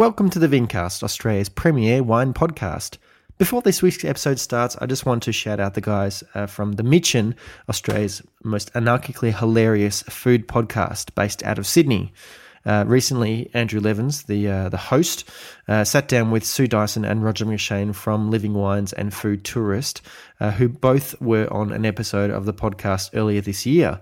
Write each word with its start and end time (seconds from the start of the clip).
Welcome 0.00 0.30
to 0.30 0.38
the 0.38 0.48
Vincast, 0.48 1.02
Australia's 1.02 1.50
premier 1.50 2.02
wine 2.02 2.32
podcast. 2.32 2.96
Before 3.36 3.60
this 3.60 3.82
week's 3.82 4.02
episode 4.02 4.38
starts, 4.38 4.74
I 4.80 4.86
just 4.86 5.04
want 5.04 5.22
to 5.24 5.30
shout 5.30 5.60
out 5.60 5.74
the 5.74 5.82
guys 5.82 6.24
uh, 6.32 6.46
from 6.46 6.72
The 6.72 6.82
Mitchin, 6.82 7.34
Australia's 7.68 8.22
most 8.42 8.72
anarchically 8.72 9.38
hilarious 9.38 10.00
food 10.04 10.48
podcast 10.48 11.14
based 11.14 11.42
out 11.42 11.58
of 11.58 11.66
Sydney. 11.66 12.14
Uh, 12.64 12.84
recently, 12.86 13.50
Andrew 13.52 13.78
Levins, 13.78 14.22
the 14.22 14.48
uh, 14.48 14.68
the 14.70 14.78
host, 14.78 15.28
uh, 15.68 15.84
sat 15.84 16.08
down 16.08 16.30
with 16.30 16.46
Sue 16.46 16.66
Dyson 16.66 17.04
and 17.04 17.22
Roger 17.22 17.44
McShane 17.44 17.94
from 17.94 18.30
Living 18.30 18.54
Wines 18.54 18.94
and 18.94 19.12
Food 19.12 19.44
Tourist, 19.44 20.00
uh, 20.40 20.50
who 20.50 20.70
both 20.70 21.20
were 21.20 21.50
on 21.52 21.72
an 21.72 21.84
episode 21.84 22.30
of 22.30 22.46
the 22.46 22.54
podcast 22.54 23.10
earlier 23.12 23.42
this 23.42 23.66
year. 23.66 24.00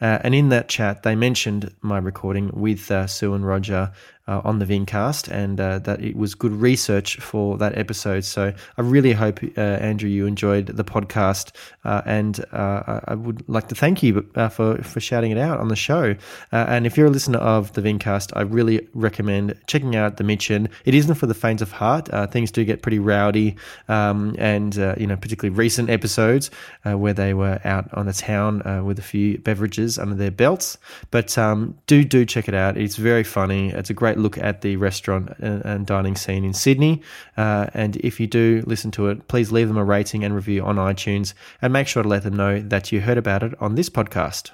Uh, 0.00 0.18
and 0.22 0.34
in 0.34 0.48
that 0.48 0.68
chat, 0.68 1.02
they 1.02 1.14
mentioned 1.14 1.72
my 1.82 1.98
recording 1.98 2.50
with 2.52 2.90
uh, 2.90 3.06
Sue 3.06 3.34
and 3.34 3.46
Roger 3.46 3.92
uh, 4.30 4.40
on 4.44 4.60
the 4.60 4.64
Vincast, 4.64 5.28
and 5.28 5.60
uh, 5.60 5.80
that 5.80 6.00
it 6.00 6.14
was 6.14 6.36
good 6.36 6.52
research 6.52 7.16
for 7.16 7.58
that 7.58 7.76
episode. 7.76 8.24
So 8.24 8.52
I 8.78 8.80
really 8.80 9.12
hope, 9.12 9.40
uh, 9.42 9.60
Andrew, 9.60 10.08
you 10.08 10.26
enjoyed 10.26 10.66
the 10.66 10.84
podcast, 10.84 11.50
uh, 11.84 12.02
and 12.06 12.44
I 12.52 13.14
would 13.14 13.42
like 13.48 13.68
to 13.68 13.74
thank 13.74 14.04
you 14.04 14.24
for 14.50 14.80
for 14.82 15.00
shouting 15.00 15.32
it 15.32 15.38
out 15.38 15.58
on 15.58 15.66
the 15.66 15.76
show. 15.76 16.14
and 16.52 16.86
if 16.86 16.96
you're 16.96 17.08
a 17.08 17.10
listener 17.10 17.38
of 17.38 17.72
the 17.72 17.82
Vincast, 17.82 18.30
I 18.36 18.42
really 18.42 18.86
recommend 18.94 19.56
checking 19.66 19.96
out 19.96 20.16
the 20.16 20.24
Mitchin. 20.24 20.68
It 20.84 20.94
isn't 20.94 21.16
for 21.16 21.26
the 21.26 21.34
faint 21.34 21.60
of 21.60 21.72
heart. 21.72 22.08
things 22.30 22.52
do 22.52 22.64
get 22.64 22.82
pretty 22.82 23.00
rowdy, 23.00 23.56
um, 23.88 24.36
and 24.38 24.76
you 24.76 25.08
know, 25.08 25.16
particularly 25.16 25.56
recent 25.56 25.90
episodes 25.90 26.52
where 26.84 27.14
they 27.14 27.34
were 27.34 27.58
out 27.64 27.92
on 27.94 28.06
a 28.06 28.12
town 28.12 28.84
with 28.84 29.00
a 29.00 29.02
few 29.02 29.38
beverages 29.38 29.89
under 29.98 30.14
their 30.14 30.30
belts. 30.30 30.78
But 31.10 31.36
um, 31.38 31.78
do 31.86 32.04
do 32.04 32.24
check 32.24 32.48
it 32.48 32.54
out. 32.54 32.76
It's 32.76 32.96
very 32.96 33.24
funny. 33.24 33.70
It's 33.70 33.90
a 33.90 33.94
great 33.94 34.18
look 34.18 34.38
at 34.38 34.60
the 34.62 34.76
restaurant 34.76 35.30
and, 35.38 35.64
and 35.64 35.86
dining 35.86 36.16
scene 36.16 36.44
in 36.44 36.52
Sydney. 36.52 37.02
Uh, 37.36 37.66
and 37.74 37.96
if 37.96 38.20
you 38.20 38.26
do 38.26 38.62
listen 38.66 38.90
to 38.92 39.08
it, 39.08 39.28
please 39.28 39.52
leave 39.52 39.68
them 39.68 39.78
a 39.78 39.84
rating 39.84 40.24
and 40.24 40.34
review 40.34 40.64
on 40.64 40.76
iTunes 40.76 41.34
and 41.62 41.72
make 41.72 41.86
sure 41.86 42.02
to 42.02 42.08
let 42.08 42.22
them 42.22 42.36
know 42.36 42.60
that 42.60 42.92
you 42.92 43.00
heard 43.00 43.18
about 43.18 43.42
it 43.42 43.54
on 43.60 43.74
this 43.74 43.90
podcast. 43.90 44.50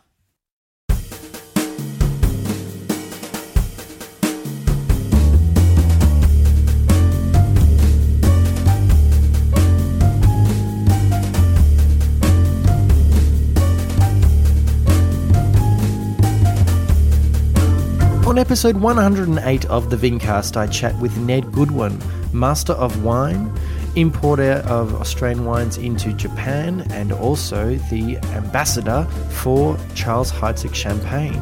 On 18.36 18.40
episode 18.40 18.76
108 18.76 19.64
of 19.64 19.88
the 19.88 19.96
Vincast, 19.96 20.58
I 20.58 20.66
chat 20.66 20.94
with 20.98 21.16
Ned 21.16 21.52
Goodwin, 21.52 21.98
Master 22.34 22.74
of 22.74 23.02
Wine, 23.02 23.50
importer 23.94 24.62
of 24.66 24.94
Australian 24.96 25.46
wines 25.46 25.78
into 25.78 26.12
Japan, 26.12 26.86
and 26.90 27.12
also 27.12 27.76
the 27.90 28.18
ambassador 28.34 29.04
for 29.30 29.78
Charles 29.94 30.30
Heidsieck 30.30 30.74
Champagne. 30.74 31.40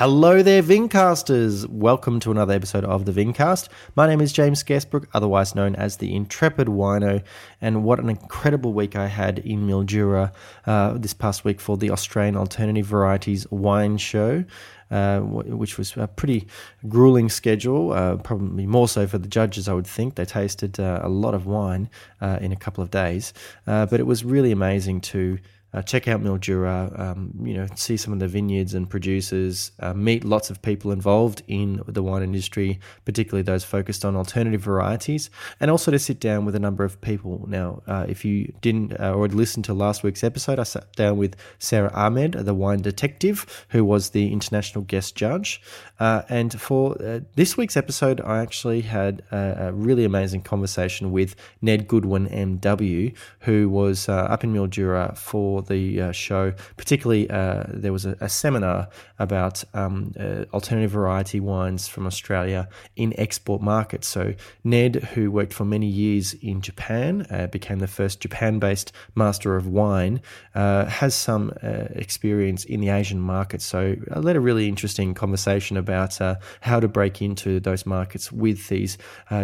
Hello 0.00 0.42
there, 0.42 0.62
Vincasters. 0.62 1.68
Welcome 1.68 2.20
to 2.20 2.30
another 2.30 2.54
episode 2.54 2.86
of 2.86 3.04
the 3.04 3.12
Vincast. 3.12 3.68
My 3.96 4.06
name 4.06 4.22
is 4.22 4.32
James 4.32 4.64
Scarcebrook, 4.64 5.04
otherwise 5.12 5.54
known 5.54 5.76
as 5.76 5.98
the 5.98 6.16
Intrepid 6.16 6.68
Wino, 6.68 7.22
and 7.60 7.84
what 7.84 8.00
an 8.00 8.08
incredible 8.08 8.72
week 8.72 8.96
I 8.96 9.08
had 9.08 9.40
in 9.40 9.66
Mildura 9.66 10.32
uh, 10.64 10.94
this 10.94 11.12
past 11.12 11.44
week 11.44 11.60
for 11.60 11.76
the 11.76 11.90
Australian 11.90 12.38
Alternative 12.38 12.86
Varieties 12.86 13.46
Wine 13.50 13.98
Show. 13.98 14.46
Uh, 14.90 15.20
which 15.20 15.78
was 15.78 15.96
a 15.96 16.08
pretty 16.08 16.48
grueling 16.88 17.28
schedule, 17.28 17.92
uh, 17.92 18.16
probably 18.16 18.66
more 18.66 18.88
so 18.88 19.06
for 19.06 19.18
the 19.18 19.28
judges, 19.28 19.68
I 19.68 19.72
would 19.72 19.86
think. 19.86 20.16
They 20.16 20.24
tasted 20.24 20.80
uh, 20.80 20.98
a 21.04 21.08
lot 21.08 21.32
of 21.32 21.46
wine 21.46 21.88
uh, 22.20 22.38
in 22.40 22.50
a 22.50 22.56
couple 22.56 22.82
of 22.82 22.90
days, 22.90 23.32
uh, 23.68 23.86
but 23.86 24.00
it 24.00 24.02
was 24.02 24.24
really 24.24 24.50
amazing 24.50 25.00
to 25.02 25.38
uh, 25.72 25.82
check 25.82 26.08
out 26.08 26.22
Mildura, 26.22 26.98
um, 26.98 27.32
you 27.42 27.54
know, 27.54 27.66
see 27.76 27.96
some 27.96 28.12
of 28.12 28.18
the 28.18 28.26
vineyards 28.26 28.74
and 28.74 28.90
producers, 28.90 29.70
uh, 29.80 29.94
meet 29.94 30.24
lots 30.24 30.50
of 30.50 30.60
people 30.62 30.90
involved 30.90 31.42
in 31.46 31.82
the 31.86 32.02
wine 32.02 32.22
industry, 32.22 32.80
particularly 33.04 33.42
those 33.42 33.62
focused 33.62 34.04
on 34.04 34.16
alternative 34.16 34.60
varieties, 34.60 35.30
and 35.60 35.70
also 35.70 35.90
to 35.90 35.98
sit 35.98 36.18
down 36.18 36.44
with 36.44 36.54
a 36.54 36.58
number 36.58 36.84
of 36.84 37.00
people. 37.00 37.44
Now, 37.48 37.82
uh, 37.86 38.06
if 38.08 38.24
you 38.24 38.52
didn't 38.60 38.98
uh, 38.98 39.12
already 39.14 39.34
listen 39.34 39.62
to 39.64 39.74
last 39.74 40.02
week's 40.02 40.24
episode, 40.24 40.58
I 40.58 40.64
sat 40.64 40.92
down 40.94 41.16
with 41.16 41.36
Sarah 41.58 41.92
Ahmed, 41.94 42.32
the 42.32 42.54
wine 42.54 42.82
detective, 42.82 43.66
who 43.68 43.84
was 43.84 44.10
the 44.10 44.32
international 44.32 44.84
guest 44.84 45.14
judge. 45.14 45.62
Uh, 46.00 46.22
and 46.28 46.60
for 46.60 47.00
uh, 47.02 47.20
this 47.36 47.56
week's 47.56 47.76
episode, 47.76 48.20
I 48.22 48.40
actually 48.40 48.80
had 48.80 49.22
a, 49.30 49.68
a, 49.68 49.72
really 49.72 50.04
amazing 50.04 50.42
conversation 50.42 51.12
with 51.12 51.36
Ned 51.60 51.86
Goodwin, 51.86 52.26
MW, 52.28 53.14
who 53.40 53.68
was 53.68 54.08
up 54.08 54.42
in 54.42 54.52
Mildura 54.52 55.16
for 55.16 55.59
the 55.62 56.00
uh, 56.00 56.12
show. 56.12 56.52
Particularly, 56.76 57.28
uh, 57.30 57.64
there 57.68 57.92
was 57.92 58.06
a, 58.06 58.16
a 58.20 58.28
seminar 58.28 58.88
about 59.18 59.64
um, 59.74 60.12
uh, 60.18 60.44
alternative 60.52 60.90
variety 60.90 61.40
wines 61.40 61.88
from 61.88 62.06
Australia 62.06 62.68
in 62.96 63.12
export 63.18 63.62
markets. 63.62 64.08
So, 64.08 64.34
Ned, 64.64 64.96
who 65.14 65.30
worked 65.30 65.52
for 65.52 65.64
many 65.64 65.86
years 65.86 66.34
in 66.34 66.60
Japan, 66.60 67.26
uh, 67.30 67.46
became 67.46 67.78
the 67.78 67.86
first 67.86 68.20
Japan 68.20 68.58
based 68.58 68.92
master 69.14 69.56
of 69.56 69.66
wine, 69.66 70.20
has 70.54 71.14
some 71.14 71.52
experience 71.60 72.64
in 72.64 72.80
the 72.80 72.88
Asian 72.88 73.20
market. 73.20 73.62
So, 73.62 73.96
I 74.12 74.18
led 74.18 74.36
a 74.36 74.40
really 74.40 74.68
interesting 74.68 75.14
conversation 75.14 75.76
about 75.76 76.18
how 76.60 76.80
to 76.80 76.88
break 76.88 77.22
into 77.22 77.60
those 77.60 77.86
markets 77.86 78.32
with 78.32 78.68
these 78.68 78.98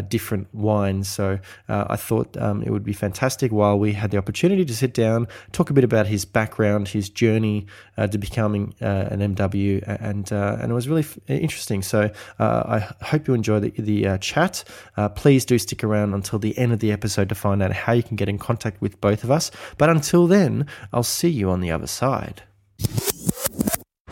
different 0.08 0.52
wines. 0.54 1.08
So, 1.08 1.38
I 1.68 1.96
thought 1.96 2.36
um, 2.36 2.62
it 2.62 2.70
would 2.70 2.84
be 2.84 2.92
fantastic 2.92 3.52
while 3.52 3.78
we 3.78 3.92
had 3.92 4.10
the 4.10 4.18
opportunity 4.18 4.64
to 4.64 4.74
sit 4.74 4.94
down, 4.94 5.28
talk 5.52 5.70
a 5.70 5.72
bit 5.72 5.84
about 5.84 6.05
about 6.06 6.10
his 6.10 6.24
background, 6.24 6.88
his 6.88 7.08
journey 7.08 7.66
uh, 7.96 8.06
to 8.06 8.18
becoming 8.18 8.74
uh, 8.80 9.08
an 9.10 9.34
MW, 9.34 9.82
and 10.00 10.32
uh, 10.32 10.56
and 10.60 10.70
it 10.70 10.74
was 10.74 10.88
really 10.88 11.02
f- 11.02 11.18
interesting. 11.28 11.82
So 11.82 12.10
uh, 12.38 12.62
I 12.66 13.04
hope 13.04 13.28
you 13.28 13.34
enjoy 13.34 13.60
the, 13.60 13.70
the 13.70 14.06
uh, 14.06 14.18
chat. 14.18 14.64
please 15.16 15.44
do 15.44 15.58
stick 15.58 15.82
around 15.84 16.14
until 16.14 16.38
the 16.38 16.56
end 16.56 16.72
of 16.72 16.78
the 16.78 16.92
episode 16.92 17.28
to 17.28 17.34
find 17.34 17.62
out 17.62 17.72
how 17.72 17.92
you 17.92 18.02
can 18.02 18.16
get 18.16 18.28
in 18.28 18.38
contact 18.38 18.80
with 18.80 19.00
both 19.00 19.24
of 19.24 19.30
us. 19.30 19.50
But 19.78 19.88
until 19.88 20.26
then, 20.26 20.66
I'll 20.92 21.02
see 21.02 21.28
you 21.28 21.50
on 21.50 21.60
the 21.60 21.70
other 21.70 21.86
side. 21.86 22.42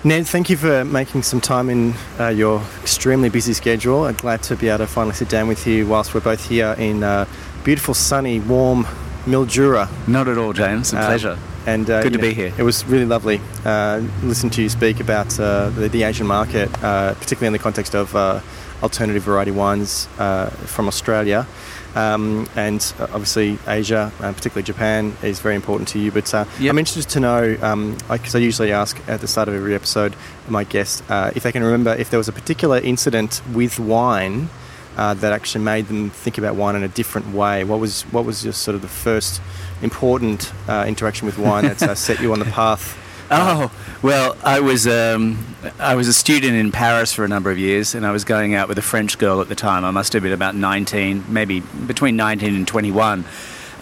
Ned, 0.07 0.27
thank 0.27 0.51
you 0.51 0.57
for 0.57 0.85
making 0.85 1.23
some 1.23 1.41
time 1.41 1.71
in 1.71 1.95
uh, 2.21 2.29
your 2.29 2.61
extremely 2.83 3.31
busy 3.31 3.55
schedule. 3.55 4.05
I'm 4.05 4.17
glad 4.17 4.43
to 4.45 4.57
be 4.57 4.69
able 4.69 4.79
to 4.79 4.87
finally 4.87 5.15
sit 5.15 5.31
down 5.31 5.49
with 5.49 5.67
you 5.67 5.87
whilst 5.87 6.13
we're 6.13 6.21
both 6.21 6.47
here 6.47 6.75
in 6.79 7.03
uh, 7.03 7.25
beautiful, 7.65 7.95
sunny, 7.95 8.41
warm 8.41 8.85
Mildura. 9.25 9.89
Not 10.07 10.29
at 10.29 10.37
all, 10.37 10.53
James. 10.53 10.93
A 10.93 10.99
uh, 10.99 11.07
pleasure. 11.07 11.39
And 11.67 11.89
uh, 11.89 12.03
good 12.03 12.13
to 12.13 12.19
know, 12.19 12.29
be 12.29 12.35
here. 12.35 12.53
It 12.59 12.63
was 12.63 12.85
really 12.85 13.07
lovely. 13.07 13.41
Uh, 13.65 14.03
listen 14.23 14.51
to 14.51 14.63
you 14.63 14.69
speak 14.69 15.01
about 15.01 15.39
uh, 15.41 15.71
the, 15.71 15.89
the, 15.89 16.03
Asian 16.03 16.27
market, 16.27 16.69
uh, 16.83 17.15
particularly 17.15 17.47
in 17.47 17.53
the 17.55 17.59
context 17.59 17.95
of 17.95 18.15
uh, 18.15 18.41
alternative 18.83 19.23
variety 19.23 19.51
wines 19.51 20.07
uh, 20.19 20.51
from 20.51 20.89
Australia. 20.89 21.47
Um, 21.95 22.49
and 22.57 22.93
obviously, 22.99 23.57
Asia, 23.69 24.13
particularly 24.19 24.65
Japan, 24.65 25.17
is 25.23 25.39
very 25.41 25.55
important 25.55 25.89
to 25.91 26.01
you. 26.01 26.11
But 26.11 26.31
yep. 26.33 26.49
I'm 26.61 26.79
interested 26.79 27.09
to 27.13 27.21
know, 27.21 27.53
because 27.53 27.63
um, 27.73 27.97
I, 28.11 28.19
I, 28.35 28.39
usually 28.39 28.73
ask 28.73 29.01
at 29.09 29.21
the 29.21 29.29
start 29.29 29.49
of 29.49 29.55
every 29.55 29.77
episode 29.77 30.17
my 30.49 30.65
guest 30.65 31.05
if 31.09 31.45
they 31.45 31.53
can 31.53 31.63
remember 31.63 31.95
if 31.95 32.11
there 32.11 32.19
was 32.19 32.29
a 32.29 32.33
particular 32.33 32.79
incident 32.79 33.41
with 33.55 33.79
wine 33.79 34.49
uh, 34.97 35.15
that 35.15 35.33
actually 35.33 35.65
made 35.65 35.87
them 35.87 36.11
think 36.11 36.39
about 36.39 36.57
wine 36.57 36.77
in 36.77 36.83
a 36.83 36.89
different 36.89 37.33
way? 37.35 37.65
What 37.65 37.81
was 37.81 38.03
what 38.13 38.25
was 38.25 38.43
just 38.43 38.63
sort 38.63 38.75
of 38.75 38.83
the 38.83 38.89
first 38.89 39.41
important 39.83 40.53
uh, 40.69 40.85
interaction 40.87 41.27
with 41.27 41.39
wine 41.39 41.65
that 41.65 41.83
uh, 41.83 41.95
set 41.95 42.21
you 42.21 42.33
on 42.33 42.39
the 42.39 42.45
path? 42.47 43.01
Oh 43.31 43.73
well, 44.03 44.37
I 44.45 44.61
was 44.61 44.87
um, 44.87 45.45
I 45.79 45.95
was 45.95 46.09
a 46.09 46.13
student 46.13 46.55
in 46.55 46.73
Paris 46.73 47.13
for 47.13 47.25
a 47.25 47.29
number 47.29 47.51
of 47.51 47.59
years, 47.59 47.95
and 47.95 48.07
I 48.07 48.13
was 48.13 48.25
going 48.25 48.55
out 48.55 48.69
with 48.69 48.79
a 48.79 48.83
French 48.83 49.19
girl 49.19 49.41
at 49.41 49.49
the 49.49 49.55
time. 49.55 49.85
I 49.85 49.91
must 49.91 50.13
have 50.13 50.23
been 50.23 50.33
about 50.33 50.55
nineteen, 50.55 51.25
maybe 51.29 51.61
between 51.61 52.17
nineteen 52.17 52.55
and 52.55 52.69
twenty-one 52.69 53.25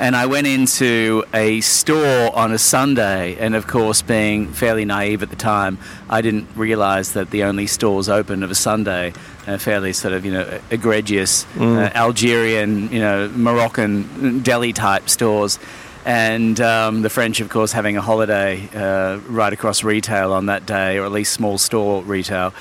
and 0.02 0.16
I 0.16 0.26
went 0.26 0.48
into 0.48 1.22
a 1.32 1.60
store 1.60 2.34
on 2.34 2.50
a 2.52 2.58
Sunday, 2.58 3.36
and 3.38 3.54
of 3.54 3.68
course, 3.68 4.02
being 4.02 4.48
fairly 4.48 4.84
naive 4.84 5.22
at 5.22 5.30
the 5.30 5.36
time, 5.36 5.78
I 6.10 6.22
didn't 6.22 6.48
realise 6.56 7.12
that 7.12 7.30
the 7.30 7.44
only 7.44 7.68
stores 7.68 8.08
open 8.08 8.42
of 8.42 8.50
a 8.50 8.54
Sunday 8.54 9.12
are 9.46 9.58
fairly 9.58 9.92
sort 9.92 10.14
of 10.14 10.24
you 10.24 10.32
know 10.32 10.60
egregious 10.70 11.44
mm. 11.54 11.76
uh, 11.76 11.90
Algerian, 11.94 12.90
you 12.90 12.98
know 12.98 13.28
Moroccan 13.28 14.40
deli 14.42 14.72
type 14.72 15.08
stores. 15.08 15.60
And 16.04 16.60
um, 16.60 17.02
the 17.02 17.10
French, 17.10 17.40
of 17.40 17.48
course, 17.48 17.72
having 17.72 17.96
a 17.96 18.00
holiday 18.00 18.68
uh, 18.74 19.18
right 19.28 19.52
across 19.52 19.84
retail 19.84 20.32
on 20.32 20.46
that 20.46 20.66
day, 20.66 20.98
or 20.98 21.04
at 21.04 21.12
least 21.12 21.32
small 21.32 21.58
store 21.58 22.02
retail. 22.02 22.52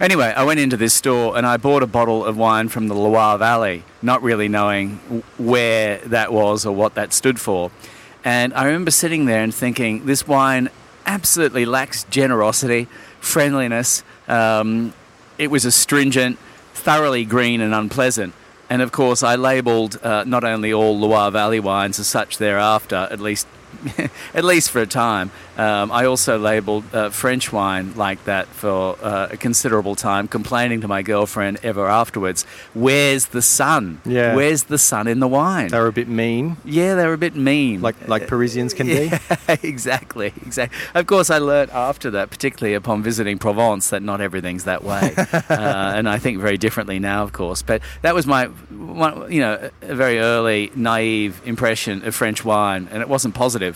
Anyway, 0.00 0.32
I 0.34 0.44
went 0.44 0.60
into 0.60 0.78
this 0.78 0.94
store 0.94 1.36
and 1.36 1.46
I 1.46 1.58
bought 1.58 1.82
a 1.82 1.86
bottle 1.86 2.24
of 2.24 2.38
wine 2.38 2.70
from 2.70 2.88
the 2.88 2.94
Loire 2.94 3.36
Valley, 3.36 3.84
not 4.00 4.22
really 4.22 4.48
knowing 4.48 5.22
where 5.36 5.98
that 6.06 6.32
was 6.32 6.64
or 6.64 6.74
what 6.74 6.94
that 6.94 7.12
stood 7.12 7.38
for. 7.38 7.70
And 8.24 8.54
I 8.54 8.64
remember 8.64 8.90
sitting 8.90 9.26
there 9.26 9.42
and 9.42 9.54
thinking, 9.54 10.06
this 10.06 10.26
wine 10.26 10.70
absolutely 11.04 11.66
lacks 11.66 12.04
generosity, 12.04 12.88
friendliness. 13.20 14.02
Um, 14.26 14.94
it 15.36 15.50
was 15.50 15.66
astringent, 15.66 16.38
thoroughly 16.72 17.26
green 17.26 17.60
and 17.60 17.74
unpleasant. 17.74 18.32
And 18.70 18.82
of 18.82 18.92
course, 18.92 19.24
I 19.24 19.34
labelled 19.34 19.98
uh, 20.02 20.22
not 20.24 20.44
only 20.44 20.72
all 20.72 20.96
Loire 20.96 21.32
Valley 21.32 21.58
wines 21.58 21.98
as 21.98 22.06
such 22.06 22.38
thereafter, 22.38 23.08
at 23.10 23.18
least 23.18 23.48
at 24.34 24.44
least 24.44 24.70
for 24.70 24.80
a 24.80 24.86
time. 24.86 25.30
Um, 25.56 25.92
I 25.92 26.06
also 26.06 26.38
labelled 26.38 26.84
uh, 26.94 27.10
French 27.10 27.52
wine 27.52 27.94
like 27.94 28.24
that 28.24 28.46
for 28.46 28.96
uh, 29.02 29.28
a 29.30 29.36
considerable 29.36 29.94
time, 29.94 30.26
complaining 30.26 30.80
to 30.80 30.88
my 30.88 31.02
girlfriend 31.02 31.58
ever 31.62 31.86
afterwards, 31.86 32.44
"Where's 32.72 33.26
the 33.26 33.42
sun? 33.42 34.00
Yeah. 34.06 34.34
Where's 34.34 34.64
the 34.64 34.78
sun 34.78 35.06
in 35.06 35.20
the 35.20 35.28
wine?" 35.28 35.68
They 35.68 35.78
were 35.78 35.86
a 35.86 35.92
bit 35.92 36.08
mean, 36.08 36.56
yeah, 36.64 36.94
they 36.94 37.06
were 37.06 37.12
a 37.12 37.18
bit 37.18 37.36
mean, 37.36 37.82
like 37.82 38.08
like 38.08 38.26
Parisians 38.26 38.72
can 38.72 38.86
be. 38.86 39.10
exactly, 39.62 40.32
exactly. 40.46 40.78
Of 40.94 41.06
course, 41.06 41.28
I 41.28 41.38
learnt 41.38 41.70
after 41.74 42.10
that, 42.12 42.30
particularly 42.30 42.74
upon 42.74 43.02
visiting 43.02 43.38
Provence, 43.38 43.90
that 43.90 44.02
not 44.02 44.22
everything's 44.22 44.64
that 44.64 44.82
way, 44.82 45.14
uh, 45.18 45.42
and 45.50 46.08
I 46.08 46.18
think 46.18 46.40
very 46.40 46.56
differently 46.56 46.98
now, 46.98 47.22
of 47.22 47.32
course. 47.32 47.60
But 47.60 47.82
that 48.00 48.14
was 48.14 48.26
my, 48.26 48.46
one, 48.46 49.30
you 49.30 49.40
know, 49.40 49.70
a 49.82 49.94
very 49.94 50.20
early 50.20 50.70
naive 50.74 51.42
impression 51.44 52.06
of 52.06 52.14
French 52.14 52.46
wine, 52.46 52.88
and 52.90 53.02
it 53.02 53.08
wasn't 53.10 53.34
positive. 53.34 53.69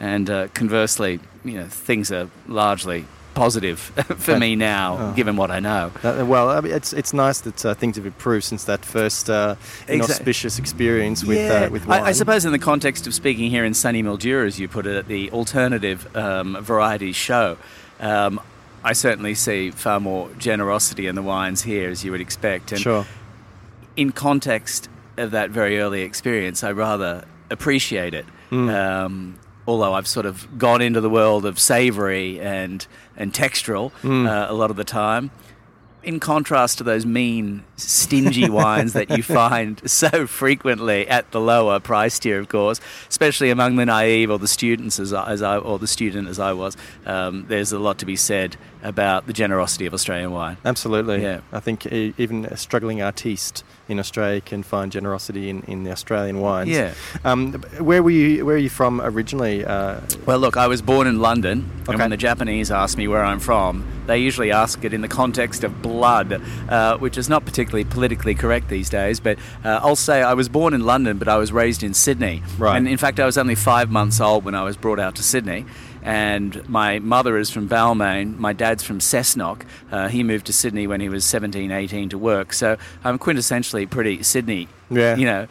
And 0.00 0.28
uh, 0.30 0.48
conversely, 0.54 1.20
you 1.44 1.54
know, 1.54 1.66
things 1.66 2.10
are 2.10 2.28
largely 2.48 3.04
positive 3.34 3.78
for 4.18 4.38
me 4.38 4.54
now, 4.56 4.96
Oh. 5.00 5.12
given 5.14 5.36
what 5.36 5.50
I 5.50 5.58
know. 5.60 5.90
Uh, 6.04 6.24
well, 6.26 6.50
I 6.50 6.60
mean, 6.60 6.72
it's 6.72 6.92
it's 6.92 7.12
nice 7.12 7.40
that 7.42 7.64
uh, 7.64 7.74
things 7.74 7.96
have 7.96 8.06
improved 8.06 8.44
since 8.44 8.64
that 8.64 8.84
first 8.84 9.28
uh, 9.30 9.54
inauspicious 9.88 10.58
experience 10.58 11.24
with 11.24 11.50
uh, 11.50 11.68
with 11.70 11.86
wine. 11.86 12.02
I, 12.02 12.06
I 12.06 12.12
suppose 12.12 12.44
in 12.44 12.52
the 12.52 12.58
context 12.60 13.06
of 13.06 13.14
speaking 13.14 13.50
here 13.50 13.64
in 13.64 13.74
sunny 13.74 14.02
Mildura, 14.02 14.46
as 14.46 14.58
you 14.60 14.68
put 14.68 14.86
it, 14.86 14.96
at 14.96 15.06
the 15.08 15.30
alternative 15.32 16.06
um, 16.16 16.56
varieties 16.62 17.16
show, 17.16 17.56
um, 18.00 18.40
I 18.84 18.92
certainly 18.94 19.34
see 19.34 19.70
far 19.70 19.98
more 20.00 20.28
generosity 20.38 21.06
in 21.06 21.14
the 21.14 21.22
wines 21.22 21.62
here, 21.62 21.88
as 21.90 22.04
you 22.04 22.10
would 22.12 22.20
expect. 22.20 22.72
And 22.72 22.80
Sure. 22.80 23.04
in 23.96 24.12
context 24.12 24.88
of 25.16 25.30
that 25.30 25.50
very 25.50 25.78
early 25.80 26.02
experience, 26.02 26.62
I 26.64 26.72
rather 26.72 27.24
appreciate 27.50 28.14
it. 28.14 28.26
Mm. 28.54 28.74
Um, 28.74 29.38
although 29.66 29.94
I've 29.94 30.06
sort 30.06 30.26
of 30.26 30.58
gone 30.58 30.82
into 30.82 31.00
the 31.00 31.10
world 31.10 31.44
of 31.46 31.58
savoury 31.58 32.38
and 32.40 32.86
and 33.16 33.32
textural 33.32 33.92
Mm. 34.02 34.28
uh, 34.28 34.46
a 34.50 34.54
lot 34.54 34.70
of 34.70 34.76
the 34.76 34.84
time. 34.84 35.30
In 36.02 36.20
contrast 36.20 36.76
to 36.78 36.84
those 36.84 37.06
mean, 37.06 37.64
stingy 37.76 38.50
wines 38.60 38.92
that 38.92 39.08
you 39.16 39.22
find 39.22 39.80
so 39.90 40.26
frequently 40.26 41.08
at 41.08 41.30
the 41.30 41.40
lower 41.40 41.80
price 41.80 42.18
tier, 42.18 42.38
of 42.38 42.48
course, 42.48 42.78
especially 43.08 43.48
among 43.48 43.76
the 43.76 43.86
naive 43.86 44.30
or 44.30 44.38
the 44.38 44.46
students, 44.46 45.00
as 45.00 45.14
I, 45.14 45.30
as 45.30 45.40
I 45.40 45.56
or 45.56 45.78
the 45.78 45.86
student 45.86 46.28
as 46.28 46.38
I 46.38 46.52
was, 46.52 46.76
um, 47.06 47.46
there's 47.48 47.72
a 47.72 47.78
lot 47.78 47.96
to 48.00 48.04
be 48.04 48.16
said 48.16 48.58
about 48.82 49.26
the 49.26 49.32
generosity 49.32 49.86
of 49.86 49.94
Australian 49.94 50.30
wine. 50.32 50.58
Absolutely. 50.62 51.22
Yeah. 51.22 51.40
I 51.52 51.60
think 51.60 51.86
even 51.86 52.44
a 52.44 52.58
struggling 52.58 53.00
artiste 53.00 53.64
in 53.88 53.98
Australia 53.98 54.40
can 54.40 54.62
find 54.62 54.90
generosity 54.90 55.50
in, 55.50 55.62
in 55.64 55.84
the 55.84 55.90
Australian 55.90 56.40
wines. 56.40 56.70
Yeah. 56.70 56.94
Um, 57.24 57.52
where 57.78 58.02
were 58.02 58.10
you? 58.10 58.44
Where 58.46 58.56
are 58.56 58.58
you 58.58 58.70
from 58.70 59.00
originally? 59.00 59.64
Uh, 59.64 60.00
Well, 60.26 60.38
look, 60.38 60.56
I 60.56 60.66
was 60.68 60.80
born 60.82 61.06
in 61.06 61.20
London, 61.20 61.70
Okay. 61.82 61.92
and 61.92 62.00
when 62.00 62.10
the 62.10 62.16
Japanese 62.16 62.70
ask 62.70 62.96
me 62.96 63.08
where 63.08 63.22
I'm 63.22 63.40
from, 63.40 63.84
they 64.06 64.18
usually 64.18 64.50
ask 64.52 64.82
it 64.84 64.94
in 64.94 65.00
the 65.02 65.08
context 65.08 65.64
of 65.64 65.82
blood, 65.82 66.40
uh, 66.68 66.96
which 66.98 67.18
is 67.18 67.28
not 67.28 67.44
particularly 67.44 67.84
politically 67.84 68.34
correct 68.34 68.68
these 68.68 68.88
days. 68.88 69.20
But 69.20 69.38
uh, 69.64 69.80
I'll 69.82 69.96
say 69.96 70.22
I 70.22 70.34
was 70.34 70.48
born 70.48 70.72
in 70.74 70.84
London, 70.86 71.18
but 71.18 71.28
I 71.28 71.36
was 71.36 71.52
raised 71.52 71.82
in 71.82 71.92
Sydney. 71.94 72.42
Right. 72.58 72.76
And 72.76 72.88
in 72.88 72.96
fact, 72.98 73.20
I 73.20 73.26
was 73.26 73.36
only 73.36 73.54
five 73.54 73.90
months 73.90 74.20
old 74.20 74.44
when 74.44 74.54
I 74.54 74.62
was 74.62 74.76
brought 74.76 74.98
out 74.98 75.14
to 75.16 75.22
Sydney. 75.22 75.66
And 76.04 76.68
my 76.68 76.98
mother 76.98 77.38
is 77.38 77.50
from 77.50 77.66
Balmain, 77.68 78.36
my 78.38 78.52
dad's 78.52 78.82
from 78.82 78.98
Cessnock. 78.98 79.62
Uh, 79.90 80.08
he 80.08 80.22
moved 80.22 80.44
to 80.46 80.52
Sydney 80.52 80.86
when 80.86 81.00
he 81.00 81.08
was 81.08 81.24
17, 81.24 81.70
18 81.72 82.10
to 82.10 82.18
work. 82.18 82.52
So 82.52 82.76
I'm 83.02 83.18
quintessentially 83.18 83.88
pretty 83.88 84.22
Sydney, 84.22 84.68
Yeah. 84.90 85.16
you 85.16 85.24
know. 85.24 85.46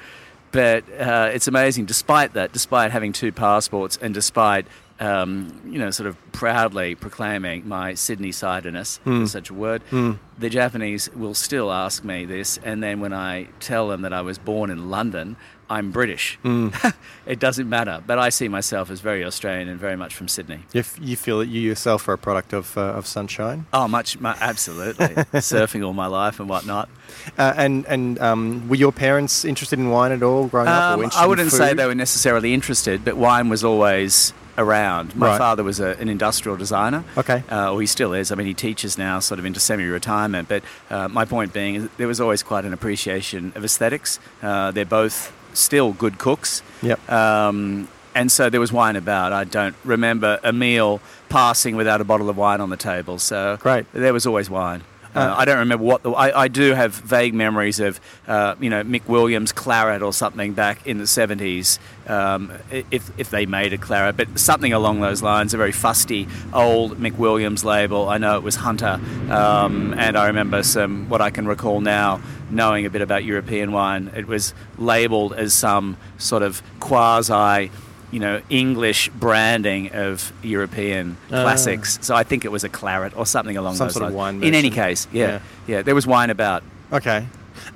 But 0.51 0.83
uh, 1.00 1.31
it's 1.33 1.47
amazing, 1.47 1.85
despite 1.85 2.33
that, 2.33 2.53
despite 2.53 2.91
having 2.91 3.11
two 3.13 3.31
passports 3.31 3.97
and 4.00 4.13
despite, 4.13 4.67
um, 5.03 5.61
you 5.65 5.79
know, 5.79 5.91
sort 5.91 6.07
of 6.07 6.15
proudly 6.31 6.95
proclaiming 6.95 7.67
my 7.67 7.94
Sydney 7.94 8.31
sidedness, 8.31 9.00
if 9.05 9.29
such 9.29 9.50
a 9.50 9.53
word, 9.53 9.81
the 9.91 10.50
Japanese 10.50 11.09
will 11.15 11.33
still 11.33 11.71
ask 11.71 12.03
me 12.03 12.25
this. 12.25 12.57
And 12.63 12.81
then 12.81 13.00
when 13.01 13.13
I 13.13 13.47
tell 13.59 13.88
them 13.89 14.01
that 14.01 14.13
I 14.13 14.21
was 14.21 14.38
born 14.38 14.69
in 14.71 14.89
London, 14.89 15.35
I'm 15.69 15.91
British. 15.91 16.38
it 17.25 17.39
doesn't 17.39 17.67
matter. 17.69 18.03
But 18.05 18.19
I 18.19 18.29
see 18.29 18.47
myself 18.47 18.91
as 18.91 19.00
very 19.00 19.23
Australian 19.23 19.69
and 19.69 19.79
very 19.79 19.95
much 19.95 20.13
from 20.13 20.27
Sydney. 20.27 20.59
if 20.73 20.97
you 21.01 21.15
feel 21.15 21.39
that 21.39 21.47
you 21.47 21.61
yourself 21.61 22.07
are 22.07 22.13
a 22.13 22.17
product 22.17 22.53
of, 22.53 22.77
uh, 22.77 22.81
of 22.81 23.07
sunshine, 23.07 23.65
Oh, 23.73 23.88
much, 23.88 24.19
mu 24.19 24.33
absolutely. 24.39 25.07
Surfing 25.41 25.85
all 25.85 25.94
my 25.94 26.07
life 26.07 26.39
and 26.39 26.47
whatnot. 26.50 26.89
uh, 27.38 27.53
and 27.57 27.85
and 27.88 28.19
um, 28.19 28.67
were 28.69 28.75
your 28.75 28.91
parents 28.91 29.45
interested 29.45 29.79
in 29.79 29.89
wine 29.89 30.11
at 30.11 30.21
all 30.21 30.47
growing 30.47 30.67
up? 30.67 30.91
Or 30.91 30.94
Um, 30.94 31.00
interested 31.03 31.23
I 31.23 31.27
wouldn't 31.27 31.51
say 31.51 31.73
they 31.73 31.85
were 31.88 31.95
necessarily 31.95 32.53
interested, 32.53 33.03
but 33.05 33.15
wine 33.17 33.50
was 33.50 33.63
always 33.63 34.33
around. 34.57 35.15
My 35.15 35.27
Right. 35.27 35.38
father 35.38 35.63
was 35.63 35.79
a, 35.79 35.97
an 36.00 36.09
industrial 36.09 36.57
designer. 36.57 37.03
Okay. 37.17 37.44
Uh, 37.51 37.71
or 37.73 37.81
he 37.81 37.88
still 37.88 38.13
is. 38.13 38.31
I 38.31 38.35
mean, 38.35 38.47
he 38.47 38.53
teaches 38.53 38.97
now, 38.97 39.19
sort 39.19 39.39
of 39.39 39.45
into 39.45 39.59
semi-retirement. 39.59 40.47
But 40.47 40.63
uh, 40.89 41.07
my 41.07 41.25
point 41.25 41.53
being, 41.53 41.75
is 41.75 41.89
there 41.97 42.07
was 42.07 42.19
always 42.21 42.44
quite 42.44 42.65
an 42.65 42.73
appreciation 42.73 43.51
of 43.55 43.63
aesthetics. 43.63 44.19
Uh, 44.41 44.71
they're 44.71 44.85
both 44.85 45.31
still 45.53 45.94
good 45.94 46.17
cooks. 46.17 46.61
Yep. 46.81 47.09
Um, 47.11 47.88
and 48.15 48.31
so 48.31 48.50
there 48.50 48.59
was 48.59 48.71
wine 48.71 48.95
about. 48.95 49.33
I 49.33 49.44
don't 49.44 49.75
remember 49.83 50.39
a 50.44 50.53
meal 50.53 51.01
passing 51.29 51.75
without 51.75 52.00
a 52.00 52.03
bottle 52.03 52.29
of 52.29 52.38
wine 52.38 52.61
on 52.61 52.69
the 52.69 52.77
table. 52.77 53.17
So 53.17 53.57
Great. 53.59 53.91
there 53.91 54.13
was 54.13 54.27
always 54.27 54.50
wine. 54.50 54.83
Uh, 55.15 55.36
I 55.38 55.45
don't 55.45 55.60
remember 55.60 55.83
what 55.83 56.04
the. 56.04 56.12
I, 56.12 56.44
I 56.44 56.48
do 56.48 56.74
have 56.74 56.94
vague 56.94 57.33
memories 57.33 57.80
of, 57.80 58.00
uh, 58.27 58.56
you 58.60 58.69
know, 58.69 58.83
McWilliams 58.83 59.54
claret 59.54 60.01
or 60.01 60.12
something 60.12 60.54
back 60.54 60.88
in 60.88 60.98
the 60.98 61.06
seventies, 61.06 61.80
um, 62.07 62.51
if 62.71 63.12
if 63.19 63.30
they 63.30 63.45
made 63.45 63.74
a 63.74 63.77
claret, 63.77 64.18
but 64.18 64.39
something 64.39 64.74
along 64.74 65.01
those 65.01 65.21
lines. 65.21 65.54
A 65.54 65.57
very 65.57 65.71
fusty 65.71 66.27
old 66.51 66.98
McWilliams 66.98 67.63
label. 67.63 68.10
I 68.10 68.18
know 68.18 68.38
it 68.38 68.44
was 68.44 68.56
Hunter, 68.56 69.00
um, 69.30 69.94
and 69.98 70.18
I 70.18 70.27
remember 70.27 70.63
some 70.63 71.10
what 71.10 71.21
I 71.21 71.30
can 71.30 71.48
recall 71.48 71.80
now, 71.81 72.19
knowing 72.50 72.86
a 72.86 72.89
bit 72.89 73.01
about 73.01 73.24
European 73.24 73.72
wine. 73.72 74.12
It 74.15 74.27
was 74.27 74.53
labelled 74.77 75.34
as 75.34 75.53
some 75.53 75.98
sort 76.17 76.41
of 76.41 76.63
quasi. 76.79 77.70
You 78.13 78.20
know, 78.20 78.41
English 78.50 79.10
branding 79.10 79.89
of 79.93 80.32
European 80.43 81.17
Ah. 81.32 81.41
classics. 81.43 81.98
So 82.01 82.13
I 82.13 82.24
think 82.24 82.46
it 82.46 82.51
was 82.51 82.63
a 82.63 82.70
claret 82.70 83.13
or 83.17 83.25
something 83.25 83.58
along 83.58 83.75
Some 83.75 83.88
those 83.88 83.96
sort 83.96 84.05
of 84.10 84.13
wine 84.13 84.43
In 84.43 84.53
any 84.53 84.70
case, 84.70 85.08
yeah, 85.12 85.25
Yeah. 85.27 85.39
yeah, 85.67 85.82
there 85.82 85.96
was 85.96 86.05
wine 86.05 86.29
about. 86.29 86.62
Okay. 86.91 87.25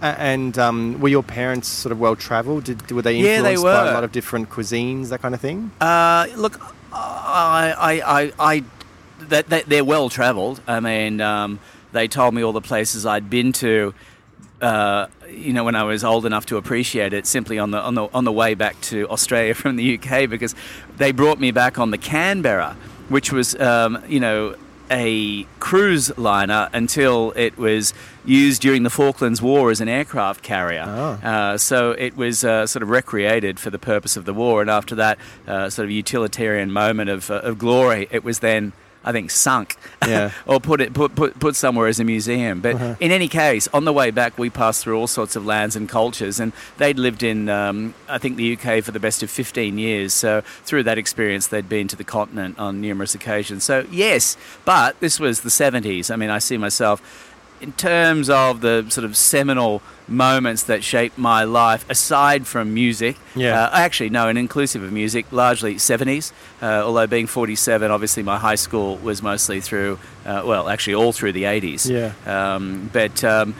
A- 0.01 0.05
and 0.33 0.53
um, 0.59 0.99
were 1.01 1.09
your 1.09 1.23
parents 1.23 1.67
sort 1.67 1.91
of 1.91 1.99
well 1.99 2.15
travelled? 2.15 2.65
Did 2.65 2.91
were 2.91 3.01
they 3.01 3.13
Yeah, 3.15 3.37
influenced 3.37 3.63
they 3.63 3.69
by 3.71 3.89
a 3.89 3.93
lot 3.93 4.03
of 4.03 4.11
different 4.11 4.49
cuisines, 4.51 5.09
that 5.09 5.21
kind 5.23 5.33
of 5.33 5.41
thing? 5.41 5.71
Uh, 5.81 6.27
look, 6.35 6.59
I, 6.93 7.73
I, 7.91 7.93
I, 8.21 8.31
I 8.53 8.63
that, 9.29 9.49
that 9.49 9.63
they're 9.67 9.83
well 9.85 10.07
travelled. 10.09 10.61
I 10.67 10.79
mean, 10.79 11.19
um, 11.19 11.59
they 11.93 12.07
told 12.07 12.35
me 12.35 12.43
all 12.43 12.53
the 12.53 12.61
places 12.61 13.05
I'd 13.07 13.27
been 13.29 13.51
to. 13.53 13.93
Uh, 14.61 15.07
you 15.29 15.53
know, 15.53 15.63
when 15.63 15.75
I 15.75 15.83
was 15.83 16.03
old 16.03 16.25
enough 16.25 16.47
to 16.47 16.57
appreciate 16.57 17.13
it, 17.13 17.27
simply 17.27 17.59
on 17.59 17.71
the 17.71 17.79
on 17.79 17.95
the 17.95 18.07
on 18.13 18.23
the 18.23 18.31
way 18.31 18.55
back 18.55 18.79
to 18.81 19.07
Australia 19.09 19.53
from 19.61 19.75
the 19.75 19.99
UK, 19.99 20.29
because 20.29 20.55
they 20.97 21.11
brought 21.11 21.39
me 21.39 21.51
back 21.51 21.77
on 21.77 21.91
the 21.91 21.97
Canberra, 21.97 22.75
which 23.09 23.31
was, 23.31 23.55
um, 23.59 24.03
you 24.07 24.19
know, 24.19 24.55
a 24.89 25.43
cruise 25.59 26.17
liner 26.17 26.69
until 26.73 27.33
it 27.35 27.57
was 27.57 27.93
used 28.25 28.61
during 28.61 28.83
the 28.83 28.89
Falklands 28.89 29.41
War 29.41 29.71
as 29.71 29.81
an 29.81 29.89
aircraft 29.89 30.43
carrier. 30.43 30.85
Oh. 30.87 31.27
Uh, 31.27 31.57
so 31.57 31.91
it 31.91 32.15
was 32.15 32.43
uh, 32.43 32.65
sort 32.67 32.83
of 32.83 32.89
recreated 32.89 33.59
for 33.59 33.69
the 33.69 33.79
purpose 33.79 34.17
of 34.17 34.25
the 34.25 34.33
war, 34.33 34.61
and 34.61 34.69
after 34.69 34.95
that 34.95 35.17
uh, 35.47 35.69
sort 35.69 35.85
of 35.85 35.91
utilitarian 35.91 36.71
moment 36.71 37.09
of, 37.09 37.29
uh, 37.29 37.35
of 37.43 37.57
glory, 37.57 38.07
it 38.11 38.23
was 38.23 38.39
then. 38.39 38.73
I 39.03 39.11
think 39.11 39.31
sunk, 39.31 39.75
Yeah. 40.05 40.31
or 40.45 40.59
put 40.59 40.81
it 40.81 40.93
put, 40.93 41.15
put 41.15 41.39
put 41.39 41.55
somewhere 41.55 41.87
as 41.87 41.99
a 41.99 42.03
museum. 42.03 42.59
But 42.61 42.75
Uh-huh. 42.75 42.95
in 42.99 43.11
any 43.11 43.27
case, 43.27 43.67
on 43.73 43.85
the 43.85 43.93
way 43.93 44.11
back, 44.11 44.37
we 44.37 44.49
passed 44.49 44.83
through 44.83 44.97
all 44.99 45.07
sorts 45.07 45.35
of 45.35 45.45
lands 45.45 45.75
and 45.75 45.87
cultures, 45.87 46.39
and 46.39 46.51
they'd 46.77 46.99
lived 46.99 47.23
in, 47.23 47.47
um, 47.49 47.93
I 48.09 48.17
think, 48.17 48.35
the 48.37 48.53
UK 48.57 48.81
for 48.83 48.91
the 48.91 48.99
best 48.99 49.23
of 49.23 49.29
15 49.29 49.77
years. 49.77 50.13
So 50.13 50.41
through 50.65 50.83
that 50.83 50.97
experience, 50.97 51.47
they'd 51.47 51.69
been 51.69 51.87
to 51.87 51.95
the 51.95 52.03
continent 52.03 52.59
on 52.59 52.81
numerous 52.81 53.15
occasions. 53.15 53.63
So 53.63 53.85
yes, 53.91 54.35
but 54.65 54.99
this 54.99 55.19
was 55.19 55.41
the 55.41 55.49
70s. 55.51 56.11
I 56.11 56.15
mean, 56.17 56.29
I 56.29 56.39
see 56.39 56.57
myself 56.57 57.01
in 57.61 57.71
terms 57.73 58.29
of 58.29 58.61
the 58.61 58.85
sort 58.89 59.05
of 59.05 59.15
seminal 59.17 59.81
moments 60.07 60.63
that 60.63 60.83
shaped 60.83 61.17
my 61.17 61.43
life, 61.43 61.85
aside 61.89 62.47
from 62.47 62.73
music, 62.73 63.17
Yeah. 63.35 63.63
uh, 63.65 63.69
actually, 63.73 64.09
no, 64.09 64.27
and 64.29 64.37
inclusive 64.37 64.81
of 64.83 64.91
music, 64.91 65.25
largely 65.31 65.75
70s. 65.75 66.31
Uh, 66.61 66.65
although 66.85 67.07
being 67.07 67.27
47, 67.27 67.91
obviously 67.91 68.23
my 68.23 68.37
high 68.37 68.55
school 68.55 68.97
was 68.97 69.21
mostly 69.21 69.59
through, 69.59 69.99
uh, 70.25 70.43
well, 70.45 70.69
actually 70.69 70.93
all 70.95 71.11
through 71.11 71.33
the 71.33 71.43
80s. 71.43 71.89
Yeah. 71.89 72.13
Um, 72.25 72.89
but 72.93 73.21
um, 73.23 73.53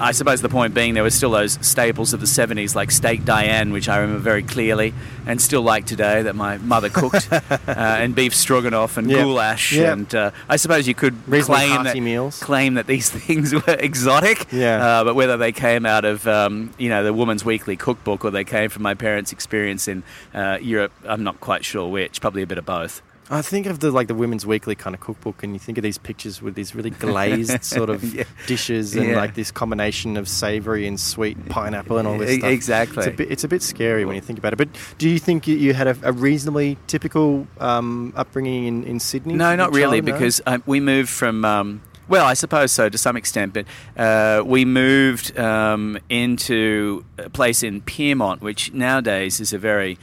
I 0.00 0.12
suppose 0.12 0.40
the 0.42 0.48
point 0.48 0.74
being 0.74 0.94
there 0.94 1.02
were 1.02 1.10
still 1.10 1.30
those 1.30 1.58
staples 1.66 2.12
of 2.12 2.20
the 2.20 2.26
70s 2.26 2.74
like 2.74 2.90
Steak 2.90 3.24
Diane, 3.24 3.72
which 3.72 3.88
I 3.88 3.98
remember 3.98 4.20
very 4.20 4.42
clearly 4.42 4.94
and 5.26 5.40
still 5.42 5.62
like 5.62 5.84
today 5.86 6.22
that 6.22 6.34
my 6.34 6.56
mother 6.58 6.88
cooked, 6.88 7.28
uh, 7.32 7.48
and 7.66 8.14
beef 8.14 8.34
stroganoff 8.34 8.96
and 8.96 9.10
Yeah. 9.10 9.22
goulash. 9.22 9.72
Yeah. 9.72 9.92
And 9.92 10.14
uh, 10.14 10.30
I 10.48 10.56
suppose 10.56 10.86
you 10.88 10.94
could 10.94 11.14
claim 11.26 11.84
that, 11.84 11.96
meals. 11.98 12.38
claim 12.40 12.74
that 12.74 12.86
these 12.86 13.10
things 13.18 13.52
were 13.52 13.62
exotic. 13.78 14.46
Yeah. 14.52 14.84
Uh, 15.00 15.04
but 15.04 15.14
whether 15.14 15.36
they 15.36 15.52
came 15.52 15.84
out 15.84 16.04
of 16.04 16.26
um, 16.26 16.72
you 16.78 16.88
know 16.88 17.02
the 17.04 17.12
Woman's 17.12 17.44
Weekly 17.44 17.76
cookbook 17.76 18.24
or 18.24 18.30
they 18.30 18.44
came 18.44 18.70
from 18.70 18.82
my 18.82 18.94
parents' 18.94 19.32
experience 19.32 19.88
in 19.88 20.02
uh, 20.34 20.58
Europe, 20.60 20.92
I'm 21.04 21.22
not 21.24 21.40
quite 21.40 21.64
sure 21.64 21.88
which. 21.88 22.20
Probably 22.20 22.42
a 22.42 22.46
bit 22.46 22.58
of 22.58 22.64
both. 22.64 23.02
I 23.30 23.42
think 23.42 23.66
of 23.66 23.80
the 23.80 23.90
like 23.90 24.06
the 24.08 24.14
Women's 24.14 24.46
Weekly 24.46 24.74
kind 24.74 24.94
of 24.94 25.00
cookbook, 25.00 25.42
and 25.42 25.52
you 25.52 25.58
think 25.58 25.76
of 25.76 25.82
these 25.82 25.98
pictures 25.98 26.40
with 26.40 26.54
these 26.54 26.74
really 26.74 26.90
glazed 26.90 27.62
sort 27.76 27.90
of 27.90 28.02
Yeah. 28.14 28.24
dishes 28.46 28.96
and 28.96 29.08
Yeah. 29.10 29.16
like 29.16 29.34
this 29.34 29.50
combination 29.50 30.16
of 30.16 30.28
savoury 30.28 30.86
and 30.86 30.98
sweet 30.98 31.48
pineapple 31.50 31.98
and 31.98 32.08
all 32.08 32.16
this 32.16 32.36
stuff. 32.38 32.50
exactly. 32.50 32.98
It's 32.98 33.06
a 33.06 33.10
bit, 33.16 33.30
it's 33.30 33.44
a 33.44 33.48
bit 33.48 33.62
scary 33.62 34.04
when 34.06 34.14
you 34.14 34.22
think 34.22 34.38
about 34.38 34.54
it. 34.54 34.56
But 34.56 34.68
do 34.96 35.08
you 35.10 35.18
think 35.18 35.46
you, 35.46 35.56
you 35.56 35.74
had 35.74 35.88
a, 35.88 35.96
a 36.04 36.12
reasonably 36.12 36.78
typical 36.86 37.46
um, 37.60 38.14
upbringing 38.16 38.64
in, 38.66 38.84
in 38.84 38.98
Sydney? 39.00 39.34
No, 39.34 39.54
not 39.56 39.74
really, 39.74 40.00
because 40.00 40.40
um, 40.46 40.62
we 40.66 40.80
moved 40.80 41.10
from. 41.10 41.44
Um, 41.44 41.82
well, 42.08 42.24
I 42.24 42.32
suppose 42.32 42.72
so 42.72 42.88
to 42.88 42.96
some 42.96 43.18
extent, 43.18 43.52
but 43.52 43.66
uh, 44.02 44.42
we 44.42 44.64
moved 44.64 45.38
um, 45.38 45.98
into 46.08 47.04
a 47.18 47.28
place 47.28 47.62
in 47.62 47.82
Pyrmont, 47.82 48.40
which 48.40 48.72
nowadays 48.72 49.40
is 49.40 49.52
a 49.52 49.58
very 49.58 49.98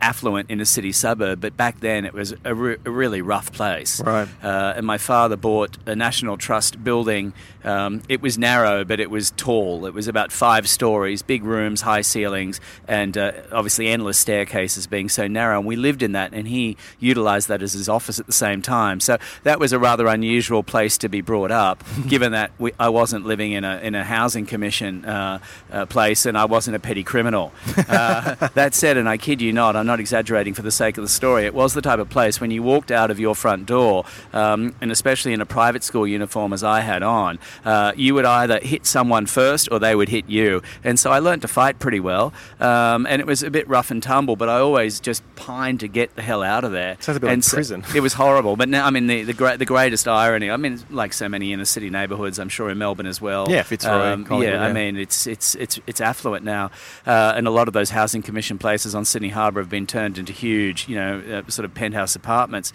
affluent 0.00 0.50
inner 0.50 0.64
city 0.64 0.92
suburb, 0.92 1.40
but 1.40 1.56
back 1.56 1.80
then 1.80 2.04
it 2.04 2.12
was 2.12 2.34
a, 2.44 2.54
re- 2.54 2.76
a 2.84 2.90
really 2.90 3.22
rough 3.22 3.52
place. 3.52 4.00
Right. 4.00 4.28
Uh, 4.42 4.74
and 4.76 4.86
my 4.86 4.98
father 4.98 5.36
bought 5.36 5.78
a 5.86 5.96
National 5.96 6.36
Trust 6.36 6.82
building. 6.84 7.32
Um, 7.64 8.02
it 8.08 8.20
was 8.20 8.38
narrow, 8.38 8.84
but 8.84 9.00
it 9.00 9.10
was 9.10 9.32
tall. 9.32 9.86
It 9.86 9.94
was 9.94 10.06
about 10.06 10.32
five 10.32 10.68
stories, 10.68 11.22
big 11.22 11.44
rooms, 11.44 11.80
high 11.80 12.02
ceilings, 12.02 12.60
and 12.86 13.16
uh, 13.16 13.32
obviously 13.50 13.88
endless 13.88 14.18
staircases 14.18 14.86
being 14.86 15.08
so 15.08 15.26
narrow. 15.26 15.58
And 15.58 15.66
we 15.66 15.76
lived 15.76 16.02
in 16.02 16.12
that, 16.12 16.32
and 16.32 16.46
he 16.46 16.76
utilized 17.00 17.48
that 17.48 17.62
as 17.62 17.72
his 17.72 17.88
office 17.88 18.20
at 18.20 18.26
the 18.26 18.32
same 18.32 18.62
time. 18.62 19.00
So 19.00 19.18
that 19.42 19.58
was 19.58 19.72
a 19.72 19.78
rather 19.78 20.06
unusual 20.06 20.62
place 20.62 20.98
to 20.98 21.08
be 21.08 21.20
brought 21.20 21.50
up, 21.50 21.82
given 22.08 22.32
that 22.32 22.52
we, 22.58 22.72
I 22.78 22.90
wasn't 22.90 23.26
living 23.26 23.52
in 23.52 23.64
a, 23.64 23.78
in 23.78 23.94
a 23.94 24.04
housing 24.04 24.46
commission 24.46 25.04
uh, 25.04 25.38
uh, 25.72 25.86
place 25.86 26.26
and 26.26 26.36
I 26.36 26.44
wasn't 26.44 26.76
a 26.76 26.80
petty 26.80 27.02
criminal. 27.02 27.52
Uh, 27.88 28.34
that 28.54 28.74
said, 28.74 28.96
and 28.96 29.08
I 29.08 29.16
kid 29.16 29.40
you 29.40 29.52
not, 29.52 29.76
I'm 29.76 29.85
not 29.86 30.00
exaggerating 30.00 30.54
for 30.54 30.62
the 30.62 30.70
sake 30.70 30.98
of 30.98 31.02
the 31.02 31.08
story, 31.08 31.46
it 31.46 31.54
was 31.54 31.74
the 31.74 31.82
type 31.82 31.98
of 31.98 32.10
place 32.10 32.40
when 32.40 32.50
you 32.50 32.62
walked 32.62 32.90
out 32.90 33.10
of 33.10 33.18
your 33.18 33.34
front 33.34 33.66
door, 33.66 34.04
um, 34.32 34.74
and 34.80 34.92
especially 34.92 35.32
in 35.32 35.40
a 35.40 35.46
private 35.46 35.82
school 35.82 36.06
uniform 36.06 36.52
as 36.52 36.62
I 36.62 36.80
had 36.80 37.02
on, 37.02 37.38
uh, 37.64 37.92
you 37.96 38.14
would 38.14 38.24
either 38.24 38.58
hit 38.60 38.86
someone 38.86 39.26
first 39.26 39.68
or 39.70 39.78
they 39.78 39.94
would 39.94 40.08
hit 40.08 40.28
you. 40.28 40.62
And 40.84 40.98
so 40.98 41.10
I 41.10 41.18
learned 41.20 41.42
to 41.42 41.48
fight 41.48 41.78
pretty 41.78 42.00
well, 42.00 42.32
um, 42.60 43.06
and 43.06 43.20
it 43.20 43.26
was 43.26 43.42
a 43.42 43.50
bit 43.50 43.68
rough 43.68 43.90
and 43.90 44.02
tumble, 44.02 44.36
but 44.36 44.48
I 44.48 44.58
always 44.58 45.00
just 45.00 45.22
pined 45.36 45.80
to 45.80 45.88
get 45.88 46.14
the 46.16 46.22
hell 46.22 46.42
out 46.42 46.64
of 46.64 46.72
there. 46.72 46.96
Sounds 47.00 47.16
a 47.16 47.20
bit 47.20 47.26
like 47.28 47.34
and 47.34 47.44
so- 47.44 47.56
prison. 47.56 47.84
it 47.94 48.00
was 48.00 48.14
horrible. 48.14 48.56
But 48.56 48.68
now, 48.68 48.86
I 48.86 48.90
mean, 48.90 49.06
the, 49.06 49.22
the, 49.22 49.34
great, 49.34 49.58
the 49.58 49.64
greatest 49.64 50.08
irony, 50.08 50.50
I 50.50 50.56
mean, 50.56 50.80
like 50.90 51.12
so 51.12 51.28
many 51.28 51.52
inner 51.52 51.64
city 51.64 51.90
neighbourhoods, 51.90 52.38
I'm 52.38 52.48
sure 52.48 52.70
in 52.70 52.78
Melbourne 52.78 53.06
as 53.06 53.20
well. 53.20 53.46
Yeah, 53.48 53.62
Fitzroy, 53.62 53.90
Collingwood, 53.90 54.42
yeah, 54.42 54.62
I 54.62 54.72
mean, 54.72 54.96
it's, 54.96 55.26
it's, 55.26 55.54
it's, 55.54 55.78
it's 55.86 56.00
affluent 56.00 56.44
now. 56.44 56.70
Uh, 57.06 57.34
and 57.36 57.46
a 57.46 57.50
lot 57.50 57.68
of 57.68 57.74
those 57.74 57.90
housing 57.90 58.22
commission 58.22 58.58
places 58.58 58.94
on 58.94 59.04
Sydney 59.04 59.28
Harbour 59.28 59.60
have 59.60 59.70
been 59.70 59.75
turned 59.84 60.16
into 60.16 60.32
huge, 60.32 60.88
you 60.88 60.94
know, 60.94 61.42
uh, 61.46 61.50
sort 61.50 61.64
of 61.66 61.74
penthouse 61.74 62.14
apartments. 62.16 62.72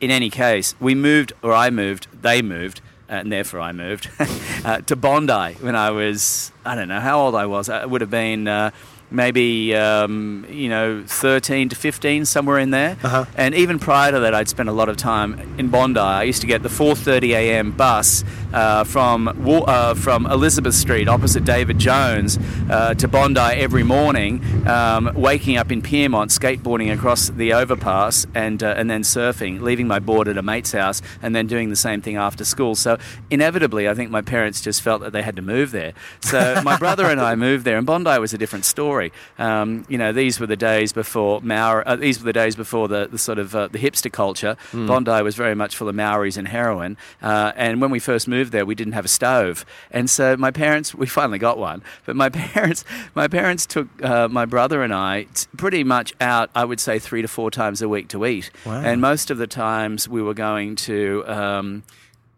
In 0.00 0.10
any 0.10 0.28
case, 0.28 0.74
we 0.80 0.96
moved, 0.96 1.32
or 1.42 1.52
I 1.54 1.70
moved, 1.70 2.08
they 2.20 2.42
moved. 2.42 2.80
uh, 3.08 3.12
And 3.12 3.30
therefore, 3.30 3.60
I 3.60 3.70
moved 3.72 4.10
uh, 4.64 4.80
to 4.80 4.96
Bondi 4.96 5.54
when 5.60 5.76
I 5.76 5.90
was, 5.90 6.50
I 6.64 6.74
don't 6.74 6.88
know 6.88 7.00
how 7.00 7.20
old 7.20 7.34
I 7.36 7.46
was. 7.46 7.68
I 7.68 7.86
would 7.86 8.00
have 8.00 8.10
been 8.10 8.48
uh, 8.48 8.72
maybe, 9.12 9.74
um, 9.74 10.46
you 10.48 10.68
know, 10.68 11.04
13 11.06 11.68
to 11.68 11.76
15, 11.76 12.24
somewhere 12.24 12.58
in 12.58 12.70
there. 12.70 12.96
Uh-huh. 13.02 13.24
And 13.36 13.54
even 13.54 13.78
prior 13.78 14.12
to 14.12 14.20
that, 14.20 14.34
I'd 14.34 14.48
spent 14.48 14.68
a 14.68 14.72
lot 14.72 14.88
of 14.88 14.96
time 14.96 15.38
in 15.58 15.68
Bondi. 15.68 16.00
I 16.00 16.22
used 16.24 16.40
to 16.42 16.46
get 16.46 16.62
the 16.62 16.68
4:30 16.68 17.30
a.m. 17.30 17.72
bus 17.72 18.24
uh, 18.52 18.84
from 18.84 19.28
uh, 19.28 19.94
from 19.94 20.26
Elizabeth 20.26 20.74
Street, 20.74 21.08
opposite 21.08 21.44
David 21.44 21.78
Jones, 21.78 22.38
uh, 22.70 22.94
to 22.94 23.08
Bondi 23.08 23.40
every 23.40 23.82
morning. 23.82 24.42
Um, 24.66 25.10
waking 25.14 25.56
up 25.56 25.72
in 25.72 25.82
Pyrmont, 25.82 26.30
skateboarding 26.30 26.92
across 26.92 27.28
the 27.30 27.52
overpass, 27.52 28.26
and 28.34 28.62
uh, 28.62 28.74
and 28.76 28.90
then 28.90 29.02
surfing. 29.02 29.60
Leaving 29.60 29.86
my 29.86 29.98
board 29.98 30.28
at 30.28 30.38
a 30.38 30.42
mate's 30.42 30.72
house, 30.72 31.02
and 31.20 31.34
then 31.34 31.46
doing 31.46 31.70
the 31.70 31.76
same 31.76 32.00
thing 32.00 32.16
after 32.16 32.44
school. 32.44 32.74
So 32.74 32.98
inevitably, 33.30 33.88
I 33.88 33.94
think 33.94 34.10
my 34.10 34.22
parents 34.22 34.60
just 34.60 34.82
felt 34.82 35.00
that 35.02 35.12
they 35.12 35.22
had 35.22 35.36
to 35.36 35.42
move 35.42 35.72
there. 35.72 35.92
So 36.20 36.60
my 36.64 36.76
brother 36.78 37.06
and 37.06 37.20
I 37.20 37.34
moved 37.34 37.64
there, 37.64 37.76
and 37.76 37.86
Bondi 37.86 38.18
was 38.18 38.32
a 38.32 38.38
different 38.38 38.64
story. 38.64 39.01
Um, 39.38 39.84
you 39.88 39.98
know, 39.98 40.12
these 40.12 40.38
were 40.38 40.46
the 40.46 40.56
days 40.56 40.92
before 40.92 41.40
Maori. 41.40 41.82
Uh, 41.86 41.96
these 41.96 42.18
were 42.20 42.24
the 42.26 42.32
days 42.32 42.54
before 42.54 42.86
the, 42.88 43.08
the 43.10 43.18
sort 43.18 43.38
of 43.38 43.54
uh, 43.56 43.68
the 43.68 43.78
hipster 43.78 44.12
culture. 44.12 44.56
Bondi 44.72 45.22
was 45.22 45.34
very 45.34 45.54
much 45.54 45.74
full 45.76 45.88
of 45.88 45.94
Maoris 45.94 46.36
and 46.36 46.46
heroin. 46.48 46.96
Uh, 47.22 47.52
and 47.56 47.80
when 47.80 47.90
we 47.90 47.98
first 47.98 48.28
moved 48.28 48.52
there, 48.52 48.66
we 48.66 48.74
didn't 48.74 48.92
have 48.92 49.04
a 49.04 49.08
stove, 49.08 49.64
and 49.90 50.08
so 50.10 50.36
my 50.36 50.50
parents 50.50 50.94
we 50.94 51.06
finally 51.06 51.38
got 51.38 51.58
one. 51.58 51.82
But 52.06 52.16
my 52.16 52.28
parents 52.52 52.84
my 53.14 53.28
parents 53.28 53.66
took 53.66 53.88
uh, 54.04 54.28
my 54.28 54.44
brother 54.44 54.82
and 54.82 54.92
I 54.94 55.24
t- 55.34 55.46
pretty 55.56 55.84
much 55.84 56.12
out. 56.20 56.50
I 56.54 56.64
would 56.64 56.80
say 56.80 56.98
three 56.98 57.22
to 57.22 57.28
four 57.28 57.50
times 57.50 57.82
a 57.82 57.88
week 57.88 58.08
to 58.08 58.26
eat, 58.26 58.50
Wow. 58.66 58.82
and 58.82 59.00
most 59.00 59.30
of 59.30 59.38
the 59.38 59.46
times 59.46 60.08
we 60.08 60.22
were 60.22 60.34
going 60.34 60.76
to. 60.76 61.24
Um, 61.26 61.82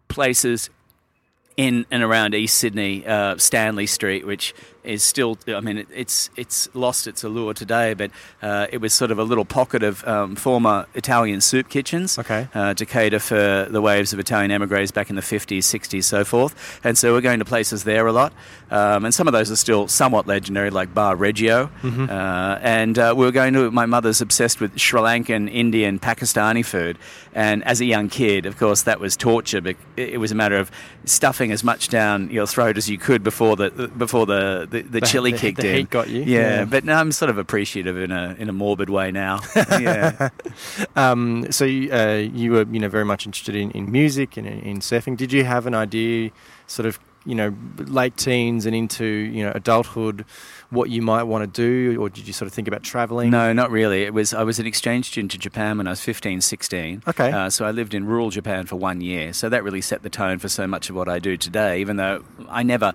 places 0.09 0.71
in 1.57 1.87
and 1.91 2.03
around 2.03 2.35
East 2.35 2.57
Sydney, 2.59 3.05
uh, 3.07 3.37
Stanley 3.39 3.87
Street, 3.87 4.27
which 4.27 4.55
is 4.85 5.03
still, 5.03 5.37
I 5.47 5.61
mean, 5.61 5.79
it, 5.79 5.89
it's 5.95 6.31
it's 6.37 6.69
lost 6.75 7.07
its 7.07 7.23
allure 7.23 7.53
today, 7.55 7.95
but 7.95 8.11
uh, 8.43 8.67
it 8.73 8.79
was 8.79 8.93
sort 8.95 9.11
of 9.11 9.19
a 9.19 9.23
little 9.25 9.45
pocket 9.45 9.83
of 9.83 10.07
um, 10.07 10.35
former 10.37 10.87
Italian 10.95 11.41
soup 11.41 11.69
kitchens 11.69 12.19
Okay. 12.19 12.49
uh, 12.55 12.75
to 12.75 12.87
cater 12.87 13.19
for 13.19 13.67
the 13.71 13.81
waves 13.83 14.13
of 14.13 14.19
Italian 14.19 14.51
emigres 14.51 14.91
back 14.91 15.11
in 15.11 15.17
the 15.17 15.23
50s, 15.23 15.59
60s, 15.59 16.05
so 16.05 16.25
forth. 16.25 16.81
And 16.83 16.97
so 16.97 17.13
we're 17.13 17.21
going 17.21 17.39
to 17.41 17.45
places 17.45 17.85
there 17.85 18.07
a 18.07 18.13
lot. 18.13 18.33
Um, 18.71 19.05
and 19.05 19.15
some 19.15 19.27
of 19.29 19.33
those 19.33 19.51
are 19.51 19.57
still 19.57 19.87
somewhat 19.89 20.27
legendary, 20.27 20.71
like 20.71 20.95
Bar 20.95 21.17
Reggio. 21.17 21.71
Mm-hmm. 21.83 22.09
Uh, 22.11 22.59
and 22.63 22.99
uh, 22.99 23.15
we 23.17 23.25
were 23.27 23.33
going 23.33 23.53
to, 23.55 23.71
my 23.71 23.87
mother's 23.87 24.21
obsessed 24.21 24.61
with 24.61 24.79
Sri 24.79 25.01
Lankan, 25.01 25.53
Indian, 25.53 25.99
Pakistani 25.99 26.65
food. 26.65 26.99
And 27.35 27.63
as 27.65 27.81
a 27.81 27.85
young 27.85 28.09
kid, 28.09 28.47
of 28.47 28.57
course, 28.59 28.83
that 28.83 29.01
was 29.01 29.17
torture. 29.17 29.61
But 29.61 29.77
it 29.97 30.15
it 30.15 30.19
was 30.19 30.31
a 30.31 30.35
matter 30.37 30.57
of 30.57 30.71
stuffing 31.07 31.51
as 31.51 31.65
much 31.65 31.89
down 31.89 32.31
your 32.31 32.47
throat 32.47 32.77
as 32.79 32.89
you 32.89 32.97
could 32.99 33.25
before 33.25 33.57
the 33.57 33.91
before 33.99 34.27
the, 34.27 34.67
the, 34.75 34.83
the, 34.83 35.01
The- 35.01 35.07
chili 35.07 35.33
the- 35.33 35.39
kicked 35.39 35.61
the 35.61 35.69
in. 35.71 35.77
heat 35.77 35.91
got 35.91 36.09
you? 36.09 36.21
Yeah, 36.23 36.41
Yeah. 36.61 36.65
but 36.67 36.85
now 36.85 37.01
I'm 37.01 37.13
sort 37.13 37.31
of 37.31 37.39
appreciative 37.39 37.97
in 37.97 38.11
a 38.11 38.37
in 38.39 38.49
a 38.49 38.53
morbid 38.53 38.91
way 38.91 39.11
now. 39.11 39.41
yeah. 39.57 40.29
Um, 40.97 41.51
so 41.51 41.65
you, 41.65 41.93
uh, 41.93 42.15
you 42.33 42.53
were, 42.53 42.67
you 42.71 42.79
know, 42.81 42.89
very 42.89 43.05
much 43.05 43.27
interested 43.27 43.55
in, 43.57 43.71
in 43.73 43.91
music 43.91 44.37
and 44.37 44.47
in, 44.47 44.61
in 44.61 44.79
surfing. 44.81 45.17
Did 45.17 45.33
you 45.33 45.45
have 45.45 45.67
an 45.67 45.75
idea, 45.75 46.31
sort 46.67 46.87
of, 46.87 46.99
you 47.27 47.35
know, 47.35 47.55
late 47.79 48.17
teens 48.17 48.67
and 48.67 48.75
into, 48.77 49.05
you 49.05 49.43
know, 49.45 49.53
adulthood, 49.55 50.25
what 50.71 50.91
you 50.91 51.03
might 51.03 51.25
want 51.25 51.43
to 51.43 51.63
do, 51.63 52.01
or 52.01 52.09
did 52.09 52.27
you 52.27 52.33
sort 52.33 52.47
of 52.47 52.53
think 52.53 52.69
about 52.69 52.83
traveling? 52.83 53.31
No, 53.31 53.53
not 53.53 53.71
really. 53.71 54.03
It 54.03 54.13
was 54.15 54.35
I 54.35 54.43
was 54.43 54.59
an 54.59 54.67
exchange 54.67 55.07
student 55.07 55.31
to 55.33 55.39
Japan 55.39 55.79
when 55.79 55.87
I 55.87 55.91
was 55.91 56.01
15, 56.01 56.41
16. 56.41 57.03
Okay. 57.09 57.31
Uh, 57.33 57.49
so 57.51 57.65
I 57.65 57.71
lived 57.71 57.95
in 57.95 58.05
rural 58.07 58.31
Japan 58.31 58.67
for 58.67 58.77
one 58.77 59.01
year. 59.01 59.33
So 59.33 59.49
that 59.49 59.65
really 59.65 59.81
set 59.81 60.03
the 60.03 60.11
tone 60.11 60.39
for 60.39 60.49
so 60.49 60.67
much 60.67 60.91
of 60.91 60.97
what 60.97 61.09
I 61.09 61.19
do 61.19 61.37
today. 61.37 61.81
Even 61.81 61.97
though 61.97 62.25
I 62.49 62.63
never 62.63 62.93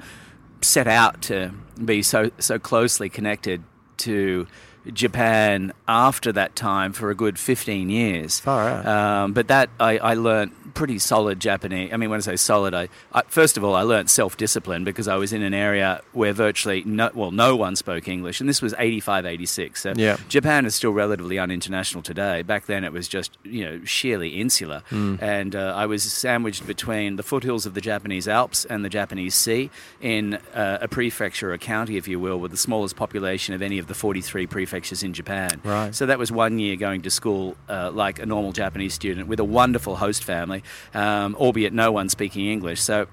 set 0.61 0.87
out 0.87 1.21
to 1.23 1.51
be 1.83 2.01
so 2.01 2.31
so 2.39 2.59
closely 2.59 3.09
connected 3.09 3.63
to 3.97 4.47
Japan 4.93 5.74
after 5.88 6.31
that 6.31 6.55
time 6.55 6.93
for 6.93 7.09
a 7.09 7.15
good 7.15 7.38
15 7.38 7.89
years. 7.89 8.39
Far 8.39 8.67
out. 8.69 8.86
Um, 8.86 9.33
but 9.33 9.48
that 9.48 9.69
I, 9.79 9.98
I 9.98 10.13
learnt 10.13 10.53
pretty 10.74 11.00
solid 11.00 11.39
Japanese. 11.39 11.91
I 11.91 11.98
mean, 11.98 12.09
when 12.09 12.17
I 12.17 12.21
say 12.21 12.36
solid, 12.36 12.74
I, 12.74 12.89
I 13.12 13.24
first 13.27 13.57
of 13.57 13.63
all 13.63 13.75
I 13.75 13.81
learned 13.81 14.09
self 14.09 14.38
discipline 14.38 14.83
because 14.83 15.07
I 15.07 15.15
was 15.15 15.33
in 15.33 15.41
an 15.41 15.53
area 15.53 16.01
where 16.13 16.31
virtually 16.31 16.83
no, 16.86 17.12
well 17.13 17.31
no 17.31 17.55
one 17.55 17.75
spoke 17.75 18.07
English, 18.07 18.39
and 18.39 18.48
this 18.48 18.62
was 18.62 18.74
85, 18.77 19.25
86. 19.25 19.81
So 19.81 19.93
Yeah. 19.95 20.17
Japan 20.29 20.65
is 20.65 20.75
still 20.75 20.91
relatively 20.91 21.36
uninternational 21.36 22.03
today. 22.03 22.43
Back 22.43 22.67
then, 22.67 22.83
it 22.83 22.93
was 22.93 23.07
just 23.07 23.38
you 23.43 23.65
know 23.65 23.83
sheerly 23.83 24.39
insular, 24.39 24.83
and 24.91 25.55
uh, 25.55 25.74
I 25.75 25.86
was 25.86 26.03
sandwiched 26.03 26.65
between 26.65 27.17
the 27.17 27.24
foothills 27.24 27.65
of 27.65 27.74
the 27.74 27.81
Japanese 27.81 28.27
Alps 28.27 28.63
and 28.65 28.86
the 28.86 28.89
Japanese 28.89 29.36
Sea 29.36 29.69
in 30.01 30.36
uh, 30.53 30.77
a 30.81 30.88
prefecture, 30.88 31.51
a 31.51 31.57
county, 31.57 31.98
if 31.98 32.07
you 32.07 32.19
will, 32.19 32.39
with 32.39 32.51
the 32.51 32.57
smallest 32.57 32.95
population 32.95 33.53
of 33.53 33.62
any 33.62 33.79
of 33.79 33.88
the 33.88 33.93
43 33.93 34.48
prefectures 34.48 34.68
in 35.03 35.13
Japan. 35.13 35.61
Right. 35.63 35.93
So 35.93 36.05
that 36.05 36.19
was 36.19 36.31
one 36.31 36.59
year 36.59 36.75
going 36.75 37.01
to 37.01 37.09
school 37.09 37.57
uh, 37.67 37.91
like 37.91 38.19
a 38.19 38.25
normal 38.25 38.51
Japanese 38.51 38.93
student 38.93 39.27
with 39.27 39.39
a 39.39 39.43
wonderful 39.43 39.97
host 39.97 40.23
family, 40.23 40.63
um, 40.93 41.35
albeit 41.35 41.73
no 41.73 41.91
one 41.91 42.09
speaking 42.09 42.45
English. 42.47 42.81
So 42.81 43.07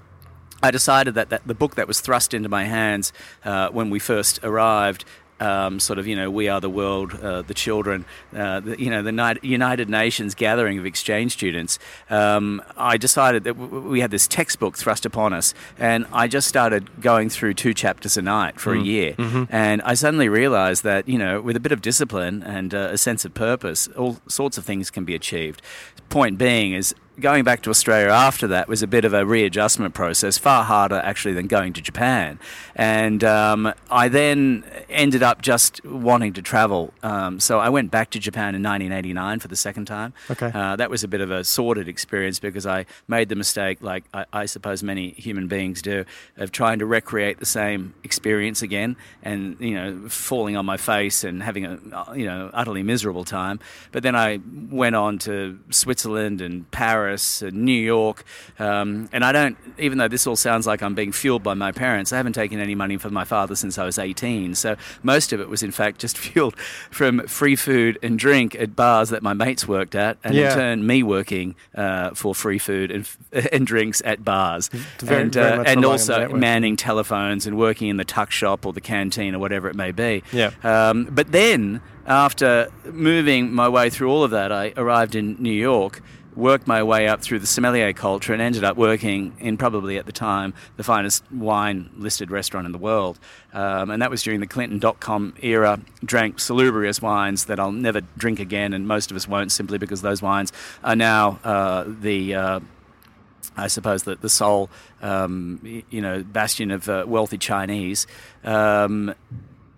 I 0.63 0.71
decided 0.71 1.15
that, 1.15 1.31
that 1.31 1.47
the 1.47 1.55
book 1.55 1.75
that 1.75 1.87
was 1.87 2.01
thrust 2.01 2.33
into 2.33 2.49
my 2.49 2.65
hands 2.65 3.13
uh, 3.45 3.69
when 3.71 3.91
we 3.91 3.99
first 3.99 4.41
arrived 4.43 5.05
um, 5.41 5.81
sort 5.81 5.99
of, 5.99 6.07
you 6.07 6.17
know, 6.17 6.31
we 6.31 6.49
are 6.49 6.61
the 6.61 6.71
world, 6.71 7.15
uh, 7.15 7.43
the 7.43 7.55
children, 7.55 8.05
uh, 8.35 8.61
the, 8.61 8.81
you 8.81 8.91
know, 8.91 9.03
the 9.03 9.39
United 9.43 9.89
Nations 9.89 10.35
gathering 10.35 10.79
of 10.79 10.87
exchange 10.87 11.33
students. 11.33 11.79
Um, 12.11 12.63
I 12.77 12.97
decided 12.97 13.45
that 13.45 13.55
w- 13.59 13.89
we 13.89 14.01
had 14.01 14.11
this 14.11 14.27
textbook 14.27 14.77
thrust 14.77 15.07
upon 15.07 15.33
us, 15.33 15.55
and 15.79 16.07
I 16.13 16.29
just 16.29 16.49
started 16.49 17.01
going 17.01 17.29
through 17.31 17.55
two 17.55 17.75
chapters 17.75 18.17
a 18.17 18.23
night 18.23 18.61
for 18.61 18.75
mm. 18.75 18.81
a 18.81 18.85
year. 18.85 19.13
Mm-hmm. 19.15 19.45
And 19.51 19.83
I 19.83 19.95
suddenly 19.95 20.29
realized 20.29 20.85
that, 20.85 21.09
you 21.09 21.19
know, 21.19 21.41
with 21.41 21.57
a 21.57 21.61
bit 21.61 21.73
of 21.73 21.81
discipline 21.83 22.43
and 22.43 22.75
uh, 22.75 22.89
a 22.93 22.99
sense 22.99 23.25
of 23.25 23.35
purpose, 23.35 23.89
all 23.89 24.19
sorts 24.29 24.59
of 24.59 24.65
things 24.65 24.91
can 24.91 25.05
be 25.05 25.15
achieved. 25.15 25.63
Point 26.09 26.39
being 26.39 26.73
is 26.73 26.95
going 27.19 27.45
back 27.45 27.63
to 27.63 27.71
Australia 27.71 28.09
after 28.09 28.47
that 28.49 28.69
was 28.69 28.83
a 28.83 28.87
bit 28.87 29.05
of 29.05 29.15
a 29.15 29.25
readjustment 29.25 29.95
process, 29.95 30.37
far 30.39 30.65
harder 30.65 30.97
actually 30.97 31.35
than 31.35 31.47
going 31.47 31.73
to 31.73 31.81
Japan. 31.81 32.39
And 32.75 33.25
um, 33.25 33.73
I 33.91 34.09
then 34.09 34.65
ended 34.91 35.23
up 35.23 35.41
just 35.41 35.85
wanting 35.85 36.35
to 36.35 36.43
travel. 36.43 36.93
Um, 37.03 37.41
so 37.41 37.59
I 37.59 37.71
went 37.71 37.91
back 37.91 38.11
to 38.11 38.19
Japan 38.19 38.55
in 38.55 38.63
1989 38.63 39.41
for 39.41 39.49
the 39.49 39.57
second 39.57 39.87
time. 39.87 40.13
Okay. 40.31 40.51
Uh, 40.53 40.77
that 40.77 40.91
was 40.91 41.05
a 41.05 41.09
bit 41.09 41.21
of 41.21 41.31
a 41.31 41.43
sordid 41.45 41.89
experience 41.89 42.39
because 42.39 42.67
I 42.67 42.87
made 43.09 43.29
the 43.29 43.37
mistake, 43.37 43.79
like 43.81 44.05
I, 44.13 44.27
I, 44.33 44.47
suppose 44.47 44.83
many 44.83 45.11
human 45.11 45.49
beings 45.49 45.83
do, 45.83 46.05
of 46.37 46.53
trying 46.53 46.79
to 46.79 46.87
recreate 46.87 47.39
the 47.39 47.47
same 47.47 47.95
experience 48.05 48.63
again 48.63 48.97
and, 49.23 49.59
you 49.61 49.75
know, 49.75 50.09
falling 50.09 50.57
on 50.57 50.67
my 50.67 50.77
face 50.77 51.25
and 51.25 51.43
having 51.43 51.65
a, 51.65 51.79
you 52.15 52.27
know, 52.27 52.51
utterly 52.53 52.83
miserable 52.83 53.25
time. 53.25 53.59
But 53.93 54.03
then 54.03 54.15
I 54.15 54.41
went 54.71 54.97
on 54.97 55.19
to 55.21 55.59
Switzerland 55.71 56.41
and 56.41 56.71
Paris 56.71 57.06
Paris 57.07 57.41
New 57.41 57.71
York. 57.71 58.25
Um, 58.59 59.09
and 59.13 59.25
I 59.25 59.31
don't, 59.31 59.57
even 59.79 59.99
though 59.99 60.09
this 60.09 60.27
all 60.27 60.35
sounds 60.35 60.67
like 60.67 60.83
I'm 60.83 60.97
being 60.97 61.13
fueled 61.13 61.45
by 61.45 61.55
my 61.55 61.71
parents, 61.71 62.13
I 62.13 62.17
haven't 62.17 62.33
taken 62.33 62.59
any 62.59 62.75
money 62.75 62.97
from 62.97 63.15
my 63.15 63.23
father 63.23 63.55
since 63.55 63.79
I 63.79 63.85
was 63.85 63.97
18. 63.97 64.57
So 64.57 64.75
most 65.05 65.33
of 65.33 65.41
it 65.41 65.49
was, 65.49 65.63
in 65.63 65.71
fact, 65.71 66.01
just 66.01 66.19
fueled 66.27 66.59
from 66.91 67.25
free 67.29 67.55
food 67.55 67.97
and 68.03 68.19
drink 68.19 68.57
at 68.57 68.75
bars 68.75 69.11
that 69.11 69.23
my 69.23 69.35
mates 69.35 69.69
worked 69.69 69.95
at, 69.95 70.19
and 70.25 70.35
yeah. 70.35 70.51
in 70.51 70.59
turn, 70.59 70.87
me 70.87 71.05
working 71.05 71.55
uh, 71.77 72.11
for 72.11 72.35
free 72.35 72.59
food 72.59 72.91
and, 72.91 73.09
and 73.53 73.67
drinks 73.67 74.03
at 74.05 74.25
bars. 74.25 74.69
Very, 74.99 75.23
and 75.23 75.33
very 75.33 75.59
uh, 75.59 75.63
and 75.63 75.85
also 75.85 76.29
manning 76.31 76.77
telephones 76.77 77.47
and 77.47 77.57
working 77.57 77.89
in 77.89 77.99
the 77.99 78.05
tuck 78.05 78.33
shop 78.33 78.67
or 78.67 78.73
the 78.73 78.81
canteen 78.81 79.33
or 79.35 79.39
whatever 79.39 79.69
it 79.69 79.77
may 79.77 79.93
be. 79.93 80.25
Yeah. 80.33 80.51
Um, 80.65 81.05
but 81.05 81.31
then, 81.31 81.83
after 82.07 82.69
moving 82.85 83.53
my 83.53 83.69
way 83.69 83.91
through 83.91 84.11
all 84.11 84.25
of 84.25 84.33
that, 84.33 84.51
I 84.51 84.73
arrived 84.77 85.15
in 85.15 85.37
New 85.39 85.53
York 85.53 86.03
worked 86.37 86.67
my 86.67 86.83
way 86.83 87.09
up 87.09 87.23
through 87.23 87.39
the 87.39 87.47
sommelier 87.47 87.93
culture 87.93 88.33
and 88.33 88.43
ended 88.43 88.63
up 88.63 88.77
working 88.77 89.35
in 89.41 89.57
probably 89.57 89.99
at 89.99 90.07
the 90.07 90.13
time 90.13 90.53
the 90.77 90.85
finest 90.85 91.25
wine 91.33 91.91
listed 91.97 92.31
restaurant 92.31 92.67
in 92.67 92.73
the 92.73 92.79
world. 92.79 93.19
Um, 93.53 93.91
and 93.91 94.03
that 94.03 94.11
was 94.11 94.23
during 94.23 94.41
the 94.41 94.47
Clinton 94.47 94.79
dot 94.79 95.01
com 95.01 95.35
era. 95.43 95.81
Drank 96.05 96.39
salubrious 96.41 97.01
wines 97.01 97.47
that 97.47 97.59
I'll 97.59 97.73
never 97.73 98.03
drink 98.17 98.39
again, 98.41 98.73
and 98.75 98.87
most 98.87 99.11
of 99.11 99.17
us 99.17 99.27
won't 99.27 99.51
simply 99.51 99.79
because 99.79 100.03
those 100.03 100.21
wines 100.23 100.53
are 100.85 100.97
now 100.97 101.41
uh, 101.43 101.85
the. 101.87 102.35
Uh, 102.35 102.61
I 103.59 103.69
suppose 103.69 104.03
that 104.03 104.21
the 104.21 104.29
sole, 104.29 104.69
um, 105.01 105.83
you 105.89 106.03
know, 106.03 106.23
bastion 106.23 106.71
of 106.71 106.89
uh, 106.91 107.05
wealthy 107.07 107.39
Chinese. 107.39 108.07
Um, 108.45 109.15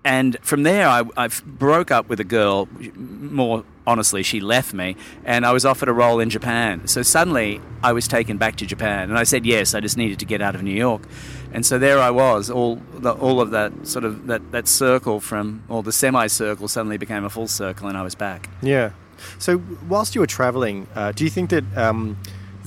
and 0.05 0.37
from 0.43 0.65
there, 0.65 0.88
I, 0.88 1.05
I 1.17 1.29
broke 1.47 1.93
up 1.93 2.09
with 2.09 2.19
a 2.19 2.25
girl. 2.25 2.69
More 2.97 3.65
honestly, 3.88 4.23
she 4.23 4.38
left 4.38 4.75
me, 4.75 4.95
and 5.25 5.47
I 5.47 5.52
was 5.52 5.64
offered 5.64 5.88
a 5.88 5.92
role 5.92 6.21
in 6.21 6.28
Japan. 6.30 6.87
So 6.87 7.02
suddenly, 7.02 7.61
I 7.83 7.92
was 7.92 8.07
taken 8.07 8.37
back 8.37 8.57
to 8.57 8.66
Japan, 8.66 9.09
and 9.09 9.18
I 9.18 9.25
said 9.25 9.47
yes. 9.47 9.75
I 9.75 9.80
just 9.80 9.97
needed 9.97 10.18
to 10.21 10.26
get 10.26 10.40
out 10.42 10.54
of 10.54 10.62
New 10.62 10.78
York, 10.87 11.02
and 11.52 11.64
so 11.64 11.78
there 11.78 11.99
I 11.99 12.11
was. 12.11 12.50
All 12.50 12.76
the, 12.92 13.12
all 13.12 13.40
of 13.40 13.50
that 13.50 13.87
sort 13.87 14.04
of 14.04 14.26
that, 14.26 14.52
that 14.52 14.68
circle 14.68 15.21
from 15.21 15.62
or 15.68 15.83
the 15.83 15.92
semicircle 15.92 16.68
suddenly 16.68 16.99
became 16.99 17.25
a 17.25 17.30
full 17.30 17.49
circle, 17.49 17.88
and 17.88 17.97
I 17.97 18.02
was 18.02 18.14
back. 18.14 18.50
Yeah. 18.62 18.90
So 19.38 19.61
whilst 19.88 20.14
you 20.14 20.21
were 20.21 20.28
traveling, 20.28 20.87
uh, 20.95 21.12
do 21.12 21.25
you 21.25 21.30
think 21.30 21.50
that? 21.50 21.64
Um, 21.76 22.18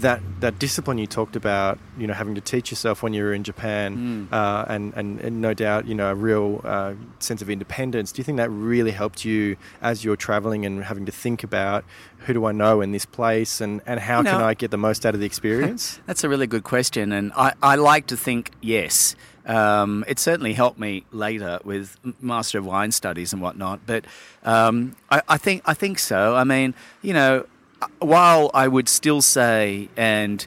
that 0.01 0.21
that 0.41 0.59
discipline 0.59 0.97
you 0.97 1.07
talked 1.07 1.35
about, 1.35 1.79
you 1.97 2.07
know, 2.07 2.13
having 2.13 2.35
to 2.35 2.41
teach 2.41 2.71
yourself 2.71 3.01
when 3.01 3.13
you 3.13 3.23
were 3.23 3.33
in 3.33 3.43
Japan, 3.43 4.27
mm. 4.29 4.33
uh, 4.33 4.65
and, 4.67 4.93
and, 4.95 5.19
and 5.19 5.41
no 5.41 5.53
doubt, 5.53 5.87
you 5.87 5.95
know, 5.95 6.11
a 6.11 6.15
real 6.15 6.61
uh, 6.63 6.93
sense 7.19 7.41
of 7.41 7.49
independence. 7.49 8.11
Do 8.11 8.19
you 8.19 8.23
think 8.23 8.37
that 8.37 8.49
really 8.49 8.91
helped 8.91 9.23
you 9.23 9.57
as 9.81 10.03
you're 10.03 10.15
traveling 10.15 10.65
and 10.65 10.83
having 10.83 11.05
to 11.05 11.11
think 11.11 11.43
about 11.43 11.85
who 12.19 12.33
do 12.33 12.45
I 12.45 12.51
know 12.51 12.81
in 12.81 12.91
this 12.91 13.05
place 13.05 13.61
and, 13.61 13.81
and 13.85 13.99
how 13.99 14.21
can 14.23 14.41
I 14.41 14.53
get 14.53 14.71
the 14.71 14.77
most 14.77 15.05
out 15.05 15.13
of 15.13 15.19
the 15.19 15.25
experience? 15.25 15.99
That's 16.05 16.23
a 16.23 16.29
really 16.29 16.47
good 16.47 16.63
question, 16.63 17.11
and 17.11 17.31
I, 17.35 17.53
I 17.61 17.75
like 17.75 18.07
to 18.07 18.17
think 18.17 18.51
yes. 18.61 19.15
Um, 19.45 20.05
it 20.07 20.19
certainly 20.19 20.53
helped 20.53 20.79
me 20.79 21.03
later 21.11 21.59
with 21.63 21.97
Master 22.21 22.59
of 22.59 22.65
Wine 22.65 22.91
Studies 22.91 23.33
and 23.33 23.41
whatnot, 23.41 23.81
but 23.87 24.05
um, 24.43 24.95
I, 25.09 25.21
I 25.27 25.37
think 25.37 25.63
I 25.65 25.73
think 25.73 25.97
so. 25.97 26.35
I 26.35 26.43
mean, 26.43 26.75
you 27.01 27.13
know, 27.13 27.45
while 27.99 28.51
I 28.53 28.67
would 28.67 28.89
still 28.89 29.21
say, 29.21 29.89
and 29.95 30.45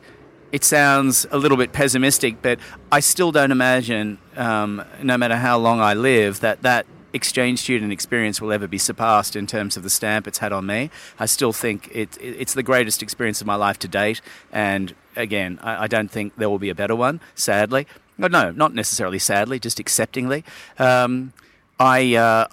it 0.53 0.65
sounds 0.65 1.27
a 1.31 1.39
little 1.39 1.57
bit 1.57 1.73
pessimistic, 1.73 2.41
but 2.41 2.59
I 2.93 3.01
still 3.01 3.33
don't 3.33 3.51
imagine, 3.51 4.19
um, 4.37 4.85
no 5.03 5.19
matter 5.19 5.37
how 5.37 5.59
long 5.59 5.81
I 5.81 5.95
live, 5.95 6.41
that 6.41 6.63
that 6.63 6.87
exchange 7.13 7.61
student 7.61 7.93
experience 7.93 8.41
will 8.41 8.53
ever 8.53 8.67
be 8.67 8.79
surpassed 8.79 9.37
in 9.37 9.47
terms 9.47 9.77
of 9.77 9.83
the 9.85 9.91
stamp 9.91 10.27
it's 10.27 10.39
had 10.39 10.53
on 10.53 10.67
me. 10.67 10.91
I 11.19 11.27
still 11.27 11.53
think 11.53 11.89
it, 11.93 12.19
it's 12.21 12.55
the 12.55 12.63
greatest 12.63 13.03
experience 13.03 13.41
of 13.41 13.47
my 13.47 13.55
life 13.57 13.79
to 13.81 13.89
date, 13.89 14.21
and 14.53 14.95
again, 15.17 15.59
I, 15.63 15.85
I 15.85 15.87
don't 15.87 16.11
think 16.11 16.37
there 16.37 16.51
will 16.51 16.59
be 16.59 16.71
a 16.71 16.75
better 16.75 16.97
one, 16.97 17.21
sadly. 17.35 17.87
No, 18.17 18.29
no, 18.29 18.53
not 18.53 18.75
necessarily 18.75 19.19
sadly, 19.19 19.59
just 19.59 19.81
acceptingly. 19.81 20.45
Um, 20.79 21.33
I. 21.79 22.15
Uh, 22.15 22.47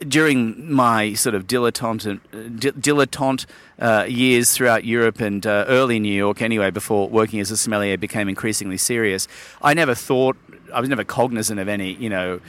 during 0.00 0.70
my 0.70 1.14
sort 1.14 1.34
of 1.34 1.46
dilettante, 1.46 2.20
dilettante 2.30 3.46
uh, 3.78 4.04
years 4.08 4.52
throughout 4.52 4.84
Europe 4.84 5.20
and 5.20 5.46
uh, 5.46 5.64
early 5.68 5.98
New 5.98 6.12
York, 6.12 6.42
anyway, 6.42 6.70
before 6.70 7.08
working 7.08 7.40
as 7.40 7.50
a 7.50 7.56
sommelier 7.56 7.96
became 7.96 8.28
increasingly 8.28 8.76
serious, 8.76 9.26
I 9.62 9.74
never 9.74 9.94
thought, 9.94 10.36
I 10.72 10.80
was 10.80 10.88
never 10.88 11.04
cognizant 11.04 11.60
of 11.60 11.68
any, 11.68 11.94
you 11.94 12.10
know, 12.10 12.40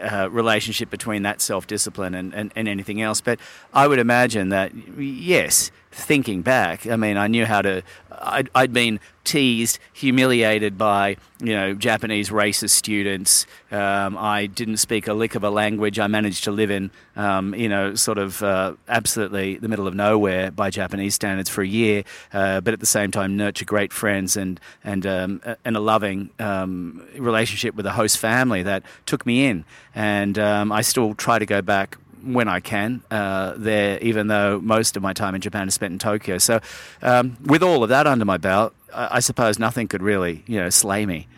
uh, 0.00 0.28
relationship 0.30 0.90
between 0.90 1.22
that 1.22 1.40
self 1.40 1.66
discipline 1.66 2.14
and, 2.14 2.34
and, 2.34 2.52
and 2.56 2.68
anything 2.68 3.00
else. 3.00 3.20
But 3.20 3.38
I 3.72 3.86
would 3.86 3.98
imagine 3.98 4.48
that, 4.48 4.72
yes, 4.98 5.70
thinking 5.94 6.42
back, 6.42 6.86
I 6.86 6.96
mean, 6.96 7.16
I 7.16 7.28
knew 7.28 7.46
how 7.46 7.62
to. 7.62 7.82
I'd, 8.10 8.48
I'd, 8.54 8.72
been 8.72 9.00
teased, 9.24 9.78
humiliated 9.92 10.78
by 10.78 11.16
you 11.40 11.54
know 11.54 11.74
Japanese 11.74 12.30
racist 12.30 12.70
students. 12.70 13.46
Um, 13.70 14.16
I 14.16 14.46
didn't 14.46 14.76
speak 14.76 15.08
a 15.08 15.14
lick 15.14 15.34
of 15.34 15.42
a 15.42 15.50
language. 15.50 15.98
I 15.98 16.06
managed 16.06 16.44
to 16.44 16.52
live 16.52 16.70
in 16.70 16.90
um, 17.16 17.54
you 17.54 17.68
know 17.68 17.94
sort 17.94 18.18
of 18.18 18.42
uh, 18.42 18.74
absolutely 18.88 19.56
the 19.56 19.68
middle 19.68 19.86
of 19.86 19.94
nowhere 19.94 20.50
by 20.50 20.70
Japanese 20.70 21.14
standards 21.14 21.48
for 21.48 21.62
a 21.62 21.66
year, 21.66 22.04
uh, 22.32 22.60
but 22.60 22.72
at 22.72 22.80
the 22.80 22.86
same 22.86 23.10
time 23.10 23.36
nurture 23.36 23.64
great 23.64 23.92
friends 23.92 24.36
and 24.36 24.60
and 24.84 25.06
um, 25.06 25.40
and 25.64 25.76
a 25.76 25.80
loving 25.80 26.30
um, 26.38 27.06
relationship 27.16 27.74
with 27.74 27.86
a 27.86 27.92
host 27.92 28.18
family 28.18 28.62
that 28.62 28.82
took 29.06 29.26
me 29.26 29.46
in. 29.46 29.64
And 29.94 30.38
um, 30.38 30.72
I 30.72 30.82
still 30.82 31.14
try 31.14 31.38
to 31.38 31.46
go 31.46 31.62
back 31.62 31.98
when 32.24 32.48
I 32.48 32.60
can 32.60 33.02
uh, 33.10 33.54
there, 33.56 33.98
even 34.00 34.28
though 34.28 34.60
most 34.60 34.96
of 34.96 35.02
my 35.02 35.12
time 35.12 35.34
in 35.34 35.40
Japan 35.40 35.68
is 35.68 35.74
spent 35.74 35.92
in 35.92 35.98
Tokyo. 35.98 36.38
So, 36.38 36.60
um, 37.02 37.36
with 37.44 37.62
all 37.62 37.82
of 37.82 37.88
that 37.90 38.06
under 38.06 38.24
my 38.24 38.36
belt, 38.36 38.74
I, 38.92 39.16
I, 39.16 39.20
suppose 39.20 39.58
nothing 39.58 39.88
could 39.88 40.02
really, 40.02 40.42
you 40.46 40.58
know, 40.58 40.70
slay 40.70 41.06
me. 41.06 41.28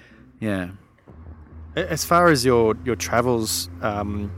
Yeah. 0.40 0.70
As 1.74 2.04
far 2.04 2.28
as 2.28 2.44
your 2.44 2.76
your 2.84 2.96
travels, 2.96 3.68
um, 3.82 4.34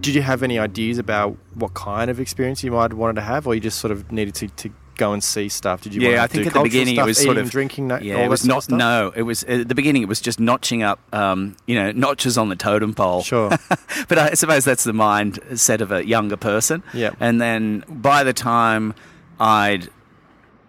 did 0.00 0.14
you 0.14 0.22
have 0.22 0.42
any 0.42 0.58
ideas 0.58 0.98
about 0.98 1.36
what 1.54 1.74
kind 1.74 2.10
of 2.10 2.20
experience 2.20 2.62
you 2.62 2.70
might 2.70 2.90
have 2.90 2.98
wanted 2.98 3.16
to 3.16 3.22
have, 3.22 3.46
or 3.46 3.54
you 3.54 3.60
just 3.60 3.78
sort 3.78 3.90
of 3.90 4.12
needed 4.12 4.34
to, 4.36 4.48
to 4.48 4.70
go 4.96 5.12
and 5.12 5.22
see 5.22 5.48
stuff? 5.48 5.82
Did 5.82 5.94
you? 5.94 6.00
Yeah, 6.00 6.22
I 6.22 6.26
think 6.26 6.46
at 6.46 6.52
the 6.52 6.62
beginning 6.62 6.96
stuff, 6.96 7.06
it 7.06 7.08
was 7.08 7.22
sort 7.22 7.36
of 7.38 7.50
drinking. 7.50 7.90
Yeah, 7.90 8.18
it 8.18 8.28
was 8.28 8.44
not. 8.44 8.68
No, 8.68 9.12
it 9.14 9.22
was 9.22 9.44
at 9.44 9.68
the 9.68 9.74
beginning. 9.74 10.02
It 10.02 10.08
was 10.08 10.20
just 10.20 10.40
notching 10.40 10.82
up, 10.82 11.00
um, 11.14 11.56
you 11.66 11.74
know, 11.74 11.92
notches 11.92 12.38
on 12.38 12.48
the 12.48 12.56
totem 12.56 12.94
pole. 12.94 13.22
Sure. 13.22 13.50
but 14.08 14.18
I 14.18 14.34
suppose 14.34 14.64
that's 14.64 14.84
the 14.84 14.92
mindset 14.92 15.80
of 15.80 15.92
a 15.92 16.06
younger 16.06 16.36
person. 16.36 16.82
Yeah. 16.92 17.14
And 17.20 17.40
then 17.40 17.84
by 17.88 18.24
the 18.24 18.32
time 18.32 18.94
I'd, 19.38 19.88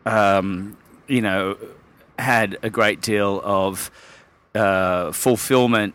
um, 0.06 0.78
you 1.08 1.22
know, 1.22 1.58
had 2.18 2.58
a 2.64 2.70
great 2.70 3.02
deal 3.02 3.42
of 3.44 3.92
uh, 4.54 5.12
fulfillment 5.12 5.94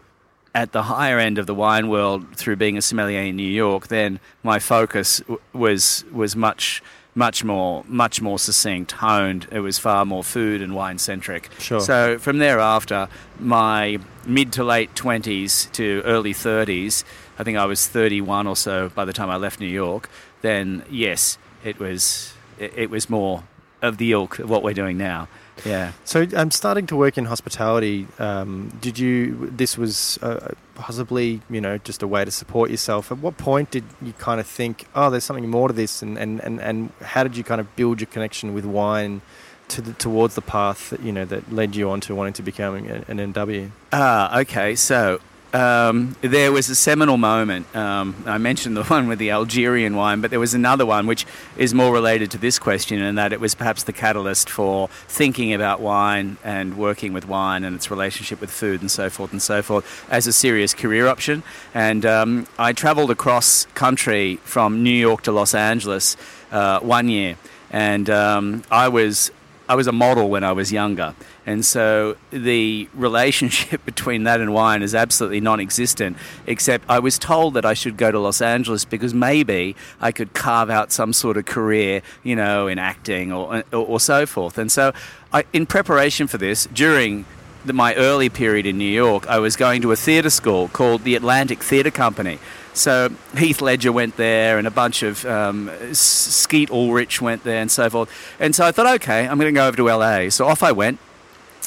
at 0.55 0.73
the 0.73 0.83
higher 0.83 1.19
end 1.19 1.39
of 1.39 1.47
the 1.47 1.55
wine 1.55 1.89
world 1.89 2.37
through 2.37 2.57
being 2.57 2.77
a 2.77 2.83
sommelier 2.83 3.21
in 3.23 3.37
New 3.37 3.43
York, 3.43 3.89
then 3.89 4.19
my 4.43 4.59
focus 4.59 5.19
w- 5.21 5.41
was 5.53 6.05
was 6.13 6.35
much 6.35 6.83
much 7.15 7.45
more 7.45 7.85
much 7.89 8.21
more 8.21 8.39
succinct, 8.39 8.93
honed. 8.93 9.47
It 9.51 9.61
was 9.61 9.79
far 9.79 10.05
more 10.05 10.25
food 10.25 10.63
and 10.63 10.75
wine 10.75 10.99
centric. 10.99 11.51
Sure. 11.59 11.81
So 11.81 12.19
from 12.19 12.39
thereafter, 12.39 13.09
my 13.39 13.99
mid 14.25 14.53
to 14.55 14.65
late 14.65 14.95
twenties 14.95 15.67
to 15.73 16.03
early 16.05 16.33
thirties, 16.33 17.05
I 17.39 17.45
think 17.45 17.59
I 17.59 17.67
was 17.67 17.87
thirty 17.87 18.21
one 18.21 18.47
or 18.47 18.57
so 18.57 18.91
by 18.91 19.05
the 19.05 19.13
time 19.13 19.31
I 19.31 19.37
left 19.37 19.61
New 19.61 19.67
York. 19.67 20.09
Then 20.43 20.85
yes, 20.91 21.39
it 21.65 21.79
was 21.79 22.35
it, 22.59 22.73
it 22.77 22.91
was 22.91 23.11
more 23.11 23.45
of 23.83 23.97
the 23.97 24.13
ilk 24.13 24.39
of 24.39 24.51
what 24.51 24.63
we're 24.63 24.75
doing 24.75 24.99
now. 24.99 25.29
Yeah. 25.65 25.93
So 26.05 26.27
I'm 26.37 26.51
starting 26.51 26.87
to 26.89 26.97
work 26.97 27.19
in 27.19 27.25
hospitality. 27.25 28.07
Um, 28.19 28.77
did 28.81 28.99
you? 28.99 29.51
This 29.51 29.77
was 29.77 30.19
uh, 30.23 30.55
possibly, 30.75 31.41
you 31.51 31.61
know, 31.61 31.79
just 31.79 32.03
a 32.03 32.07
way 32.07 32.25
to 32.25 32.31
support 32.31 32.71
yourself. 32.71 33.11
At 33.13 33.19
what 33.19 33.37
point 33.37 33.71
did 33.71 33.85
you 34.03 34.13
kind 34.15 34.41
of 34.41 34.47
think, 34.47 34.87
oh, 34.95 35.11
there's 35.11 35.25
something 35.25 35.49
more 35.49 35.69
to 35.69 35.75
this, 35.75 36.03
and 36.03 36.19
and 36.19 36.41
and, 36.41 36.61
and 36.61 36.93
how 37.03 37.23
did 37.23 37.37
you 37.37 37.45
kind 37.45 37.61
of 37.61 37.75
build 37.77 38.01
your 38.01 38.09
connection 38.09 38.55
with 38.55 38.65
wine? 38.65 39.23
To 39.71 39.81
the, 39.81 39.93
towards 39.93 40.35
the 40.35 40.43
path 40.43 40.91
that 40.91 41.01
you 41.01 41.13
know 41.13 41.25
that 41.27 41.53
led 41.53 41.77
you 41.77 41.91
on 41.91 42.01
to 42.01 42.15
wanting 42.17 42.33
to 42.33 42.43
become 42.43 42.75
an 42.75 43.21
M.W. 43.21 43.71
Ah, 43.93 44.41
okay. 44.41 44.75
So 44.75 45.21
um, 45.53 46.17
there 46.21 46.53
was 46.53 46.69
a 46.69 46.75
seminal 46.75 47.17
moment. 47.17 47.75
Um, 47.75 48.15
I 48.27 48.39
mentioned 48.39 48.77
the 48.77 48.85
one 48.95 49.09
with 49.09 49.19
the 49.19 49.31
Algerian 49.31 49.97
wine, 49.97 50.21
but 50.21 50.31
there 50.31 50.41
was 50.41 50.55
another 50.55 50.87
one 50.87 51.07
which 51.07 51.27
is 51.57 51.75
more 51.75 51.93
related 51.93 52.31
to 52.33 52.39
this 52.39 52.59
question, 52.59 53.01
in 53.01 53.17
that 53.17 53.33
it 53.33 53.41
was 53.41 53.55
perhaps 53.55 53.83
the 53.85 53.93
catalyst 53.93 54.49
for 54.49 54.89
thinking 55.09 55.53
about 55.53 55.81
wine 55.81 56.39
and 56.45 56.77
working 56.77 57.13
with 57.13 57.27
wine 57.27 57.65
and 57.65 57.75
its 57.75 57.91
relationship 57.91 58.41
with 58.41 58.51
food 58.51 58.81
and 58.81 58.91
so 58.91 59.11
forth 59.11 59.33
and 59.33 59.43
so 59.43 59.63
forth 59.63 60.07
as 60.11 60.27
a 60.27 60.33
serious 60.33 60.75
career 60.75 61.09
option. 61.09 61.43
And 61.75 62.07
um, 62.07 62.47
I 62.59 62.73
travelled 62.73 63.11
across 63.11 63.67
country 63.75 64.37
from 64.45 64.83
New 64.83 64.91
York 64.91 65.23
to 65.23 65.33
Los 65.33 65.55
Angeles 65.55 66.17
uh, 66.53 66.81
one 66.81 67.09
year, 67.09 67.37
and 67.71 68.09
um, 68.09 68.63
I 68.71 68.89
was 68.89 69.31
I 69.71 69.77
was 69.77 69.87
a 69.87 69.93
model 69.93 70.29
when 70.29 70.43
I 70.43 70.51
was 70.51 70.73
younger. 70.73 71.15
And 71.47 71.65
so 71.65 72.17
the 72.31 72.89
relationship 72.93 73.85
between 73.91 74.25
that 74.25 74.41
and 74.41 74.53
wine 74.53 74.83
is 74.83 74.97
absolutely 74.97 75.41
non 75.41 75.61
existent, 75.61 76.17
except 76.45 76.85
I 76.91 76.99
was 76.99 77.21
told 77.21 77.55
that 77.55 77.65
I 77.65 77.75
should 77.75 77.97
go 77.97 78.11
to 78.11 78.19
Los 78.19 78.43
Angeles 78.43 78.85
because 78.85 79.15
maybe 79.15 79.77
I 80.01 80.11
could 80.11 80.35
carve 80.35 80.71
out 80.71 80.91
some 80.91 81.13
sort 81.13 81.37
of 81.37 81.45
career, 81.45 82.03
you 82.25 82.35
know, 82.35 82.67
in 82.67 82.81
acting 82.81 83.33
or, 83.33 83.63
or, 83.73 83.87
or 83.87 84.01
so 84.01 84.27
forth. 84.27 84.59
And 84.59 84.73
so, 84.73 84.93
I, 85.33 85.45
in 85.53 85.67
preparation 85.67 86.27
for 86.27 86.37
this, 86.37 86.67
during 86.75 87.25
the, 87.65 87.73
my 87.73 87.95
early 87.95 88.29
period 88.29 88.67
in 88.67 88.77
New 88.77 88.93
York, 88.93 89.25
I 89.29 89.39
was 89.39 89.55
going 89.55 89.83
to 89.83 89.93
a 89.93 89.97
theatre 89.97 90.31
school 90.31 90.67
called 90.67 91.05
the 91.05 91.15
Atlantic 91.15 91.63
Theatre 91.63 91.93
Company. 91.93 92.41
So 92.73 93.11
Heath 93.37 93.61
Ledger 93.61 93.93
went 93.93 94.17
there, 94.17 94.59
and 94.59 94.67
a 94.67 94.71
bunch 94.71 95.03
of 95.03 95.25
um, 95.27 95.71
Skeet 95.93 96.71
Ulrich 96.71 97.21
went 97.21 97.45
there, 97.45 97.61
and 97.61 97.71
so 97.71 97.91
forth. 97.91 98.11
And 98.39 98.55
so 98.55 98.65
I 98.65 98.73
thought, 98.73 98.87
okay, 98.97 99.27
I'm 99.27 99.39
going 99.39 99.53
to 99.53 99.59
go 99.59 99.67
over 99.67 99.77
to 99.77 99.85
LA. 99.85 100.31
So 100.31 100.47
off 100.47 100.63
I 100.63 100.73
went, 100.73 100.99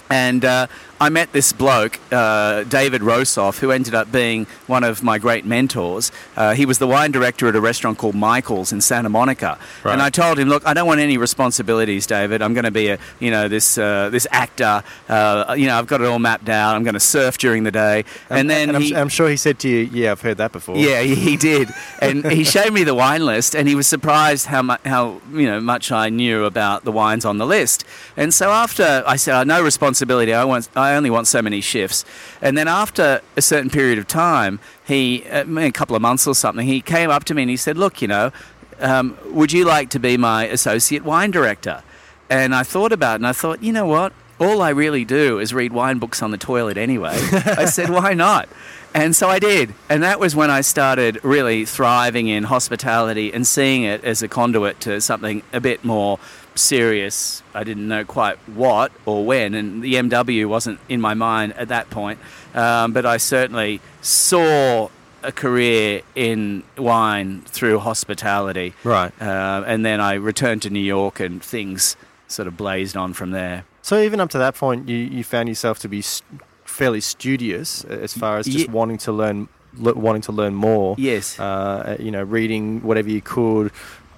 and 0.09 0.45
uh, 0.45 0.67
I 0.99 1.09
met 1.09 1.33
this 1.33 1.51
bloke, 1.51 1.99
uh, 2.11 2.63
David 2.63 3.01
Rosoff, 3.01 3.59
who 3.59 3.71
ended 3.71 3.95
up 3.95 4.11
being 4.11 4.45
one 4.67 4.83
of 4.83 5.03
my 5.03 5.17
great 5.17 5.45
mentors. 5.45 6.11
Uh, 6.37 6.53
he 6.53 6.65
was 6.65 6.77
the 6.77 6.87
wine 6.87 7.11
director 7.11 7.47
at 7.47 7.55
a 7.55 7.61
restaurant 7.61 7.97
called 7.97 8.15
Michael's 8.15 8.71
in 8.71 8.79
Santa 8.79 9.09
Monica, 9.09 9.57
right. 9.83 9.93
and 9.93 10.01
I 10.01 10.09
told 10.09 10.39
him, 10.39 10.49
"Look, 10.49 10.65
I 10.65 10.73
don't 10.73 10.87
want 10.87 10.99
any 10.99 11.17
responsibilities, 11.17 12.05
David. 12.05 12.41
I'm 12.41 12.53
going 12.53 12.65
to 12.65 12.71
be 12.71 12.89
a, 12.89 12.99
you 13.19 13.31
know, 13.31 13.47
this 13.47 13.77
uh, 13.77 14.09
this 14.09 14.27
actor. 14.31 14.83
Uh, 15.09 15.55
you 15.57 15.65
know, 15.65 15.77
I've 15.77 15.87
got 15.87 16.01
it 16.01 16.07
all 16.07 16.19
mapped 16.19 16.47
out. 16.47 16.75
I'm 16.75 16.83
going 16.83 16.93
to 16.93 16.99
surf 16.99 17.37
during 17.37 17.63
the 17.63 17.71
day." 17.71 18.05
And, 18.29 18.39
and 18.39 18.49
then 18.49 18.75
and 18.75 18.83
he, 18.83 18.95
I'm, 18.95 19.03
I'm, 19.03 19.09
sure 19.09 19.29
he 19.29 19.37
said 19.37 19.59
to 19.59 19.69
you, 19.69 19.89
"Yeah, 19.91 20.11
I've 20.11 20.21
heard 20.21 20.37
that 20.37 20.51
before." 20.51 20.77
Yeah, 20.77 21.01
he, 21.01 21.15
he 21.15 21.37
did, 21.37 21.69
and 21.99 22.25
he 22.31 22.43
showed 22.43 22.71
me 22.71 22.83
the 22.83 22.95
wine 22.95 23.25
list, 23.25 23.55
and 23.55 23.67
he 23.67 23.75
was 23.75 23.87
surprised 23.87 24.45
how 24.45 24.61
much 24.61 24.81
how 24.85 25.21
you 25.31 25.47
know 25.47 25.59
much 25.59 25.91
I 25.91 26.09
knew 26.09 26.45
about 26.45 26.85
the 26.85 26.91
wines 26.91 27.25
on 27.25 27.39
the 27.39 27.45
list. 27.45 27.83
And 28.15 28.33
so 28.33 28.51
after 28.51 29.03
I 29.05 29.15
said, 29.15 29.41
oh, 29.41 29.43
"No 29.43 29.63
responsibility. 29.63 30.33
I 30.33 30.45
want." 30.45 30.69
I 30.75 30.92
I 30.93 30.97
only 30.97 31.09
want 31.09 31.27
so 31.27 31.41
many 31.41 31.61
shifts. 31.61 32.05
And 32.41 32.57
then 32.57 32.67
after 32.67 33.21
a 33.35 33.41
certain 33.41 33.69
period 33.69 33.97
of 33.97 34.07
time, 34.07 34.59
he, 34.85 35.25
uh, 35.29 35.45
a 35.57 35.71
couple 35.71 35.95
of 35.95 36.01
months 36.01 36.27
or 36.27 36.35
something, 36.35 36.65
he 36.65 36.81
came 36.81 37.09
up 37.09 37.23
to 37.25 37.33
me 37.33 37.43
and 37.43 37.49
he 37.49 37.57
said, 37.57 37.77
Look, 37.77 38.01
you 38.01 38.07
know, 38.07 38.31
um, 38.79 39.17
would 39.25 39.51
you 39.51 39.65
like 39.65 39.89
to 39.91 39.99
be 39.99 40.17
my 40.17 40.45
associate 40.47 41.03
wine 41.03 41.31
director? 41.31 41.83
And 42.29 42.53
I 42.53 42.63
thought 42.63 42.91
about 42.91 43.13
it 43.13 43.15
and 43.15 43.27
I 43.27 43.33
thought, 43.33 43.61
you 43.63 43.71
know 43.71 43.85
what? 43.85 44.13
All 44.39 44.61
I 44.61 44.69
really 44.69 45.05
do 45.05 45.39
is 45.39 45.53
read 45.53 45.71
wine 45.71 45.99
books 45.99 46.21
on 46.21 46.31
the 46.31 46.37
toilet 46.37 46.77
anyway. 46.77 47.15
I 47.31 47.65
said, 47.65 47.89
why 47.89 48.13
not? 48.13 48.49
And 48.93 49.15
so 49.15 49.29
I 49.29 49.39
did. 49.39 49.73
And 49.89 50.03
that 50.03 50.19
was 50.19 50.35
when 50.35 50.51
I 50.51 50.61
started 50.61 51.23
really 51.23 51.65
thriving 51.65 52.27
in 52.27 52.43
hospitality 52.43 53.33
and 53.33 53.45
seeing 53.45 53.83
it 53.83 54.03
as 54.03 54.21
a 54.21 54.27
conduit 54.27 54.79
to 54.81 55.01
something 55.01 55.41
a 55.51 55.59
bit 55.59 55.83
more 55.83 56.19
serious. 56.55 57.43
I 57.53 57.63
didn't 57.63 57.87
know 57.87 58.05
quite 58.05 58.37
what 58.47 58.91
or 59.05 59.25
when, 59.25 59.53
and 59.53 59.83
the 59.83 59.95
MW 59.95 60.47
wasn't 60.47 60.79
in 60.89 61.01
my 61.01 61.13
mind 61.13 61.53
at 61.53 61.69
that 61.69 61.89
point. 61.89 62.19
Um, 62.53 62.93
but 62.93 63.05
I 63.05 63.17
certainly 63.17 63.81
saw 64.01 64.89
a 65.23 65.31
career 65.31 66.01
in 66.15 66.63
wine 66.77 67.41
through 67.41 67.79
hospitality. 67.79 68.73
Right. 68.83 69.11
Uh, 69.21 69.63
and 69.65 69.85
then 69.85 70.01
I 70.01 70.15
returned 70.15 70.61
to 70.63 70.69
New 70.69 70.79
York, 70.79 71.19
and 71.19 71.41
things 71.41 71.95
sort 72.27 72.47
of 72.47 72.57
blazed 72.57 72.97
on 72.97 73.13
from 73.13 73.31
there. 73.31 73.65
So 73.81 74.01
even 74.01 74.19
up 74.19 74.29
to 74.31 74.37
that 74.37 74.55
point, 74.55 74.87
you, 74.87 74.97
you 74.97 75.23
found 75.23 75.49
yourself 75.49 75.79
to 75.79 75.89
be 75.89 76.01
st- 76.01 76.41
fairly 76.63 77.01
studious 77.01 77.83
as 77.85 78.13
far 78.13 78.37
as 78.37 78.45
just 78.45 78.67
yeah. 78.67 78.71
wanting 78.71 78.97
to 78.99 79.11
learn 79.11 79.49
wanting 79.77 80.21
to 80.21 80.31
learn 80.31 80.53
more. 80.53 80.95
Yes. 80.97 81.39
Uh, 81.39 81.97
you 81.99 82.11
know, 82.11 82.23
reading 82.23 82.81
whatever 82.81 83.09
you 83.09 83.21
could, 83.21 83.71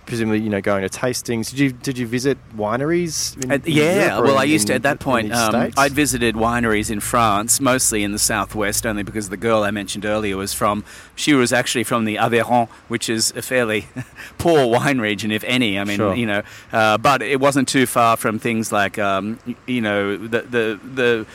presumably 0.05 0.41
you 0.41 0.49
know 0.49 0.61
going 0.61 0.87
to 0.87 0.89
tastings. 0.89 1.49
Did 1.49 1.59
you 1.59 1.71
did 1.71 1.97
you 1.97 2.07
visit 2.07 2.37
wineries? 2.55 3.41
In, 3.43 3.51
uh, 3.51 3.59
yeah, 3.65 4.19
well, 4.19 4.37
I 4.37 4.43
used 4.43 4.65
in, 4.65 4.67
to 4.67 4.73
at 4.75 4.83
that 4.83 4.99
point. 4.99 5.33
Um, 5.33 5.71
I'd 5.77 5.91
visited 5.91 6.35
wineries 6.35 6.89
in 6.89 6.99
France, 6.99 7.59
mostly 7.59 8.03
in 8.03 8.11
the 8.11 8.19
southwest, 8.19 8.85
only 8.85 9.03
because 9.03 9.29
the 9.29 9.37
girl 9.37 9.63
I 9.63 9.71
mentioned 9.71 10.05
earlier 10.05 10.37
was 10.37 10.53
from. 10.53 10.83
She 11.15 11.33
was 11.33 11.51
actually 11.53 11.83
from 11.83 12.05
the 12.05 12.15
Aveyron, 12.15 12.69
which 12.87 13.09
is 13.09 13.31
a 13.35 13.41
fairly 13.41 13.87
poor 14.37 14.67
wine 14.67 14.99
region, 14.99 15.31
if 15.31 15.43
any. 15.45 15.79
I 15.79 15.83
mean, 15.83 15.97
sure. 15.97 16.15
you 16.15 16.25
know, 16.25 16.43
uh, 16.71 16.97
but 16.97 17.21
it 17.21 17.39
wasn't 17.39 17.67
too 17.67 17.85
far 17.85 18.17
from 18.17 18.39
things 18.39 18.71
like 18.71 18.99
um, 18.99 19.39
you 19.65 19.81
know 19.81 20.17
the 20.17 20.41
the 20.41 20.79
the 20.93 21.25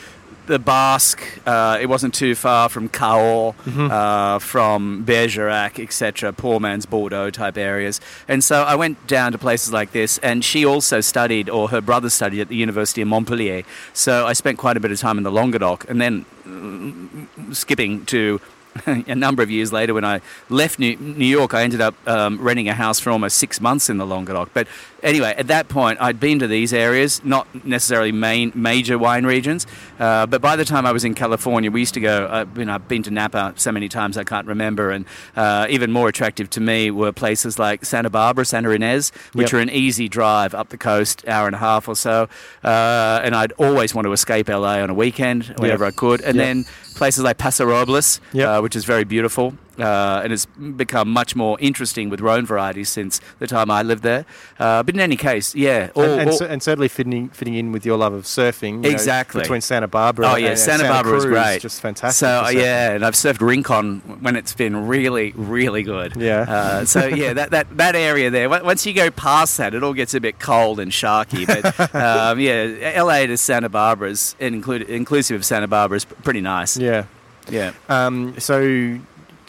the 0.47 0.59
Basque. 0.59 1.21
Uh, 1.45 1.77
it 1.81 1.87
wasn't 1.87 2.13
too 2.13 2.35
far 2.35 2.69
from 2.69 2.89
Cahors, 2.89 3.53
mm-hmm. 3.65 3.91
uh, 3.91 4.39
from 4.39 5.03
Bergerac, 5.03 5.79
etc., 5.79 6.33
poor 6.33 6.59
man's 6.59 6.85
Bordeaux 6.85 7.29
type 7.29 7.57
areas. 7.57 8.01
And 8.27 8.43
so 8.43 8.63
I 8.63 8.75
went 8.75 9.07
down 9.07 9.31
to 9.31 9.37
places 9.37 9.71
like 9.71 9.91
this, 9.91 10.17
and 10.19 10.43
she 10.43 10.65
also 10.65 11.01
studied, 11.01 11.49
or 11.49 11.69
her 11.69 11.81
brother 11.81 12.09
studied 12.09 12.41
at 12.41 12.47
the 12.49 12.55
University 12.55 13.01
of 13.01 13.07
Montpellier. 13.07 13.63
So 13.93 14.25
I 14.25 14.33
spent 14.33 14.57
quite 14.57 14.77
a 14.77 14.79
bit 14.79 14.91
of 14.91 14.99
time 14.99 15.17
in 15.17 15.23
the 15.23 15.31
Languedoc, 15.31 15.89
and 15.89 16.01
then 16.01 16.25
uh, 16.45 17.53
skipping 17.53 18.05
to 18.07 18.41
a 18.85 19.15
number 19.15 19.43
of 19.43 19.51
years 19.51 19.73
later, 19.73 19.93
when 19.93 20.05
I 20.05 20.21
left 20.49 20.79
New, 20.79 20.95
York, 20.97 21.53
I 21.53 21.63
ended 21.63 21.81
up 21.81 21.95
um, 22.07 22.39
renting 22.39 22.69
a 22.69 22.73
house 22.73 22.99
for 22.99 23.09
almost 23.09 23.37
six 23.37 23.59
months 23.59 23.89
in 23.89 23.97
the 23.97 24.05
Languedoc. 24.05 24.51
But 24.53 24.67
anyway, 25.03 25.33
at 25.37 25.47
that 25.47 25.67
point, 25.67 25.99
I'd 26.01 26.19
been 26.19 26.39
to 26.39 26.47
these 26.47 26.73
areas, 26.73 27.23
not 27.23 27.47
necessarily 27.65 28.11
main 28.11 28.51
major 28.55 28.97
wine 28.97 29.25
regions, 29.25 29.67
uh, 29.99 30.25
but 30.25 30.41
by 30.41 30.55
the 30.55 30.65
time 30.65 30.85
I 30.85 30.91
was 30.91 31.03
in 31.03 31.13
California, 31.13 31.69
we 31.71 31.81
used 31.81 31.93
to 31.95 31.99
go. 31.99 32.25
Uh, 32.25 32.45
you 32.55 32.65
know, 32.65 32.75
I've 32.75 32.87
been 32.87 33.03
to 33.03 33.11
Napa 33.11 33.53
so 33.57 33.71
many 33.71 33.89
times 33.89 34.17
I 34.17 34.23
can't 34.23 34.47
remember, 34.47 34.91
and 34.91 35.05
uh, 35.35 35.67
even 35.69 35.91
more 35.91 36.07
attractive 36.07 36.49
to 36.51 36.61
me 36.61 36.91
were 36.91 37.11
places 37.11 37.59
like 37.59 37.85
Santa 37.85 38.09
Barbara, 38.09 38.45
Santa 38.45 38.69
Ynez, 38.69 39.11
which 39.33 39.51
yep. 39.51 39.53
are 39.53 39.61
an 39.61 39.69
easy 39.69 40.07
drive 40.07 40.53
up 40.53 40.69
the 40.69 40.77
coast, 40.77 41.27
hour 41.27 41.47
and 41.47 41.55
a 41.55 41.59
half 41.59 41.87
or 41.87 41.95
so. 41.95 42.29
Uh, 42.63 43.21
and 43.23 43.35
I'd 43.35 43.51
always 43.53 43.93
want 43.93 44.05
to 44.05 44.13
escape 44.13 44.47
LA 44.47 44.79
on 44.79 44.89
a 44.89 44.93
weekend 44.93 45.45
whenever 45.57 45.85
yep. 45.85 45.93
I 45.93 45.95
could, 45.95 46.21
and 46.21 46.35
yep. 46.35 46.45
then 46.45 46.65
places 46.95 47.23
like 47.23 47.37
Paso 47.37 47.65
Robles, 47.65 48.21
yep. 48.33 48.60
Which 48.61 48.75
is 48.75 48.85
very 48.85 49.03
beautiful 49.03 49.53
uh, 49.81 50.21
and 50.23 50.33
it's 50.33 50.45
become 50.45 51.09
much 51.09 51.35
more 51.35 51.57
interesting 51.59 52.09
with 52.09 52.21
Rhone 52.21 52.45
varieties 52.45 52.89
since 52.89 53.21
the 53.39 53.47
time 53.47 53.71
I 53.71 53.81
lived 53.81 54.03
there. 54.03 54.25
Uh, 54.59 54.83
but 54.83 54.93
in 54.93 55.01
any 55.01 55.15
case, 55.15 55.55
yeah, 55.55 55.89
all, 55.95 56.03
and, 56.03 56.21
and, 56.21 56.29
all, 56.29 56.43
and, 56.43 56.61
certainly 56.61 56.87
fitting 56.87 57.29
fitting 57.29 57.55
in 57.55 57.71
with 57.71 57.85
your 57.85 57.97
love 57.97 58.13
of 58.13 58.23
surfing, 58.23 58.85
exactly 58.85 59.39
know, 59.39 59.43
between 59.43 59.61
Santa 59.61 59.87
Barbara. 59.87 60.31
Oh 60.31 60.35
yeah, 60.35 60.49
and, 60.49 60.59
Santa, 60.59 60.79
Santa 60.83 60.93
Barbara 60.93 61.11
Cruz, 61.13 61.25
was 61.25 61.31
great, 61.31 61.61
just 61.61 61.81
fantastic. 61.81 62.19
So 62.19 62.49
yeah, 62.49 62.91
and 62.91 63.05
I've 63.05 63.13
surfed 63.13 63.41
Rincon 63.41 63.99
when 64.21 64.35
it's 64.35 64.53
been 64.53 64.87
really, 64.87 65.31
really 65.35 65.83
good. 65.83 66.15
Yeah. 66.15 66.41
Uh, 66.41 66.85
so 66.85 67.07
yeah, 67.07 67.33
that, 67.33 67.51
that 67.51 67.77
that 67.77 67.95
area 67.95 68.29
there. 68.29 68.49
Once 68.49 68.85
you 68.85 68.93
go 68.93 69.09
past 69.09 69.57
that, 69.57 69.73
it 69.73 69.83
all 69.83 69.93
gets 69.93 70.13
a 70.13 70.21
bit 70.21 70.39
cold 70.39 70.79
and 70.79 70.91
sharky. 70.91 71.47
But 71.47 71.95
um, 71.95 72.39
yeah, 72.39 73.01
LA 73.01 73.25
to 73.25 73.37
Santa 73.37 73.69
Barbara 73.69 74.09
is 74.09 74.35
include, 74.39 74.83
inclusive 74.83 75.37
of 75.37 75.45
Santa 75.45 75.67
Barbara 75.67 75.97
is 75.97 76.05
pretty 76.05 76.41
nice. 76.41 76.77
Yeah. 76.77 77.05
Yeah. 77.49 77.73
Um, 77.89 78.39
so 78.39 78.99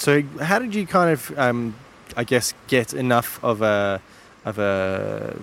so, 0.02 0.20
how 0.40 0.58
did 0.58 0.74
you 0.74 0.84
kind 0.84 1.12
of, 1.12 1.38
um, 1.38 1.76
I 2.16 2.24
guess, 2.24 2.54
get 2.66 2.92
enough 2.92 3.42
of 3.44 3.62
a 3.62 4.00
of 4.44 4.58
a 4.58 5.36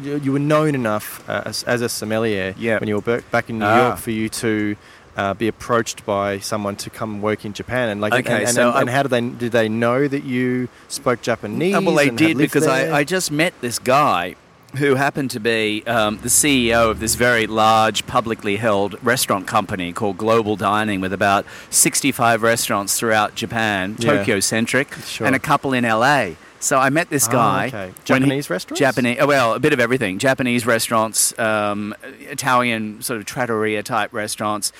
you 0.00 0.30
were 0.30 0.38
known 0.38 0.76
enough 0.76 1.28
uh, 1.28 1.42
as, 1.44 1.64
as, 1.64 1.82
a 1.82 1.88
sommelier 1.88 2.54
yeah. 2.56 2.78
when 2.78 2.88
you 2.88 3.00
were 3.00 3.20
back 3.32 3.50
in 3.50 3.58
New 3.58 3.64
ah. 3.64 3.88
York 3.88 3.98
for 3.98 4.12
you 4.12 4.28
to 4.28 4.76
uh, 5.16 5.34
be 5.34 5.48
approached 5.48 6.06
by 6.06 6.38
someone 6.38 6.76
to 6.76 6.88
come 6.88 7.20
work 7.20 7.44
in 7.44 7.52
Japan 7.52 7.88
and 7.88 8.00
like 8.00 8.12
okay, 8.12 8.32
and, 8.32 8.42
and, 8.44 8.54
so 8.54 8.70
and, 8.70 8.82
and 8.82 8.90
how 8.90 9.02
did 9.02 9.10
they 9.10 9.20
did 9.20 9.50
they 9.50 9.68
know 9.68 10.06
that 10.06 10.22
you 10.22 10.68
spoke 10.86 11.20
Japanese? 11.22 11.74
Uh, 11.74 11.80
well, 11.82 11.96
they 11.96 12.10
did 12.10 12.38
because 12.38 12.68
I, 12.68 12.98
I 12.98 13.02
just 13.02 13.32
met 13.32 13.52
this 13.60 13.80
guy 13.80 14.36
who 14.76 14.94
happened 14.94 15.30
to 15.32 15.40
be 15.40 15.82
um, 15.86 16.18
the 16.18 16.28
CEO 16.28 16.90
of 16.90 17.00
this 17.00 17.14
very 17.14 17.46
large 17.46 18.06
publicly 18.06 18.56
held 18.56 19.02
restaurant 19.04 19.46
company 19.46 19.92
called 19.92 20.16
Global 20.18 20.56
Dining 20.56 21.00
with 21.00 21.12
about 21.12 21.44
65 21.70 22.42
restaurants 22.42 22.98
throughout 22.98 23.34
Japan, 23.34 23.96
yeah. 23.98 24.16
Tokyo 24.18 24.40
centric, 24.40 24.92
sure. 25.04 25.26
and 25.26 25.34
a 25.34 25.40
couple 25.40 25.72
in 25.72 25.84
LA. 25.84 26.30
So 26.60 26.78
I 26.78 26.90
met 26.90 27.08
this 27.08 27.26
Ah, 27.28 27.32
guy. 27.32 27.66
okay. 27.68 27.78
when 27.78 27.88
he- 27.88 28.28
Japanese 28.28 28.50
restaurants? 28.50 28.78
Japanese. 28.78 29.16
oh, 29.20 29.26
Well, 29.26 29.54
a 29.54 29.58
bit 29.60 29.72
of 29.72 29.80
everything. 29.80 30.18
Japanese 30.18 30.66
restaurants, 30.66 31.36
um, 31.38 31.94
Italian 32.20 33.00
sort 33.02 33.18
of 33.18 33.26
trattoria 33.26 33.82
type 33.82 34.12
restaurants. 34.12 34.72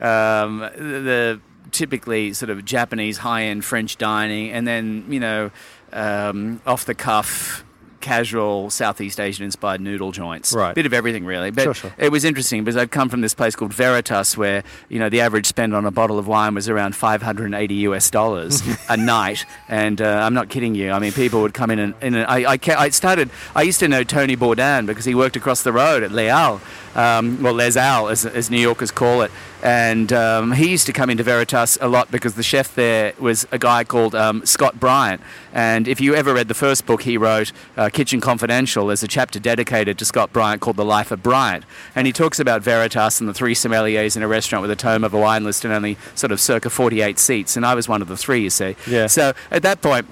Um, 0.00 0.60
the, 0.76 1.00
the 1.00 1.40
typically 1.70 2.32
sort 2.32 2.50
of 2.50 2.64
Japanese 2.64 3.18
high 3.18 3.44
end 3.44 3.64
French 3.64 3.96
dining, 3.98 4.50
and 4.50 4.66
then 4.66 5.04
you 5.08 5.20
know 5.20 5.50
um, 5.92 6.60
off 6.66 6.84
the 6.84 6.94
cuff. 6.94 7.64
Casual 8.08 8.70
Southeast 8.70 9.20
Asian 9.20 9.44
inspired 9.44 9.82
noodle 9.82 10.12
joints, 10.12 10.54
Right. 10.54 10.74
Bit 10.74 10.86
of 10.86 10.94
everything, 10.94 11.26
really. 11.26 11.50
But 11.50 11.64
Sure, 11.64 11.74
sure. 11.74 11.92
it 11.98 12.10
was 12.10 12.24
interesting 12.24 12.64
because 12.64 12.76
I'd 12.76 12.90
come 12.90 13.08
from 13.10 13.20
this 13.20 13.34
place 13.34 13.54
called 13.54 13.74
Veritas, 13.74 14.36
where 14.36 14.64
you 14.88 14.98
know 14.98 15.08
the 15.10 15.20
average 15.20 15.44
spend 15.46 15.74
on 15.74 15.84
a 15.84 15.90
bottle 15.90 16.18
of 16.18 16.26
wine 16.26 16.54
was 16.54 16.68
around 16.70 16.96
580 16.96 17.74
US 17.88 18.10
dollars 18.10 18.62
a 18.88 18.96
night, 19.16 19.44
and 19.68 20.00
uh, 20.00 20.22
I'm 20.24 20.32
not 20.32 20.48
kidding 20.48 20.74
you. 20.74 20.90
I 20.90 20.98
mean, 20.98 21.12
people 21.12 21.42
would 21.42 21.52
come 21.54 21.70
in 21.70 21.78
and, 21.78 21.94
and 22.00 22.16
I, 22.16 22.54
I, 22.54 22.58
I 22.78 22.88
started. 22.88 23.28
I 23.54 23.62
used 23.62 23.80
to 23.80 23.88
know 23.88 24.04
Tony 24.04 24.36
Bourdain 24.36 24.86
because 24.86 25.04
he 25.04 25.14
worked 25.14 25.36
across 25.36 25.62
the 25.62 25.72
road 25.72 26.02
at 26.02 26.10
Les 26.10 26.28
Halles, 26.28 26.60
um, 26.94 27.42
well 27.42 27.52
Les 27.54 27.74
Halles 27.76 28.10
as, 28.10 28.24
as 28.26 28.50
New 28.50 28.60
Yorkers 28.60 28.90
call 28.90 29.20
it, 29.22 29.30
and 29.62 30.12
um, 30.12 30.52
he 30.52 30.70
used 30.70 30.86
to 30.86 30.92
come 30.92 31.10
into 31.10 31.22
Veritas 31.22 31.78
a 31.80 31.88
lot 31.88 32.10
because 32.10 32.34
the 32.34 32.42
chef 32.42 32.74
there 32.74 33.12
was 33.18 33.46
a 33.52 33.58
guy 33.58 33.84
called 33.84 34.14
um, 34.14 34.44
Scott 34.46 34.78
Bryan, 34.78 35.20
and 35.52 35.88
if 35.88 36.00
you 36.00 36.14
ever 36.14 36.34
read 36.34 36.48
the 36.48 36.54
first 36.54 36.86
book 36.86 37.02
he 37.02 37.16
wrote, 37.16 37.52
uh, 37.76 37.88
Kitchen 37.88 38.20
Confidential, 38.20 38.86
there's 38.86 39.02
a 39.02 39.08
chapter 39.08 39.40
dedicated 39.40 39.98
to 39.98 40.04
Scott 40.04 40.32
Bryan 40.32 40.58
called 40.58 40.76
The 40.76 40.84
Life 40.84 41.10
of 41.10 41.22
Bryan. 41.22 41.64
And 41.94 42.06
he 42.06 42.12
talks 42.12 42.38
about 42.38 42.62
Veritas 42.62 43.20
and 43.20 43.28
the 43.28 43.34
three 43.34 43.54
sommeliers 43.54 44.16
in 44.16 44.22
a 44.22 44.28
restaurant 44.28 44.62
with 44.62 44.70
a 44.70 44.76
tome 44.76 45.04
of 45.04 45.14
a 45.14 45.18
wine 45.18 45.44
list 45.44 45.64
and 45.64 45.72
only 45.74 45.96
sort 46.14 46.32
of 46.32 46.40
circa 46.40 46.70
48 46.70 47.18
seats. 47.18 47.56
And 47.56 47.64
I 47.64 47.74
was 47.74 47.88
one 47.88 48.02
of 48.02 48.08
the 48.08 48.16
three, 48.16 48.42
you 48.42 48.50
see. 48.50 48.76
Yeah. 48.86 49.06
So 49.06 49.32
at 49.50 49.62
that 49.62 49.80
point, 49.80 50.06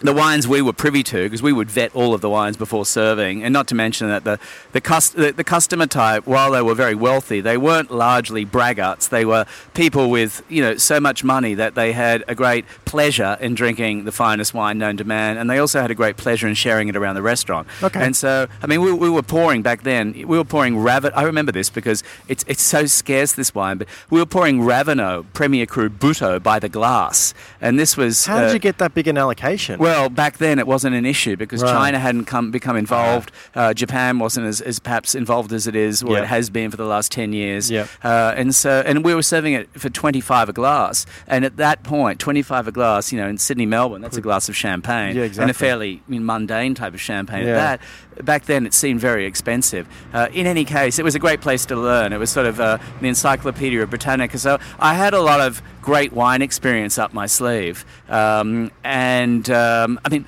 the 0.00 0.12
wines 0.12 0.48
we 0.48 0.62
were 0.62 0.72
privy 0.72 1.02
to, 1.04 1.24
because 1.24 1.42
we 1.42 1.52
would 1.52 1.70
vet 1.70 1.94
all 1.94 2.14
of 2.14 2.20
the 2.20 2.30
wines 2.30 2.56
before 2.56 2.86
serving, 2.86 3.42
and 3.42 3.52
not 3.52 3.68
to 3.68 3.74
mention 3.74 4.08
that 4.08 4.24
the 4.24 4.38
the, 4.72 4.80
cus- 4.80 5.10
the 5.10 5.32
the 5.32 5.44
customer 5.44 5.86
type, 5.86 6.26
while 6.26 6.52
they 6.52 6.62
were 6.62 6.74
very 6.74 6.94
wealthy, 6.94 7.40
they 7.40 7.56
weren't 7.56 7.90
largely 7.90 8.44
braggarts. 8.44 9.08
They 9.08 9.24
were 9.24 9.46
people 9.74 10.10
with 10.10 10.42
you 10.48 10.62
know 10.62 10.76
so 10.76 11.00
much 11.00 11.22
money 11.24 11.54
that 11.54 11.74
they 11.74 11.92
had 11.92 12.24
a 12.28 12.34
great 12.34 12.64
pleasure 12.84 13.36
in 13.40 13.54
drinking 13.54 14.04
the 14.04 14.12
finest 14.12 14.54
wine 14.54 14.78
known 14.78 14.96
to 14.96 15.04
man, 15.04 15.36
and 15.36 15.50
they 15.50 15.58
also 15.58 15.80
had 15.80 15.90
a 15.90 15.94
great 15.94 16.16
pleasure 16.16 16.48
in 16.48 16.54
sharing 16.54 16.88
it 16.88 16.96
around 16.96 17.14
the 17.14 17.22
restaurant. 17.22 17.68
Okay. 17.82 18.02
And 18.02 18.16
so, 18.16 18.46
I 18.62 18.66
mean, 18.66 18.80
we, 18.80 18.92
we 18.92 19.10
were 19.10 19.22
pouring 19.22 19.62
back 19.62 19.82
then. 19.82 20.12
We 20.12 20.36
were 20.38 20.44
pouring 20.44 20.76
Ravet. 20.76 21.12
I 21.14 21.22
remember 21.22 21.52
this 21.52 21.70
because 21.70 22.02
it's 22.28 22.44
it's 22.46 22.62
so 22.62 22.86
scarce 22.86 23.32
this 23.32 23.54
wine, 23.54 23.78
but 23.78 23.88
we 24.08 24.18
were 24.18 24.26
pouring 24.26 24.60
Raveneau 24.60 25.26
Premier 25.34 25.66
Cru 25.66 25.88
Butteaux 25.90 26.42
by 26.42 26.58
the 26.58 26.68
glass, 26.68 27.34
and 27.60 27.78
this 27.78 27.96
was 27.96 28.26
How 28.26 28.40
did 28.40 28.50
uh, 28.50 28.52
you 28.54 28.58
get 28.58 28.78
that 28.78 28.94
big 28.94 29.06
an 29.06 29.18
allocation? 29.18 29.78
well, 29.78 29.89
back 30.08 30.38
then 30.38 30.58
it 30.58 30.66
wasn't 30.66 30.94
an 30.94 31.04
issue 31.06 31.36
because 31.36 31.62
Right. 31.62 31.72
China 31.72 31.98
hadn't 31.98 32.24
come 32.26 32.50
become 32.50 32.76
involved. 32.76 33.30
Uh, 33.54 33.74
Japan 33.74 34.18
wasn't 34.18 34.46
as, 34.46 34.60
as 34.60 34.78
perhaps 34.78 35.14
involved 35.14 35.52
as 35.52 35.66
it 35.66 35.76
is 35.76 36.02
or 36.02 36.12
Yeah. 36.16 36.22
it 36.22 36.26
has 36.26 36.50
been 36.50 36.70
for 36.70 36.76
the 36.76 36.84
last 36.84 37.12
ten 37.12 37.32
years. 37.32 37.70
Yeah. 37.70 37.86
Uh, 38.02 38.34
and 38.36 38.54
so, 38.54 38.82
and 38.86 39.04
we 39.04 39.14
were 39.14 39.22
serving 39.22 39.54
it 39.54 39.68
for 39.78 39.88
twenty 39.90 40.20
five 40.20 40.48
a 40.48 40.52
glass. 40.52 41.06
And 41.26 41.44
at 41.44 41.56
that 41.56 41.82
point, 41.82 42.18
twenty 42.20 42.42
five 42.42 42.66
a 42.68 42.72
glass, 42.72 43.12
you 43.12 43.20
know, 43.20 43.28
in 43.28 43.38
Sydney, 43.38 43.66
Melbourne, 43.66 44.02
that's 44.02 44.16
a 44.16 44.20
glass 44.20 44.48
of 44.48 44.56
champagne. 44.56 45.16
Yeah, 45.16 45.28
And 45.38 45.50
a 45.50 45.54
fairly 45.54 46.02
I 46.06 46.10
mean, 46.10 46.24
mundane 46.24 46.74
type 46.74 46.94
of 46.94 47.00
champagne 47.00 47.46
Yeah. 47.46 47.52
at 47.72 47.80
that. 48.16 48.24
Back 48.24 48.44
then, 48.44 48.66
it 48.66 48.74
seemed 48.74 49.00
very 49.00 49.24
expensive. 49.24 49.86
Uh, 50.12 50.28
in 50.34 50.46
any 50.46 50.64
case, 50.66 50.98
it 50.98 51.04
was 51.04 51.14
a 51.14 51.18
great 51.18 51.40
place 51.40 51.64
to 51.66 51.76
learn. 51.76 52.12
It 52.12 52.18
was 52.18 52.28
sort 52.28 52.46
of 52.46 52.60
uh, 52.60 52.76
the 53.00 53.08
Encyclopedia 53.08 53.82
of 53.82 53.88
Britannica. 53.88 54.38
So 54.38 54.58
I 54.78 54.92
had 54.94 55.14
a 55.14 55.20
lot 55.22 55.40
of 55.40 55.62
great 55.82 56.12
wine 56.12 56.42
experience 56.42 56.98
up 56.98 57.12
my 57.12 57.26
sleeve. 57.26 57.84
Um, 58.08 58.70
and 58.84 59.48
um, 59.50 60.00
I 60.04 60.08
mean, 60.08 60.26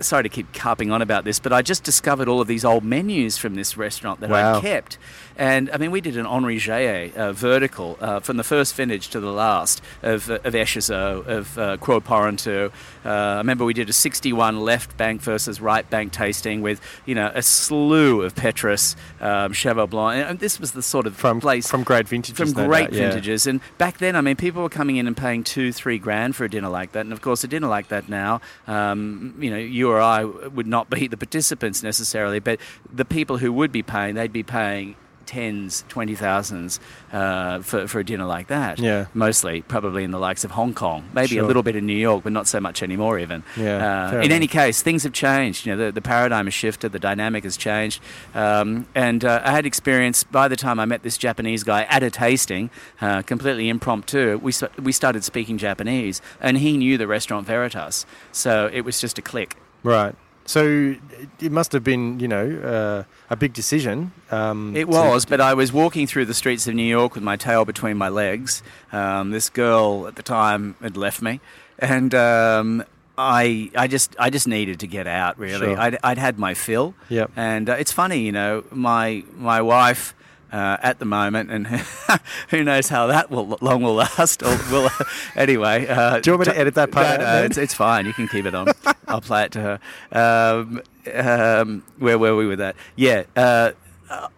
sorry 0.00 0.22
to 0.24 0.28
keep 0.28 0.52
carping 0.52 0.90
on 0.90 1.02
about 1.02 1.24
this, 1.24 1.38
but 1.38 1.52
I 1.52 1.62
just 1.62 1.84
discovered 1.84 2.28
all 2.28 2.40
of 2.40 2.48
these 2.48 2.64
old 2.64 2.84
menus 2.84 3.38
from 3.38 3.54
this 3.54 3.76
restaurant 3.76 4.20
that 4.20 4.30
Wow. 4.30 4.58
I 4.58 4.60
kept. 4.60 4.98
And 5.36 5.70
I 5.70 5.76
mean, 5.78 5.90
we 5.90 6.00
did 6.00 6.16
an 6.16 6.26
Henri 6.26 6.58
Jayer 6.58 7.14
uh, 7.14 7.32
vertical 7.32 7.96
uh, 8.00 8.20
from 8.20 8.36
the 8.36 8.44
first 8.44 8.74
vintage 8.74 9.08
to 9.08 9.20
the 9.20 9.32
last 9.32 9.82
of, 10.02 10.30
uh, 10.30 10.38
of 10.44 10.54
Echezeaux, 10.54 11.26
of 11.26 11.58
uh, 11.58 11.76
Cros 11.78 12.02
Parantoux. 12.02 12.70
Uh, 13.04 13.08
I 13.08 13.38
remember 13.38 13.64
we 13.64 13.74
did 13.74 13.88
a 13.88 13.92
61 13.92 14.60
left 14.60 14.96
bank 14.96 15.20
versus 15.20 15.60
right 15.60 15.88
bank 15.88 16.12
tasting 16.12 16.62
with, 16.62 16.80
you 17.06 17.14
know, 17.14 17.30
a 17.34 17.42
slew 17.42 18.22
of 18.22 18.34
Petrus, 18.34 18.96
um, 19.20 19.52
Cheval 19.52 19.86
Blanc. 19.86 20.28
And 20.28 20.38
this 20.38 20.60
was 20.60 20.72
the 20.72 20.82
sort 20.82 21.06
of 21.06 21.16
from 21.16 21.40
place 21.40 21.68
from 21.68 21.82
great 21.82 22.08
vintages. 22.08 22.52
from 22.52 22.62
no 22.62 22.68
great 22.68 22.90
doubt, 22.90 22.92
yeah. 22.92 23.08
vintages. 23.08 23.46
And 23.46 23.60
back 23.78 23.98
then, 23.98 24.16
I 24.16 24.20
mean, 24.20 24.36
people 24.36 24.62
were 24.62 24.68
coming 24.68 24.96
in 24.96 25.06
and 25.06 25.16
paying 25.16 25.44
two, 25.44 25.72
three 25.72 25.98
grand 25.98 26.36
for 26.36 26.44
a 26.44 26.50
dinner 26.50 26.68
like 26.68 26.92
that. 26.92 27.00
And 27.00 27.12
of 27.12 27.20
course, 27.20 27.44
a 27.44 27.48
dinner 27.48 27.68
like 27.68 27.88
that 27.88 28.08
now, 28.08 28.40
um, 28.66 29.34
you 29.38 29.50
know, 29.50 29.56
you 29.58 29.90
or 29.90 30.00
I 30.00 30.24
would 30.24 30.66
not 30.66 30.90
be 30.90 31.08
the 31.08 31.16
participants 31.16 31.82
necessarily, 31.82 32.40
but 32.40 32.58
the 32.92 33.04
people 33.04 33.38
who 33.38 33.52
would 33.52 33.72
be 33.72 33.82
paying, 33.82 34.14
they'd 34.14 34.32
be 34.32 34.42
paying 34.42 34.96
tens, 35.26 35.84
twenty 35.88 36.14
thousands 36.14 36.80
uh, 37.12 37.60
for, 37.60 37.86
for 37.86 38.00
a 38.00 38.04
dinner 38.04 38.24
like 38.26 38.46
that. 38.48 38.78
Yeah. 38.78 39.06
Mostly, 39.14 39.62
probably 39.62 40.04
in 40.04 40.10
the 40.10 40.18
likes 40.18 40.44
of 40.44 40.50
Hong 40.52 40.74
Kong, 40.74 41.08
maybe 41.14 41.28
Sure. 41.34 41.44
a 41.44 41.46
little 41.46 41.62
bit 41.62 41.76
in 41.76 41.86
New 41.86 41.96
York, 41.96 42.24
but 42.24 42.32
not 42.32 42.46
so 42.46 42.60
much 42.60 42.82
anymore. 42.82 43.18
Even. 43.18 43.42
Yeah, 43.56 43.76
Uh, 43.76 44.08
in 44.16 44.22
enough. 44.24 44.36
any 44.36 44.46
case, 44.46 44.82
things 44.82 45.02
have 45.04 45.12
changed. 45.12 45.66
You 45.66 45.76
know, 45.76 45.86
the, 45.86 45.92
the 45.92 46.02
paradigm 46.02 46.46
has 46.46 46.54
shifted, 46.54 46.92
the 46.92 46.98
dynamic 46.98 47.44
has 47.44 47.56
changed, 47.56 48.00
um, 48.34 48.86
and 48.94 49.24
uh, 49.24 49.40
I 49.44 49.52
had 49.52 49.66
experience 49.66 50.24
by 50.24 50.48
the 50.48 50.56
time 50.56 50.78
I 50.80 50.84
met 50.84 51.02
this 51.02 51.16
Japanese 51.18 51.64
guy 51.64 51.82
at 51.84 52.02
a 52.02 52.10
tasting, 52.10 52.70
uh, 53.00 53.22
completely 53.22 53.68
impromptu. 53.68 54.38
We 54.42 54.52
we 54.82 54.92
started 54.92 55.24
speaking 55.24 55.58
Japanese, 55.58 56.20
and 56.40 56.58
he 56.58 56.76
knew 56.76 56.98
the 56.98 57.06
restaurant 57.06 57.46
Veritas, 57.46 58.06
so 58.32 58.68
it 58.72 58.82
was 58.82 59.00
just 59.00 59.18
a 59.18 59.22
click. 59.22 59.56
Right. 59.82 60.14
So 60.44 60.94
it 61.40 61.52
must 61.52 61.72
have 61.72 61.84
been, 61.84 62.18
you 62.20 62.28
know, 62.28 62.46
uh, 62.60 63.04
a 63.30 63.36
big 63.36 63.52
decision. 63.52 64.12
Um, 64.30 64.74
It 64.76 64.84
to- 64.86 64.90
was, 64.90 65.24
but 65.24 65.40
I 65.40 65.54
was 65.54 65.72
walking 65.72 66.06
through 66.06 66.24
the 66.26 66.34
streets 66.34 66.66
of 66.66 66.74
New 66.74 66.82
York 66.98 67.14
with 67.14 67.22
my 67.22 67.36
tail 67.36 67.64
between 67.64 67.96
my 67.96 68.08
legs. 68.08 68.62
Um, 68.92 69.30
this 69.30 69.48
girl 69.50 70.06
at 70.08 70.16
the 70.16 70.22
time 70.22 70.74
had 70.82 70.96
left 70.96 71.22
me, 71.22 71.40
and 71.78 72.12
um, 72.14 72.84
I, 73.16 73.70
I 73.76 73.86
just, 73.86 74.16
I 74.18 74.30
just 74.30 74.48
needed 74.48 74.80
to 74.80 74.86
get 74.86 75.06
out. 75.06 75.38
Really, 75.38 75.66
Sure. 75.66 75.78
I'd, 75.78 75.98
I'd 76.02 76.18
had 76.18 76.38
my 76.38 76.54
fill. 76.54 76.94
Yep. 77.08 77.30
And 77.36 77.70
uh, 77.70 77.74
it's 77.74 77.92
funny, 77.92 78.20
you 78.20 78.32
know, 78.32 78.64
my 78.72 79.22
my 79.36 79.60
wife. 79.62 80.14
Uh, 80.52 80.76
at 80.82 80.98
the 80.98 81.06
moment, 81.06 81.50
and 81.50 81.66
who 82.50 82.62
knows 82.62 82.90
how 82.90 83.06
that 83.06 83.30
will 83.30 83.56
long 83.62 83.82
will 83.82 83.94
last? 83.94 84.42
Or 84.42 84.54
will 84.70 84.90
anyway? 85.34 85.86
Uh, 85.86 86.20
Do 86.20 86.30
you 86.30 86.36
want 86.36 86.46
me 86.46 86.52
to 86.52 86.58
edit 86.60 86.74
that 86.74 86.90
part 86.90 87.20
No, 87.20 87.24
no, 87.24 87.42
it's, 87.44 87.56
it's 87.56 87.72
fine. 87.72 88.04
You 88.04 88.12
can 88.12 88.28
keep 88.28 88.44
it 88.44 88.54
on. 88.54 88.68
I'll 89.08 89.22
play 89.22 89.44
it 89.44 89.52
to 89.52 89.78
her. 90.12 90.60
Um, 90.60 90.82
um, 91.14 91.82
where 91.98 92.18
were 92.18 92.36
we 92.36 92.46
with 92.46 92.58
that? 92.58 92.76
Yeah. 92.96 93.22
Uh, 93.34 93.72
uh, 94.10 94.28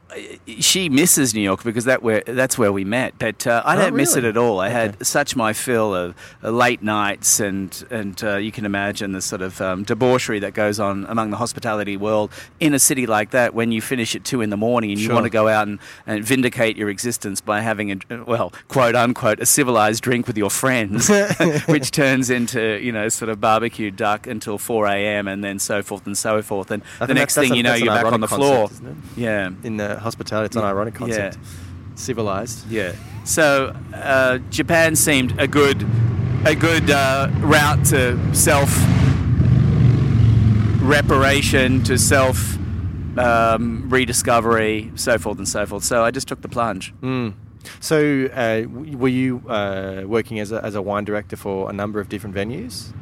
she 0.61 0.88
misses 0.88 1.35
New 1.35 1.40
York 1.40 1.62
because 1.64 1.85
that 1.85 2.03
where 2.03 2.22
that's 2.27 2.57
where 2.59 2.72
we 2.72 2.85
met. 2.85 3.14
But 3.18 3.46
uh, 3.46 3.62
I 3.64 3.77
Oh, 3.77 3.81
don't 3.81 3.96
miss 3.96 4.16
it 4.16 4.24
at 4.24 4.37
all. 4.37 4.61
I 4.61 4.68
had 4.68 5.05
such 5.07 5.35
my 5.37 5.53
fill 5.53 5.94
of 5.94 6.14
uh, 6.42 6.50
late 6.50 6.83
nights, 6.83 7.40
and 7.40 7.85
and 7.90 8.22
uh, 8.22 8.37
you 8.37 8.53
can 8.53 8.64
imagine 8.64 9.12
the 9.12 9.20
sort 9.20 9.42
of 9.42 9.61
um, 9.61 9.83
debauchery 9.85 10.38
that 10.40 10.55
goes 10.55 10.79
on 10.81 11.05
among 11.09 11.31
the 11.31 11.37
hospitality 11.37 11.96
world 11.96 12.31
in 12.61 12.74
a 12.74 12.79
city 12.79 13.07
like 13.07 13.31
that. 13.31 13.55
When 13.55 13.72
you 13.72 13.81
finish 13.81 14.14
at 14.14 14.24
two 14.24 14.40
in 14.40 14.50
the 14.50 14.57
morning 14.57 14.90
and 14.90 15.00
you 15.00 15.07
Sure. 15.07 15.14
want 15.14 15.24
to 15.24 15.31
go 15.31 15.48
out 15.48 15.66
and, 15.68 15.79
and 16.07 16.24
vindicate 16.24 16.77
your 16.77 16.88
existence 16.88 17.40
by 17.40 17.61
having 17.61 17.92
a 17.92 18.24
well, 18.24 18.53
quote 18.68 18.94
unquote, 18.94 19.40
a 19.40 19.46
civilized 19.46 20.03
drink 20.03 20.27
with 20.27 20.38
your 20.38 20.50
friends, 20.50 21.09
which 21.66 21.90
turns 21.90 22.31
into 22.31 22.79
you 22.83 22.92
know 22.92 23.09
sort 23.09 23.29
of 23.29 23.40
barbecue 23.40 23.90
duck 23.90 24.27
until 24.27 24.59
four 24.59 24.87
a.m. 24.87 25.27
and 25.29 25.42
then 25.42 25.59
so 25.59 25.83
forth 25.83 26.07
and 26.07 26.16
so 26.16 26.40
forth. 26.42 26.70
And 26.70 26.83
I 27.00 27.07
the 27.07 27.14
next 27.14 27.35
thing 27.35 27.55
you 27.55 27.62
know, 27.62 27.74
you're 27.74 27.94
back 27.94 28.05
on 28.12 28.20
the 28.20 28.29
floor. 28.29 28.68
concept, 28.68 28.83
isn't 28.83 29.03
Yeah. 29.16 29.50
In 29.62 29.77
the 29.77 29.98
hospitality, 30.04 30.46
it's 30.46 30.56
an 30.56 30.62
Yeah. 30.62 30.68
ironic 30.68 30.94
Yeah. 30.94 30.98
concept. 30.98 31.38
Civilized. 31.96 32.70
Yeah. 32.70 32.92
So 33.24 33.74
uh, 33.94 34.38
Japan 34.50 34.96
seemed 34.96 35.38
a 35.40 35.46
good, 35.46 35.86
a 36.44 36.54
good 36.54 36.90
uh, 36.90 37.28
route 37.40 37.84
to 37.86 38.18
self 38.34 38.70
reparation, 40.80 41.82
to 41.84 41.98
self 41.98 42.56
um, 43.18 43.88
rediscovery, 43.88 44.90
so 44.96 45.18
forth 45.18 45.38
and 45.38 45.48
so 45.48 45.64
forth. 45.66 45.84
So 45.84 46.04
I 46.04 46.10
just 46.10 46.26
took 46.28 46.42
the 46.42 46.48
plunge. 46.48 46.92
Mm. 47.00 47.34
So, 47.80 48.26
uh, 48.26 48.64
were 48.68 49.08
you 49.08 49.42
uh, 49.48 50.02
working 50.04 50.38
as 50.38 50.52
a, 50.52 50.62
as 50.62 50.74
a 50.74 50.82
wine 50.82 51.04
director 51.04 51.36
for 51.36 51.70
a 51.70 51.72
number 51.72 51.98
of 52.00 52.08
different 52.10 52.36
venues? 52.36 52.92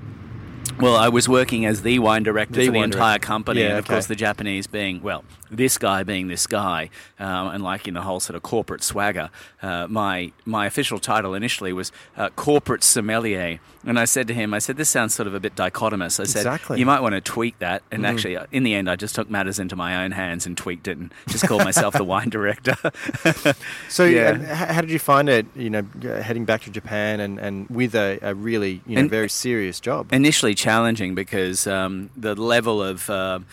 Well, 0.79 0.95
I 0.97 1.09
was 1.09 1.29
working 1.29 1.67
as 1.67 1.83
the 1.83 1.99
wine 1.99 2.23
director 2.23 2.61
The 2.61 2.67
for 2.67 2.73
the 2.73 2.79
entire 2.79 3.15
director. 3.19 3.27
company, 3.27 3.61
Yeah, 3.63 3.69
and 3.71 3.79
of 3.79 3.85
okay. 3.87 3.95
course 3.95 4.07
the 4.07 4.15
Japanese 4.15 4.67
being 4.69 5.03
well, 5.03 5.25
this 5.53 5.79
guy 5.79 6.03
being 6.03 6.29
this 6.29 6.47
guy, 6.47 6.91
um, 7.19 7.49
and 7.49 7.63
liking 7.63 7.95
the 7.95 8.03
whole 8.03 8.21
sort 8.21 8.35
of 8.37 8.43
corporate 8.43 8.83
swagger, 8.83 9.31
uh, 9.63 9.87
my 9.89 10.33
my 10.45 10.67
official 10.67 10.99
title 10.99 11.35
initially 11.35 11.73
was 11.73 11.93
uh, 12.17 12.31
corporate 12.31 12.83
sommelier. 12.83 13.61
And 13.85 13.99
I 13.99 14.05
said 14.05 14.29
to 14.29 14.35
him, 14.35 14.55
I 14.55 14.61
said, 14.61 14.77
this 14.77 14.89
sounds 14.89 15.13
sort 15.13 15.27
of 15.27 15.35
a 15.35 15.41
bit 15.41 15.57
dichotomous. 15.57 16.21
I 16.21 16.25
said, 16.25 16.41
Exactly. 16.47 16.79
you 16.79 16.87
might 16.87 17.01
want 17.01 17.17
to 17.17 17.21
tweak 17.21 17.59
that. 17.59 17.83
And 17.91 18.07
actually, 18.07 18.37
uh, 18.37 18.47
in 18.53 18.63
the 18.63 18.75
end, 18.75 18.89
I 18.89 18.95
just 18.95 19.13
took 19.17 19.29
matters 19.29 19.59
into 19.59 19.75
my 19.75 20.05
own 20.05 20.13
hands 20.13 20.47
and 20.47 20.57
tweaked 20.57 20.87
it 20.87 20.99
and 20.99 21.13
just 21.29 21.49
called 21.49 21.65
myself 21.65 21.95
the 21.95 22.05
wine 22.05 22.29
director. 22.31 22.77
So, 23.89 24.05
Yeah. 24.05 24.55
how 24.55 24.81
did 24.81 24.91
you 24.91 24.99
find 25.01 25.29
it? 25.29 25.47
You 25.57 25.71
know, 25.71 25.83
heading 26.23 26.45
back 26.45 26.63
to 26.63 26.71
Japan 26.71 27.21
and, 27.21 27.39
and 27.41 27.69
with 27.69 27.95
a, 27.95 28.19
a 28.23 28.35
really 28.35 28.81
you 28.87 28.95
know 28.95 29.01
And- 29.01 29.11
very 29.11 29.29
serious 29.29 29.81
job. 29.81 30.13
initially 30.13 30.55
challenging 30.55 31.15
because 31.15 31.67
um, 31.67 32.11
the 32.17 32.35
level 32.35 32.83
of, 32.83 33.11
uh, 33.11 33.41
of 33.43 33.45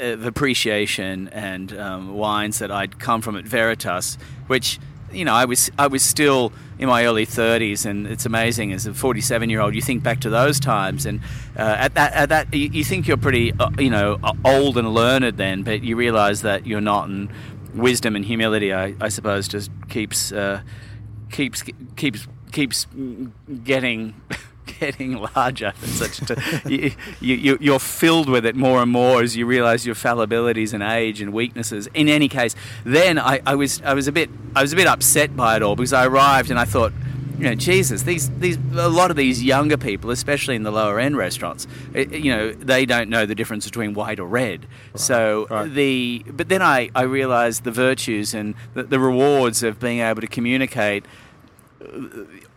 appreciation 0.00 1.28
and 1.28 1.76
um, 1.78 2.14
wines 2.14 2.58
that 2.58 2.70
I'd 2.70 2.98
come 2.98 3.20
from 3.22 3.36
at 3.36 3.44
Veritas, 3.44 4.18
which 4.46 4.78
you 5.12 5.24
know 5.24 5.34
I 5.34 5.44
was 5.44 5.70
I 5.78 5.86
was 5.86 6.02
still 6.02 6.52
in 6.78 6.88
my 6.88 7.04
early 7.04 7.26
30s, 7.26 7.86
and 7.86 8.06
it's 8.06 8.26
amazing 8.26 8.72
as 8.72 8.86
a 8.86 8.94
47 8.94 9.50
year 9.50 9.60
old 9.60 9.74
you 9.74 9.82
think 9.82 10.02
back 10.02 10.20
to 10.20 10.30
those 10.30 10.60
times, 10.60 11.06
and 11.06 11.20
uh, 11.56 11.76
at 11.78 11.94
that 11.94 12.12
at 12.12 12.28
that 12.28 12.54
you, 12.54 12.68
you 12.68 12.84
think 12.84 13.08
you're 13.08 13.16
pretty 13.16 13.52
uh, 13.58 13.70
you 13.78 13.90
know 13.90 14.18
uh, 14.22 14.32
old 14.44 14.78
and 14.78 14.92
learned 14.94 15.36
then, 15.36 15.62
but 15.62 15.82
you 15.82 15.96
realise 15.96 16.42
that 16.42 16.66
you're 16.66 16.80
not, 16.80 17.08
and 17.08 17.30
wisdom 17.74 18.16
and 18.16 18.24
humility 18.24 18.72
I, 18.72 18.94
I 19.00 19.08
suppose 19.08 19.46
just 19.46 19.70
keeps 19.88 20.32
uh, 20.32 20.62
keeps 21.30 21.62
keeps 21.96 22.26
keeps 22.52 22.86
getting 23.64 24.14
getting 24.80 25.14
larger. 25.34 25.72
You, 26.66 26.92
you, 27.20 27.58
you're 27.60 27.78
filled 27.78 28.28
with 28.28 28.44
it 28.46 28.56
more 28.56 28.82
and 28.82 28.90
more 28.90 29.22
as 29.22 29.36
you 29.36 29.46
realise 29.46 29.86
your 29.86 29.94
fallibilities 29.94 30.72
and 30.72 30.82
age 30.82 31.20
and 31.20 31.32
weaknesses. 31.32 31.88
In 31.94 32.08
any 32.08 32.28
case, 32.28 32.54
then 32.84 33.18
I, 33.18 33.40
I 33.46 33.54
was 33.54 33.82
I 33.82 33.94
was 33.94 34.08
a 34.08 34.12
bit 34.12 34.30
I 34.54 34.62
was 34.62 34.72
a 34.72 34.76
bit 34.76 34.86
upset 34.86 35.36
by 35.36 35.56
it 35.56 35.62
all 35.62 35.76
because 35.76 35.92
I 35.92 36.06
arrived 36.06 36.50
and 36.50 36.58
I 36.58 36.64
thought. 36.64 36.92
You 37.38 37.44
know, 37.44 37.54
Jesus, 37.54 38.02
these, 38.02 38.28
these, 38.40 38.56
a 38.74 38.88
lot 38.88 39.12
of 39.12 39.16
these 39.16 39.44
younger 39.44 39.76
people, 39.76 40.10
especially 40.10 40.56
in 40.56 40.64
the 40.64 40.72
lower 40.72 40.98
end 40.98 41.16
restaurants, 41.16 41.68
it, 41.94 42.10
you 42.10 42.34
know, 42.34 42.50
they 42.50 42.84
don't 42.84 43.08
know 43.08 43.26
the 43.26 43.34
difference 43.36 43.64
between 43.64 43.94
white 43.94 44.18
or 44.18 44.26
red. 44.26 44.66
so 44.96 45.46
right. 45.48 45.72
the, 45.72 46.24
but 46.32 46.48
then 46.48 46.62
I, 46.62 46.90
I 46.96 47.02
realised 47.02 47.62
the 47.62 47.70
virtues 47.70 48.34
and 48.34 48.56
the, 48.74 48.82
the 48.82 48.98
rewards 48.98 49.62
of 49.62 49.78
being 49.78 50.00
able 50.00 50.20
to 50.20 50.26
communicate 50.26 51.04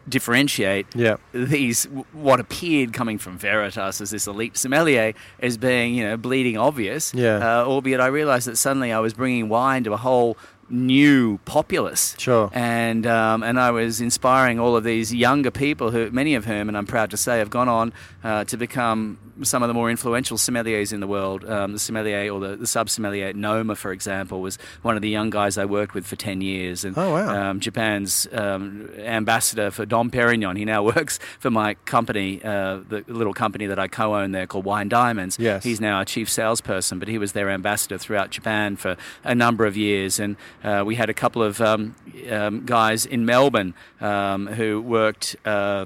differentiate 0.08 0.88
Yeah. 0.96 1.18
these 1.34 1.86
what 2.14 2.40
appeared 2.40 2.94
coming 2.94 3.18
from 3.18 3.38
Veritas 3.38 4.02
as 4.02 4.10
this 4.12 4.28
elite 4.28 4.58
sommelier 4.58 5.14
as 5.40 5.58
being 5.58 5.94
you 5.96 6.04
know 6.04 6.18
bleeding 6.18 6.58
obvious. 6.58 7.14
Yeah. 7.14 7.38
Uh, 7.38 7.66
albeit 7.66 8.00
I 8.00 8.08
realised 8.08 8.48
that 8.48 8.58
suddenly 8.58 8.92
I 8.92 9.00
was 9.00 9.14
bringing 9.14 9.50
wine 9.50 9.84
to 9.86 9.94
a 9.94 9.98
whole 9.98 10.38
new 10.70 11.38
populace. 11.46 12.16
Sure. 12.18 12.50
And 12.54 13.06
um, 13.06 13.44
and 13.44 13.60
I 13.60 13.72
was 13.72 14.00
inspiring 14.02 14.60
all 14.60 14.76
of 14.76 14.84
these 14.84 15.14
younger 15.14 15.52
people 15.52 15.92
who 15.92 16.10
many 16.12 16.34
of 16.36 16.46
whom, 16.46 16.68
and 16.70 16.78
I'm 16.78 16.88
proud 16.88 17.12
to 17.12 17.18
say, 17.18 17.40
have 17.40 17.50
gone 17.50 17.68
on 17.70 17.94
uh, 18.24 18.46
to 18.46 18.58
become 18.58 19.18
some 19.44 19.64
of 19.64 19.68
the 19.68 19.74
more 19.74 19.90
influential 19.90 20.38
sommeliers 20.38 20.94
in 20.94 21.00
the 21.00 21.08
world. 21.08 21.44
Um, 21.50 21.74
the 21.74 21.80
sommelier 21.80 22.32
or 22.32 22.40
the, 22.40 22.56
the 22.56 22.68
sub 22.68 22.90
sommelier 22.90 23.28
at 23.28 23.36
Noma, 23.36 23.76
for 23.76 23.92
example, 23.92 24.42
was 24.42 24.58
one 24.82 24.96
of 24.96 25.02
the 25.02 25.10
young 25.10 25.30
guys 25.30 25.58
I 25.58 25.66
worked 25.66 25.94
with 25.94 26.06
for 26.06 26.16
10 26.16 26.42
years. 26.42 26.84
And 26.86 26.98
Oh, 26.98 27.12
wow. 27.14 27.50
um, 27.52 27.60
Japan's 27.60 28.28
um, 28.34 28.90
ambassador 28.98 29.72
for 29.72 29.86
Dom 29.86 30.10
Perignon. 30.12 30.58
He 30.58 30.66
now 30.66 30.84
works 30.96 31.20
for 31.40 31.50
my 31.52 31.74
company, 31.86 32.44
uh, 32.44 32.80
the 32.88 33.04
little 33.08 33.34
company 33.34 33.66
that 33.68 33.80
I 33.80 33.88
co 33.88 34.16
own 34.16 34.32
there 34.32 34.48
called 34.48 34.66
Wine 34.66 34.90
Diamonds. 34.90 35.38
Yes. 35.40 35.64
He's 35.64 35.82
now 35.82 35.98
our 35.98 36.06
chief 36.06 36.30
salesperson, 36.30 37.00
but 37.00 37.08
he 37.08 37.18
was 37.18 37.32
their 37.34 37.50
ambassador 37.50 37.98
throughout 37.98 38.30
Japan 38.32 38.76
for 38.76 38.98
a 39.24 39.36
number 39.36 39.66
of 39.66 39.76
years. 39.78 40.20
And 40.20 40.36
uh, 40.64 40.84
we 40.86 40.96
had 40.96 41.10
a 41.10 41.14
couple 41.14 41.42
of 41.44 41.60
um, 41.62 41.96
um, 42.30 42.66
guys 42.66 43.06
in 43.06 43.26
Melbourne 43.26 43.74
um, 44.00 44.48
who 44.48 44.82
worked. 44.82 45.36
Uh, 45.46 45.86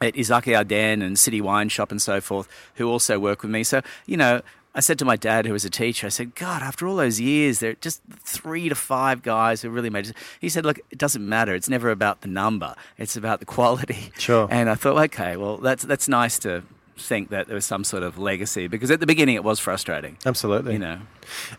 at 0.00 0.14
Izakaya 0.14 0.66
Den 0.66 1.02
and 1.02 1.18
City 1.18 1.40
Wine 1.42 1.68
Shop 1.68 1.90
and 1.90 2.00
so 2.00 2.20
forth, 2.20 2.48
who 2.76 2.88
also 2.88 3.18
work 3.18 3.42
with 3.42 3.50
me. 3.50 3.62
So, 3.62 3.82
you 4.06 4.16
know, 4.16 4.40
I 4.74 4.80
said 4.80 4.98
to 5.00 5.04
my 5.04 5.16
dad, 5.16 5.44
who 5.44 5.52
was 5.52 5.64
a 5.64 5.70
teacher, 5.70 6.06
I 6.06 6.10
said, 6.10 6.34
God, 6.34 6.62
after 6.62 6.86
all 6.86 6.96
those 6.96 7.20
years, 7.20 7.58
there 7.58 7.72
are 7.72 7.74
just 7.74 8.00
three 8.24 8.70
to 8.70 8.74
five 8.74 9.22
guys 9.22 9.60
who 9.60 9.68
really 9.68 9.90
made 9.90 10.06
it. 10.06 10.16
He 10.40 10.48
said, 10.48 10.64
Look, 10.64 10.78
it 10.90 10.96
doesn't 10.96 11.28
matter. 11.28 11.54
It's 11.54 11.68
never 11.68 11.90
about 11.90 12.22
the 12.22 12.28
number, 12.28 12.74
it's 12.96 13.16
about 13.16 13.40
the 13.40 13.46
quality. 13.46 14.10
Sure. 14.18 14.48
And 14.50 14.70
I 14.70 14.74
thought, 14.74 14.96
okay, 15.04 15.36
well, 15.36 15.56
that's, 15.58 15.82
that's 15.82 16.08
nice 16.08 16.38
to 16.40 16.62
think 16.96 17.30
that 17.30 17.46
there 17.46 17.54
was 17.54 17.64
some 17.64 17.82
sort 17.84 18.02
of 18.02 18.18
legacy 18.18 18.66
because 18.66 18.90
at 18.90 19.00
the 19.00 19.06
beginning 19.06 19.34
it 19.34 19.44
was 19.44 19.58
frustrating. 19.58 20.16
Absolutely. 20.26 20.74
You 20.74 20.78
know, 20.78 20.98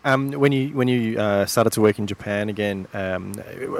Um, 0.04 0.32
when 0.32 0.52
you 0.52 0.70
when 0.76 0.88
you 0.88 1.20
uh, 1.20 1.46
started 1.46 1.72
to 1.74 1.82
work 1.82 1.98
in 1.98 2.06
Japan 2.08 2.50
again, 2.50 2.88
um, 2.94 3.34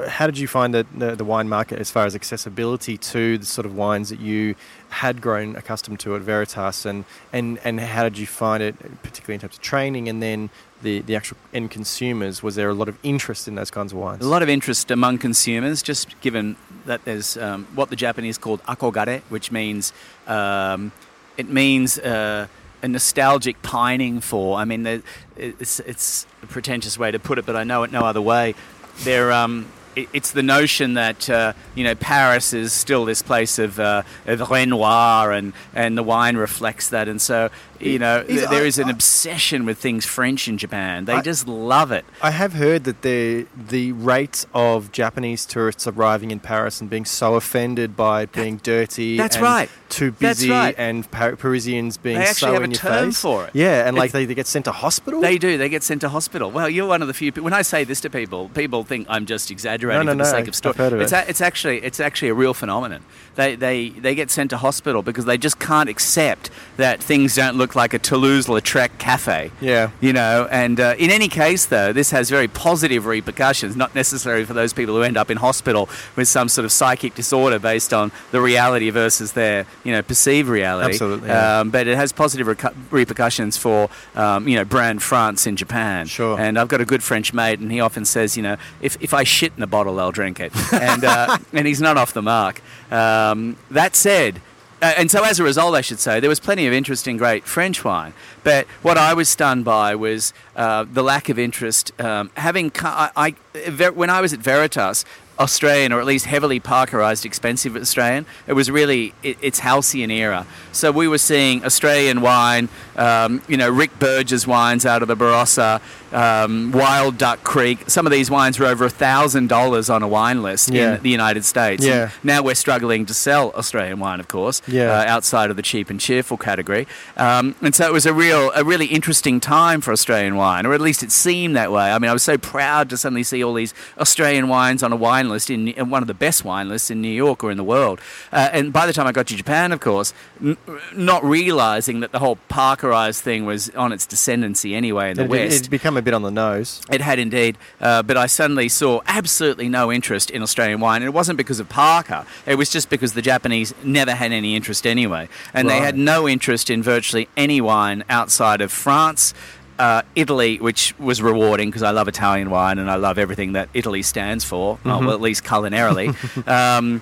how 0.08 0.26
did 0.26 0.38
you 0.38 0.48
find 0.48 0.72
the, 0.74 0.86
the 0.96 1.14
the 1.16 1.24
wine 1.24 1.48
market 1.48 1.78
as 1.78 1.90
far 1.90 2.04
as 2.06 2.14
accessibility 2.14 2.96
to 2.98 3.38
the 3.38 3.46
sort 3.46 3.66
of 3.66 3.74
wines 3.76 4.08
that 4.08 4.20
you 4.20 4.54
had 4.88 5.20
grown 5.20 5.54
accustomed 5.56 6.00
to 6.00 6.16
at 6.16 6.22
Veritas, 6.22 6.86
and 6.86 7.04
and 7.32 7.58
and 7.64 7.80
how 7.80 8.02
did 8.04 8.18
you 8.18 8.26
find 8.26 8.62
it, 8.62 8.74
particularly 9.02 9.34
in 9.34 9.40
terms 9.40 9.56
of 9.56 9.62
training, 9.62 10.08
and 10.08 10.22
then 10.22 10.50
the 10.82 11.00
the 11.02 11.14
actual 11.14 11.36
end 11.52 11.70
consumers? 11.70 12.42
Was 12.42 12.54
there 12.54 12.70
a 12.70 12.74
lot 12.74 12.88
of 12.88 12.96
interest 13.02 13.46
in 13.46 13.54
those 13.54 13.70
kinds 13.70 13.92
of 13.92 13.98
wines? 13.98 14.24
a 14.24 14.28
lot 14.28 14.42
of 14.42 14.48
interest 14.48 14.90
among 14.90 15.18
consumers, 15.18 15.82
just 15.82 16.20
given 16.22 16.56
that 16.86 17.04
there's 17.04 17.36
um, 17.36 17.66
what 17.74 17.88
the 17.90 17.96
Japanese 17.96 18.38
called 18.38 18.60
akogare, 18.64 19.20
which 19.28 19.52
means 19.52 19.92
um, 20.26 20.90
it 21.36 21.48
means 21.48 21.98
uh, 21.98 22.46
a 22.82 22.88
nostalgic 22.88 23.62
pining 23.62 24.20
for. 24.20 24.58
I 24.58 24.64
mean, 24.64 25.02
it's 25.36 25.80
it's 25.80 26.26
a 26.42 26.46
pretentious 26.46 26.98
way 26.98 27.10
to 27.10 27.18
put 27.18 27.38
it, 27.38 27.46
but 27.46 27.56
I 27.56 27.64
know 27.64 27.82
it 27.82 27.92
no 27.92 28.00
other 28.02 28.20
way. 28.20 28.54
There, 28.98 29.32
um, 29.32 29.66
it's 29.96 30.30
the 30.32 30.42
notion 30.42 30.94
that 30.94 31.28
uh, 31.28 31.52
you 31.74 31.84
know 31.84 31.94
Paris 31.94 32.52
is 32.52 32.72
still 32.72 33.04
this 33.04 33.22
place 33.22 33.58
of 33.58 33.78
uh, 33.78 34.02
of 34.26 34.40
Renoir, 34.50 35.32
and 35.32 35.52
and 35.74 35.96
the 35.98 36.02
wine 36.02 36.36
reflects 36.36 36.88
that, 36.90 37.08
and 37.08 37.20
so 37.20 37.50
you 37.80 37.98
know 37.98 38.22
th- 38.22 38.48
there 38.48 38.64
is 38.64 38.78
an 38.78 38.88
obsession 38.88 39.64
with 39.66 39.78
things 39.78 40.06
French 40.06 40.48
in 40.48 40.56
Japan. 40.58 41.04
They 41.04 41.14
I- 41.14 41.20
just 41.22 41.46
love 41.48 41.92
it. 41.92 42.04
I 42.22 42.30
have 42.30 42.54
heard 42.54 42.84
that 42.84 43.02
the 43.02 43.46
the 43.56 43.92
rate 43.92 44.46
of 44.54 44.92
Japanese 44.92 45.44
tourists 45.46 45.86
arriving 45.86 46.30
in 46.30 46.40
Paris 46.40 46.80
and 46.80 46.88
being 46.88 47.04
so 47.04 47.34
offended 47.34 47.96
by 47.96 48.26
being 48.26 48.58
dirty, 48.58 49.16
that's 49.16 49.36
and 49.36 49.42
right. 49.44 49.70
too 49.88 50.10
That's 50.12 50.40
busy, 50.40 50.50
right. 50.50 50.74
and 50.78 51.10
Par- 51.10 51.36
Parisians 51.36 51.96
being 51.96 52.18
They 52.18 52.24
actually 52.24 52.48
so 52.50 52.52
have 52.54 52.62
in 52.62 52.70
a 52.70 52.74
your 52.74 52.80
term 52.80 53.06
face 53.10 53.20
for 53.20 53.44
it. 53.46 53.50
Yeah, 53.54 53.86
and 53.86 53.96
like 53.96 54.12
they, 54.12 54.24
they 54.24 54.34
get 54.34 54.46
sent 54.46 54.64
to 54.66 54.72
hospital. 54.72 55.20
They 55.20 55.36
do. 55.38 55.58
They 55.58 55.68
get 55.68 55.82
sent 55.82 56.00
to 56.02 56.08
hospital. 56.08 56.50
Well, 56.50 56.68
you're 56.68 56.86
one 56.86 57.02
of 57.02 57.08
the 57.08 57.14
few. 57.14 57.32
When 57.32 57.52
I 57.52 57.62
say 57.62 57.84
this 57.84 58.00
to 58.02 58.10
people, 58.10 58.48
people 58.50 58.84
think 58.84 59.06
I'm 59.10 59.26
just 59.26 59.50
exaggerating 59.50 59.81
No, 59.88 60.02
no, 60.02 60.12
for 60.12 60.18
the 60.18 60.24
no, 60.24 60.38
sake 60.38 60.48
of 60.48 60.54
story. 60.54 60.74
Of 60.78 61.00
it's, 61.00 61.12
it. 61.12 61.16
A, 61.16 61.30
it's 61.30 61.40
actually 61.40 61.82
it's 61.82 62.00
actually 62.00 62.28
a 62.28 62.34
real 62.34 62.54
phenomenon. 62.54 63.02
They, 63.34 63.54
they 63.54 63.88
they 63.88 64.14
get 64.14 64.30
sent 64.30 64.50
to 64.50 64.58
hospital 64.58 65.02
because 65.02 65.24
they 65.24 65.38
just 65.38 65.58
can't 65.58 65.88
accept 65.88 66.50
that 66.76 67.02
things 67.02 67.34
don't 67.34 67.56
look 67.56 67.74
like 67.74 67.94
a 67.94 67.98
Toulouse-Lautrec 67.98 68.98
cafe. 68.98 69.50
Yeah. 69.60 69.90
You 70.02 70.12
know, 70.12 70.46
and 70.50 70.78
uh, 70.78 70.94
in 70.98 71.10
any 71.10 71.28
case, 71.28 71.64
though, 71.64 71.94
this 71.94 72.10
has 72.10 72.28
very 72.28 72.46
positive 72.46 73.06
repercussions, 73.06 73.74
not 73.74 73.94
necessarily 73.94 74.44
for 74.44 74.52
those 74.52 74.74
people 74.74 74.94
who 74.94 75.02
end 75.02 75.16
up 75.16 75.30
in 75.30 75.38
hospital 75.38 75.88
with 76.14 76.28
some 76.28 76.48
sort 76.50 76.66
of 76.66 76.72
psychic 76.72 77.14
disorder 77.14 77.58
based 77.58 77.94
on 77.94 78.12
the 78.32 78.40
reality 78.40 78.90
versus 78.90 79.32
their, 79.32 79.64
you 79.82 79.92
know, 79.92 80.02
perceived 80.02 80.48
reality. 80.48 80.90
Absolutely, 80.90 81.28
yeah. 81.28 81.60
Um, 81.60 81.70
but 81.70 81.86
it 81.86 81.96
has 81.96 82.12
positive 82.12 82.46
recu- 82.46 82.74
repercussions 82.90 83.56
for, 83.56 83.88
um, 84.14 84.46
you 84.46 84.56
know, 84.56 84.64
brand 84.66 85.02
France 85.02 85.46
in 85.46 85.56
Japan. 85.56 86.06
Sure. 86.06 86.38
And 86.38 86.58
I've 86.58 86.68
got 86.68 86.82
a 86.82 86.84
good 86.84 87.02
French 87.02 87.32
mate, 87.32 87.60
and 87.60 87.72
he 87.72 87.80
often 87.80 88.04
says, 88.04 88.36
you 88.36 88.42
know, 88.42 88.58
if, 88.82 88.98
if 89.00 89.14
I 89.14 89.24
shit 89.24 89.54
in 89.56 89.62
a 89.62 89.66
bottle, 89.72 89.96
they'll 89.96 90.12
drink 90.12 90.38
it. 90.38 90.52
And, 90.72 91.04
uh, 91.04 91.38
and 91.52 91.66
he's 91.66 91.80
not 91.80 91.96
off 91.96 92.12
the 92.12 92.22
mark. 92.22 92.60
Um, 92.90 93.56
that 93.70 93.94
said, 93.94 94.40
uh, 94.82 94.94
and 94.96 95.10
so 95.10 95.22
as 95.22 95.38
a 95.38 95.44
result, 95.44 95.76
I 95.76 95.80
should 95.80 96.00
say, 96.00 96.18
there 96.18 96.28
was 96.28 96.40
plenty 96.40 96.66
of 96.66 96.72
interest 96.72 97.06
in 97.06 97.16
great 97.16 97.44
French 97.44 97.84
wine. 97.84 98.12
But 98.42 98.66
what 98.82 98.98
I 98.98 99.14
was 99.14 99.28
stunned 99.28 99.64
by 99.64 99.94
was 99.94 100.32
uh, 100.56 100.84
the 100.92 101.04
lack 101.04 101.28
of 101.28 101.38
interest. 101.38 101.92
Um, 102.00 102.30
having 102.34 102.72
I, 102.82 103.10
I, 103.54 103.70
ver- 103.70 103.92
when 103.92 104.10
I 104.10 104.20
was 104.20 104.32
at 104.32 104.40
Veritas, 104.40 105.04
Australian, 105.38 105.92
or 105.92 106.00
at 106.00 106.06
least 106.06 106.26
heavily 106.26 106.58
Parkerized, 106.58 107.24
expensive 107.24 107.76
Australian, 107.76 108.26
it 108.48 108.54
was 108.54 108.70
really 108.70 109.14
it, 109.22 109.38
its 109.40 109.60
halcyon 109.60 110.10
era. 110.10 110.46
So 110.72 110.90
we 110.90 111.06
were 111.06 111.18
seeing 111.18 111.64
Australian 111.64 112.20
wine, 112.20 112.68
um, 112.96 113.40
you 113.48 113.56
know, 113.56 113.70
Rick 113.70 113.98
Burge's 114.00 114.46
wines 114.46 114.84
out 114.84 115.02
of 115.02 115.08
the 115.08 115.16
Barossa, 115.16 115.80
um, 116.12 116.72
Wild 116.72 117.18
Duck 117.18 117.42
Creek. 117.44 117.88
Some 117.90 118.06
of 118.06 118.12
these 118.12 118.30
wines 118.30 118.58
were 118.58 118.66
over 118.66 118.84
a 118.84 118.90
thousand 118.90 119.48
dollars 119.48 119.88
on 119.90 120.02
a 120.02 120.08
wine 120.08 120.42
list 120.42 120.70
Yeah. 120.70 120.96
in 120.96 121.02
the 121.02 121.10
United 121.10 121.44
States. 121.44 121.84
Yeah. 121.84 122.10
Now 122.22 122.42
we're 122.42 122.54
struggling 122.54 123.06
to 123.06 123.14
sell 123.14 123.50
Australian 123.52 123.98
wine, 123.98 124.20
of 124.20 124.28
course, 124.28 124.62
Yeah. 124.66 124.90
uh, 124.92 125.04
outside 125.06 125.50
of 125.50 125.56
the 125.56 125.62
cheap 125.62 125.90
and 125.90 125.98
cheerful 126.00 126.36
category. 126.36 126.86
Um, 127.16 127.54
and 127.62 127.74
so 127.74 127.86
it 127.86 127.92
was 127.92 128.06
a 128.06 128.12
real, 128.12 128.50
a 128.54 128.64
really 128.64 128.86
interesting 128.86 129.40
time 129.40 129.80
for 129.80 129.92
Australian 129.92 130.36
wine, 130.36 130.66
or 130.66 130.74
at 130.74 130.80
least 130.80 131.02
it 131.02 131.10
seemed 131.12 131.56
that 131.56 131.72
way. 131.72 131.90
I 131.92 131.98
mean, 131.98 132.10
I 132.10 132.12
was 132.12 132.22
so 132.22 132.36
proud 132.38 132.90
to 132.90 132.96
suddenly 132.96 133.22
see 133.22 133.42
all 133.42 133.54
these 133.54 133.72
Australian 133.98 134.48
wines 134.48 134.82
on 134.82 134.92
a 134.92 134.96
wine 134.96 135.28
list 135.28 135.50
in, 135.50 135.68
in 135.68 135.90
one 135.90 136.02
of 136.02 136.06
the 136.08 136.14
best 136.14 136.44
wine 136.44 136.68
lists 136.68 136.90
in 136.90 137.00
New 137.00 137.08
York 137.08 137.42
or 137.44 137.50
in 137.50 137.56
the 137.56 137.64
world. 137.64 138.00
Uh, 138.32 138.48
and 138.52 138.72
by 138.72 138.86
the 138.86 138.92
time 138.92 139.06
I 139.06 139.12
got 139.12 139.26
to 139.28 139.36
Japan, 139.36 139.72
of 139.72 139.80
course, 139.80 140.12
n- 140.42 140.56
not 140.94 141.24
realizing 141.24 142.00
that 142.00 142.12
the 142.12 142.18
whole 142.18 142.38
Parkerized 142.48 143.22
thing 143.22 143.46
was 143.46 143.70
on 143.70 143.92
its 143.92 144.06
descendancy 144.06 144.74
anyway 144.74 145.10
in 145.10 145.16
the 145.16 145.24
It- 145.24 145.30
West. 145.30 145.56
It's 145.58 145.68
become 145.68 145.96
a 145.96 146.01
a 146.02 146.04
bit 146.04 146.14
on 146.14 146.22
the 146.22 146.30
nose. 146.30 146.80
It 146.90 147.00
had 147.00 147.18
indeed, 147.18 147.56
uh, 147.80 148.02
but 148.02 148.16
I 148.16 148.26
suddenly 148.26 148.68
saw 148.68 149.00
absolutely 149.06 149.68
no 149.68 149.90
interest 149.90 150.30
in 150.30 150.42
Australian 150.42 150.80
wine, 150.80 151.02
and 151.02 151.08
it 151.08 151.14
wasn't 151.14 151.36
because 151.36 151.60
of 151.60 151.68
Parker. 151.68 152.26
It 152.46 152.56
was 152.56 152.68
just 152.68 152.90
because 152.90 153.14
the 153.14 153.22
Japanese 153.22 153.74
never 153.82 154.14
had 154.14 154.32
any 154.32 154.54
interest 154.56 154.86
anyway, 154.86 155.28
and 155.54 155.68
they 155.68 155.78
had 155.78 155.96
no 155.96 156.28
interest 156.28 156.70
in 156.70 156.82
virtually 156.82 157.28
any 157.36 157.60
wine 157.60 158.04
outside 158.08 158.60
of 158.60 158.70
France. 158.70 159.34
Uh, 159.78 160.02
Italy, 160.14 160.58
which 160.58 160.94
was 160.98 161.20
rewarding 161.22 161.68
because 161.68 161.82
I 161.82 161.90
love 161.90 162.06
Italian 162.06 162.50
wine 162.50 162.78
and 162.78 162.88
I 162.88 162.96
love 162.96 163.18
everything 163.18 163.54
that 163.54 163.68
Italy 163.74 164.02
stands 164.02 164.44
for, 164.44 164.78
uh, 164.84 164.98
well, 165.00 165.10
at 165.10 165.20
least 165.20 165.42
culinarily. 165.42 166.14
um, 166.46 167.00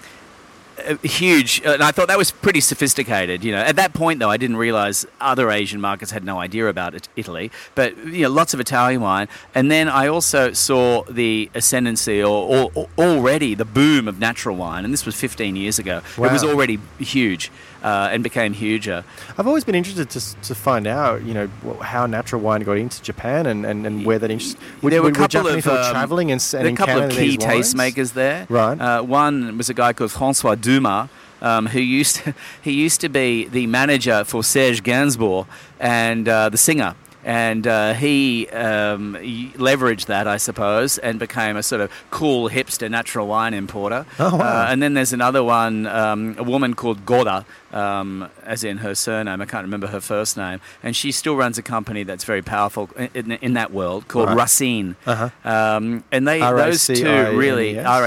huge, 1.03 1.63
and 1.65 1.83
I 1.83 1.91
thought 1.91 2.09
that 2.09 2.19
was 2.19 2.31
pretty 2.31 2.61
sophisticated. 2.61 3.45
You 3.45 3.53
know, 3.53 3.59
at 3.59 3.77
that 3.77 3.95
point 3.95 4.21
though, 4.21 4.31
I 4.31 4.37
didn't 4.37 4.57
realize 4.57 5.07
other 5.21 5.51
Asian 5.51 5.81
markets 5.81 6.11
had 6.11 6.25
no 6.25 6.39
idea 6.39 6.69
about 6.69 6.95
it, 6.95 7.09
Italy. 7.17 7.51
But 7.75 7.97
you 8.07 8.23
know, 8.23 8.31
lots 8.31 8.55
of 8.55 8.61
Italian 8.61 9.01
wine, 9.01 9.29
and 9.55 9.71
then 9.71 9.89
I 9.89 10.09
also 10.09 10.53
saw 10.53 11.05
the 11.05 11.51
ascendancy 11.55 12.23
or, 12.23 12.49
or, 12.49 12.73
or 12.75 12.89
already 12.99 13.55
the 13.55 13.65
boom 13.65 14.09
of 14.09 14.19
natural 14.19 14.57
wine, 14.57 14.85
and 14.85 14.93
this 14.93 15.07
was 15.07 15.15
15 15.15 15.57
years 15.57 15.79
ago. 15.79 16.03
It 16.17 16.33
was 16.33 16.45
already 16.45 16.79
huge 16.99 17.51
uh, 17.83 18.09
and 18.13 18.23
became 18.23 18.53
huger. 18.53 19.05
I've 19.39 19.47
always 19.47 19.65
been 19.65 19.75
interested 19.75 20.11
to, 20.11 20.37
to 20.43 20.55
find 20.55 20.87
out, 20.87 21.23
you 21.23 21.35
know, 21.35 21.49
how 21.81 22.07
natural 22.07 22.41
wine 22.41 22.63
got 22.63 22.77
into 22.77 23.03
Japan 23.03 23.47
and, 23.47 23.65
and, 23.65 23.87
and 23.87 24.05
where 24.05 24.19
that 24.19 24.31
interest. 24.31 24.59
Were, 24.83 24.91
there 24.91 25.03
were 25.03 25.09
a 25.09 25.13
couple 25.13 25.29
Japanese 25.29 25.67
of 25.67 25.73
um, 25.73 25.93
traveling 25.93 26.31
and, 26.33 26.55
and 26.57 26.69
a 26.69 26.73
couple 26.75 27.03
of 27.03 27.11
key 27.13 27.37
tastemakers 27.37 28.13
there. 28.13 28.47
Right. 28.49 28.81
Uh, 28.81 29.03
one 29.03 29.57
was 29.57 29.69
a 29.71 29.75
guy 29.75 29.93
called 29.93 30.13
Francois 30.13 30.55
Dumas. 30.55 31.09
Um, 31.43 31.69
who 31.69 31.81
used 31.81 32.17
to, 32.17 32.35
he 32.63 32.73
used 32.73 33.01
to 33.01 33.09
be 33.09 33.47
the 33.47 33.67
manager 33.67 34.25
for 34.25 34.45
Serge 34.45 34.83
Gainsbourg 34.83 35.47
and 35.79 36.29
uh, 36.29 36.51
the 36.51 36.59
singer, 36.59 36.95
and 37.25 37.67
uh, 37.67 37.95
he 37.95 38.49
um, 38.49 39.15
leveraged 39.15 40.07
that, 40.07 40.27
I 40.27 40.39
suppose, 40.39 40.99
and 40.99 41.19
became 41.19 41.57
a 41.57 41.63
sort 41.63 41.81
of 41.83 41.91
cool 42.11 42.49
hipster 42.49 42.91
natural 42.91 43.27
wine 43.27 43.55
importer. 43.55 44.07
Oh, 44.19 44.37
wow. 44.37 44.45
Uh, 44.45 44.67
and 44.71 44.83
then 44.83 44.95
there's 44.95 45.13
another 45.13 45.45
one, 45.45 45.87
um, 45.87 46.35
a 46.39 46.43
woman 46.43 46.75
called 46.75 47.05
Goda, 47.05 47.45
um, 47.73 48.29
as 48.45 48.65
in 48.65 48.79
her 48.79 48.95
surname. 48.95 49.41
I 49.41 49.47
can't 49.47 49.65
remember 49.65 49.87
her 49.89 50.01
first 50.01 50.37
name, 50.37 50.61
and 50.83 50.95
she 50.97 51.13
still 51.13 51.37
runs 51.37 51.59
a 51.59 51.63
company 51.63 52.03
that's 52.03 52.25
very 52.25 52.43
powerful 52.43 52.91
in, 52.97 53.09
in, 53.15 53.33
in 53.33 53.53
that 53.55 53.73
world 53.73 54.09
called 54.09 54.29
Right. 54.29 54.39
Racines. 54.39 54.97
Uh-huh. 55.07 55.31
Um, 55.49 56.05
and 56.13 56.27
they 56.27 56.41
those 56.41 56.87
two 56.87 57.05
really? 57.37 57.79
R 57.79 58.07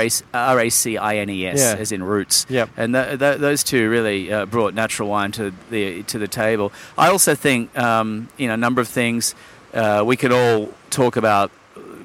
A 0.59 0.69
C 0.69 0.97
I 0.97 1.17
N 1.17 1.29
E 1.29 1.45
S 1.47 1.59
Yeah. 1.59 1.75
as 1.81 1.91
in 1.91 2.03
roots. 2.03 2.45
Yep. 2.49 2.69
And 2.77 2.93
th- 2.93 3.19
th- 3.19 3.37
those 3.39 3.63
two 3.63 3.89
really 3.89 4.31
uh, 4.31 4.45
brought 4.45 4.73
natural 4.73 5.09
wine 5.09 5.31
to 5.33 5.53
the 5.69 6.03
to 6.03 6.17
the 6.19 6.27
table. 6.27 6.71
I 6.97 7.07
also 7.09 7.35
think 7.35 7.77
um, 7.77 8.27
you 8.37 8.47
know 8.47 8.53
a 8.53 8.57
number 8.57 8.81
of 8.81 8.87
things 8.87 9.35
uh, 9.73 10.03
we 10.05 10.15
could 10.17 10.31
all 10.31 10.73
talk 10.89 11.15
about 11.15 11.51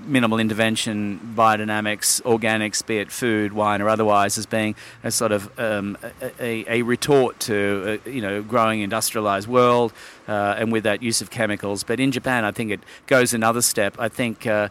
minimal 0.09 0.39
intervention, 0.39 1.35
biodynamics, 1.37 2.23
organics, 2.23 2.85
be 2.85 2.99
it 2.99 3.13
food, 3.13 3.53
wine, 3.53 3.81
or 3.81 3.89
otherwise, 3.89 4.39
as 4.39 4.47
being 4.47 4.75
a 5.05 5.11
sort 5.11 5.33
of 5.33 5.59
um, 5.59 5.97
a, 6.21 6.43
a, 6.43 6.79
a 6.79 6.83
retort 6.83 7.39
to 7.41 8.01
uh, 8.07 8.11
you 8.11 8.21
know 8.21 8.43
growing 8.43 8.81
industrialized 8.81 9.47
world, 9.47 9.93
uh, 10.27 10.57
and 10.59 10.73
with 10.73 10.85
that 10.85 11.03
use 11.03 11.21
of 11.21 11.31
chemicals. 11.31 11.85
But 11.85 12.01
in 12.01 12.13
Japan, 12.13 12.45
I 12.45 12.51
think 12.51 12.71
it 12.71 12.81
goes 13.07 13.35
another 13.35 13.63
step. 13.63 13.97
I 13.99 14.09
think 14.09 14.47
uh, 14.47 14.69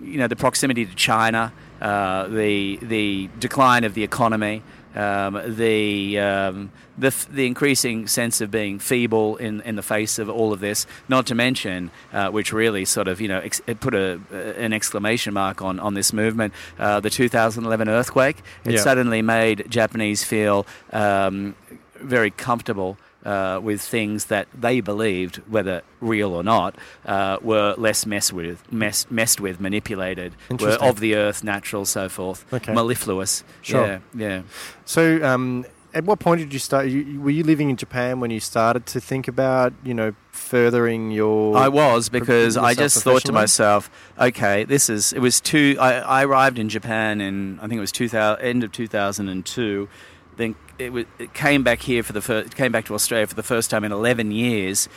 you 0.00 0.18
know 0.18 0.28
the 0.28 0.36
proximity 0.36 0.86
to 0.86 0.94
China, 0.94 1.52
uh, 1.80 2.26
the 2.28 2.76
the 2.82 3.28
decline 3.38 3.84
of 3.84 3.94
the 3.94 4.02
economy. 4.02 4.62
Um, 4.94 5.40
the, 5.56 6.18
um, 6.18 6.70
the 6.98 7.06
f- 7.06 7.26
the 7.30 7.46
increasing 7.46 8.06
sense 8.06 8.40
of 8.42 8.50
being 8.50 8.78
feeble 8.78 9.36
in, 9.36 9.62
in 9.62 9.76
the 9.76 9.82
face 9.82 10.18
of 10.18 10.28
all 10.28 10.52
of 10.52 10.60
this, 10.60 10.86
not 11.08 11.26
to 11.26 11.34
mention, 11.34 11.90
uh, 12.12 12.28
which 12.30 12.52
really 12.52 12.84
sort 12.84 13.08
of 13.08 13.20
you 13.20 13.28
know 13.28 13.38
ex- 13.40 13.62
put 13.80 13.94
a, 13.94 14.20
an 14.58 14.72
exclamation 14.74 15.32
mark 15.32 15.62
on, 15.62 15.80
on 15.80 15.94
this 15.94 16.12
movement, 16.12 16.52
uh, 16.78 17.00
the 17.00 17.08
2011 17.10 17.88
earthquake. 17.88 18.38
It 18.64 18.72
Yeah. 18.74 18.80
suddenly 18.80 19.22
made 19.22 19.64
Japanese 19.70 20.24
feel 20.24 20.66
um, 20.92 21.54
very 22.00 22.30
comfortable 22.30 22.98
uh, 23.24 23.60
with 23.62 23.80
things 23.80 24.26
that 24.26 24.48
they 24.52 24.80
believed, 24.80 25.36
whether 25.48 25.82
real 26.00 26.32
or 26.34 26.42
not, 26.42 26.76
uh, 27.06 27.38
were 27.42 27.74
less 27.78 28.04
messed 28.06 28.32
with, 28.32 28.70
mess, 28.72 29.06
messed 29.10 29.40
with, 29.40 29.60
manipulated, 29.60 30.34
were 30.60 30.76
of 30.80 31.00
the 31.00 31.14
earth, 31.14 31.44
natural, 31.44 31.84
so 31.84 32.08
forth, 32.08 32.44
Okay. 32.52 32.72
mellifluous. 32.74 33.44
Sure. 33.62 33.86
Yeah, 33.86 33.98
yeah. 34.14 34.42
So, 34.84 35.22
um, 35.24 35.64
at 35.94 36.04
what 36.04 36.18
point 36.20 36.40
did 36.40 36.52
you 36.52 36.58
start? 36.58 36.86
You, 36.88 37.20
were 37.20 37.30
you 37.30 37.44
living 37.44 37.68
in 37.68 37.76
Japan 37.76 38.18
when 38.18 38.30
you 38.30 38.40
started 38.40 38.86
to 38.86 39.00
think 39.00 39.28
about, 39.28 39.74
you 39.84 39.92
know, 39.92 40.14
furthering 40.30 41.10
your? 41.10 41.56
I 41.56 41.68
was 41.68 42.08
because 42.08 42.56
I 42.56 42.74
just 42.74 43.02
thought 43.02 43.22
to 43.26 43.32
myself, 43.32 43.90
okay, 44.18 44.64
this 44.64 44.88
is. 44.88 45.12
It 45.12 45.18
was 45.20 45.38
two. 45.40 45.76
I, 45.78 45.98
I 45.98 46.24
arrived 46.24 46.58
in 46.58 46.68
Japan 46.70 47.20
in 47.20 47.58
I 47.60 47.68
think 47.68 47.74
it 47.74 47.80
was 47.80 47.92
2000, 47.92 48.42
end 48.42 48.64
of 48.64 48.72
two 48.72 48.86
thousand 48.88 49.28
and 49.28 49.44
two. 49.44 49.88
Then 50.36 50.54
it, 50.86 50.92
was, 50.92 51.04
it 51.18 51.32
came 51.34 51.62
back 51.62 51.80
here 51.80 52.02
for 52.02 52.12
the 52.12 52.20
first. 52.20 52.56
Came 52.56 52.72
back 52.72 52.86
to 52.86 52.94
Australia 52.94 53.26
for 53.26 53.34
the 53.34 53.42
first 53.42 53.70
time 53.70 53.84
in 53.84 53.92
eleven 53.92 54.30
years. 54.30 54.88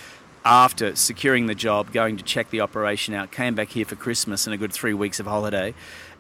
After 0.43 0.95
securing 0.95 1.47
the 1.47 1.55
job, 1.55 1.91
going 1.91 2.17
to 2.17 2.23
check 2.23 2.51
the 2.51 2.61
operation 2.61 3.15
out, 3.15 3.31
came 3.31 3.55
back 3.55 3.69
here 3.69 3.83
for 3.86 3.95
Christmas 3.95 4.45
and 4.45 4.53
a 4.53 4.57
good 4.57 4.71
three 4.71 4.93
weeks 4.93 5.19
of 5.19 5.25
holiday, 5.25 5.73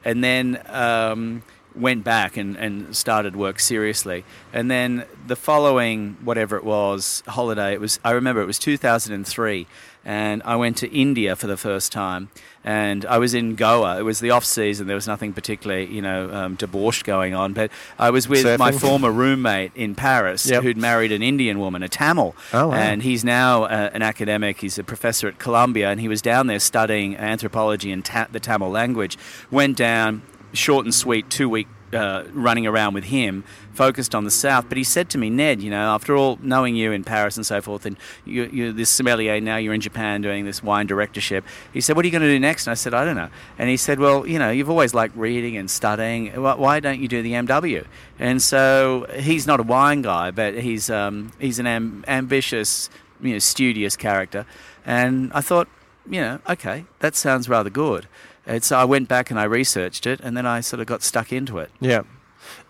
and 0.03 0.23
then 0.23 0.59
um, 0.65 1.43
went 1.77 2.03
back 2.03 2.37
and, 2.37 2.55
and 2.55 2.95
started 2.95 3.35
work 3.35 3.59
seriously. 3.59 4.23
And 4.53 4.69
then 4.71 5.05
the 5.27 5.35
following, 5.35 6.17
whatever 6.23 6.55
it 6.57 6.63
was, 6.63 7.21
holiday, 7.27 7.73
it 7.73 7.81
was 7.81 7.99
I 8.03 8.11
remember 8.11 8.41
it 8.41 8.45
was 8.45 8.59
2003, 8.59 9.67
and 10.03 10.41
I 10.43 10.55
went 10.55 10.77
to 10.77 10.91
India 10.91 11.35
for 11.35 11.47
the 11.47 11.57
first 11.57 11.91
time. 11.91 12.29
And 12.67 13.05
I 13.05 13.19
was 13.19 13.35
in 13.35 13.53
Goa. 13.53 13.99
It 13.99 14.01
was 14.01 14.19
the 14.21 14.31
off 14.31 14.43
season. 14.43 14.87
There 14.87 14.95
was 14.95 15.05
nothing 15.05 15.33
particularly, 15.33 15.85
you 15.85 16.01
know, 16.01 16.31
um, 16.33 16.55
debauched 16.55 17.03
going 17.03 17.35
on. 17.35 17.53
But 17.53 17.69
I 17.99 18.09
was 18.09 18.27
with 18.27 18.57
my 18.57 18.71
former 18.71 19.11
roommate 19.11 19.71
in 19.75 19.93
Paris, 19.93 20.47
Yep. 20.49 20.63
who'd 20.63 20.77
married 20.77 21.11
an 21.11 21.21
Indian 21.21 21.59
woman, 21.59 21.83
a 21.83 21.89
Tamil. 21.89 22.35
Oh, 22.53 22.69
wow. 22.69 22.73
And 22.73 23.03
he's 23.03 23.23
now 23.23 23.65
uh, 23.65 23.91
an 23.93 24.01
academic. 24.01 24.61
He's 24.61 24.79
a 24.79 24.83
professor 24.83 25.27
at 25.27 25.37
Columbia, 25.37 25.89
and 25.91 25.99
he 25.99 26.07
was 26.07 26.23
down 26.23 26.47
there 26.47 26.57
studying 26.59 27.15
anthropology 27.17 27.91
and 27.91 28.03
ta- 28.03 28.27
the 28.31 28.39
Tamil 28.39 28.71
language. 28.71 29.15
Went 29.51 29.77
down, 29.77 30.23
short 30.55 30.85
and 30.85 30.93
sweet, 30.93 31.29
two 31.29 31.49
week 31.49 31.67
uh, 31.93 32.23
running 32.33 32.67
around 32.67 32.93
with 32.93 33.05
him, 33.05 33.43
focused 33.73 34.13
on 34.13 34.23
the 34.23 34.31
south. 34.31 34.67
But 34.67 34.77
he 34.77 34.83
said 34.83 35.09
to 35.11 35.17
me, 35.17 35.29
Ned, 35.29 35.61
you 35.61 35.69
know, 35.69 35.93
after 35.93 36.15
all, 36.15 36.37
knowing 36.41 36.75
you 36.75 36.91
in 36.91 37.03
Paris 37.03 37.37
and 37.37 37.45
so 37.45 37.61
forth, 37.61 37.85
and 37.85 37.97
you, 38.25 38.49
you're 38.51 38.71
this 38.71 38.89
sommelier 38.89 39.39
now, 39.39 39.57
you're 39.57 39.73
in 39.73 39.81
Japan 39.81 40.21
doing 40.21 40.45
this 40.45 40.61
wine 40.63 40.87
directorship. 40.87 41.45
He 41.73 41.81
said, 41.81 41.95
"What 41.95 42.03
are 42.03 42.07
you 42.07 42.11
going 42.11 42.23
to 42.23 42.27
do 42.27 42.39
next?" 42.39 42.67
And 42.67 42.71
I 42.71 42.75
said, 42.75 42.93
"I 42.93 43.05
don't 43.05 43.15
know." 43.15 43.29
And 43.57 43.69
he 43.69 43.77
said, 43.77 43.99
"Well, 43.99 44.27
you 44.27 44.39
know, 44.39 44.49
you've 44.49 44.69
always 44.69 44.93
liked 44.93 45.15
reading 45.15 45.57
and 45.57 45.69
studying. 45.69 46.27
Why, 46.41 46.55
why 46.55 46.79
don't 46.79 46.99
you 46.99 47.07
do 47.07 47.21
the 47.21 47.33
MW?" 47.33 47.85
And 48.19 48.41
so 48.41 49.05
he's 49.17 49.47
not 49.47 49.59
a 49.59 49.63
wine 49.63 50.01
guy, 50.01 50.31
but 50.31 50.55
he's 50.55 50.89
um, 50.89 51.31
he's 51.39 51.59
an 51.59 51.67
am- 51.67 52.03
ambitious, 52.07 52.89
you 53.21 53.33
know, 53.33 53.39
studious 53.39 53.95
character. 53.95 54.45
And 54.85 55.31
I 55.33 55.41
thought, 55.41 55.67
you 56.09 56.21
know, 56.21 56.39
okay, 56.49 56.85
that 56.99 57.15
sounds 57.15 57.49
rather 57.49 57.69
good. 57.69 58.07
And 58.47 58.63
so 58.63 58.77
I 58.77 58.83
went 58.85 59.07
back 59.07 59.31
and 59.31 59.39
I 59.39 59.43
researched 59.45 60.05
it, 60.05 60.19
and 60.21 60.35
then 60.37 60.45
I 60.45 60.61
sort 60.61 60.79
of 60.79 60.87
got 60.87 61.01
stuck 61.01 61.31
into 61.33 61.57
it. 61.59 61.71
Yeah. 61.79 62.01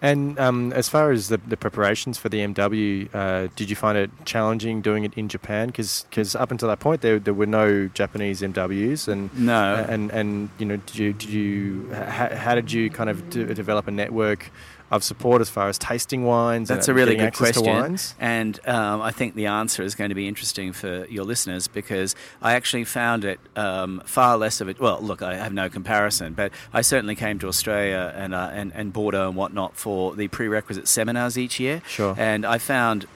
And 0.02 0.40
um, 0.40 0.72
as 0.74 0.88
far 0.88 1.12
as 1.12 1.28
the, 1.28 1.38
the 1.38 1.58
preparations 1.58 2.18
for 2.18 2.30
the 2.30 2.38
MW, 2.40 3.10
uh, 3.14 3.48
did 3.58 3.70
you 3.70 3.76
find 3.76 3.98
it 3.98 4.10
challenging 4.24 4.82
doing 4.82 5.04
it 5.04 5.14
in 5.16 5.28
Japan? 5.28 5.68
Because 5.68 6.06
up 6.36 6.50
until 6.52 6.70
that 6.70 6.80
point, 6.80 7.02
there, 7.02 7.20
there 7.20 7.34
were 7.34 7.46
no 7.46 7.88
Japanese 7.90 8.42
MWs, 8.42 9.08
and 9.10 9.38
No. 9.38 9.86
and 9.90 10.12
and 10.12 10.50
you 10.60 10.66
know, 10.66 10.78
did 10.78 10.96
you 10.98 11.14
did 11.14 11.30
you 11.30 11.94
how, 11.94 12.34
how 12.36 12.56
did 12.56 12.72
you 12.72 12.90
kind 12.90 13.10
of 13.10 13.30
de- 13.30 13.54
develop 13.54 13.88
a 13.88 13.92
network 13.92 14.50
of 14.92 15.04
support 15.04 15.42
as 15.42 15.50
far 15.50 15.68
as 15.68 15.78
tasting 15.78 16.24
wines? 16.24 16.68
That's 16.68 16.88
and 16.88 16.96
a 16.96 17.00
really 17.00 17.16
good 17.16 17.34
question. 17.34 17.98
And 18.20 18.60
um, 18.68 19.02
I 19.02 19.12
think 19.12 19.36
the 19.36 19.48
answer 19.48 19.84
is 19.84 19.96
going 19.96 20.10
to 20.10 20.16
be 20.16 20.28
interesting 20.28 20.74
for 20.74 21.06
your 21.06 21.24
listeners 21.24 21.68
because 21.68 22.16
I 22.42 22.54
actually 22.54 22.84
found 22.84 23.26
it 23.26 23.40
um, 23.56 24.02
far 24.06 24.38
less 24.38 24.62
of 24.62 24.70
it. 24.70 24.80
Well, 24.80 25.02
look, 25.02 25.22
I 25.22 25.36
have 25.36 25.54
no 25.54 25.70
comparison, 25.70 26.34
but 26.34 26.52
I 26.74 26.82
certainly 26.82 27.16
came 27.16 27.40
to 27.40 27.48
Australia 27.48 28.14
and, 28.16 28.36
uh, 28.36 28.52
and, 28.54 28.72
and 28.76 28.94
Bordeaux 28.94 29.28
and 29.28 29.36
whatnot 29.36 29.76
for 29.76 30.16
the 30.16 30.28
prerequisite 30.28 30.88
seminars 30.88 31.38
each 31.38 31.60
year. 31.60 31.82
Sure. 31.88 32.16
And 32.18 32.46
I 32.46 32.58
found. 32.58 33.08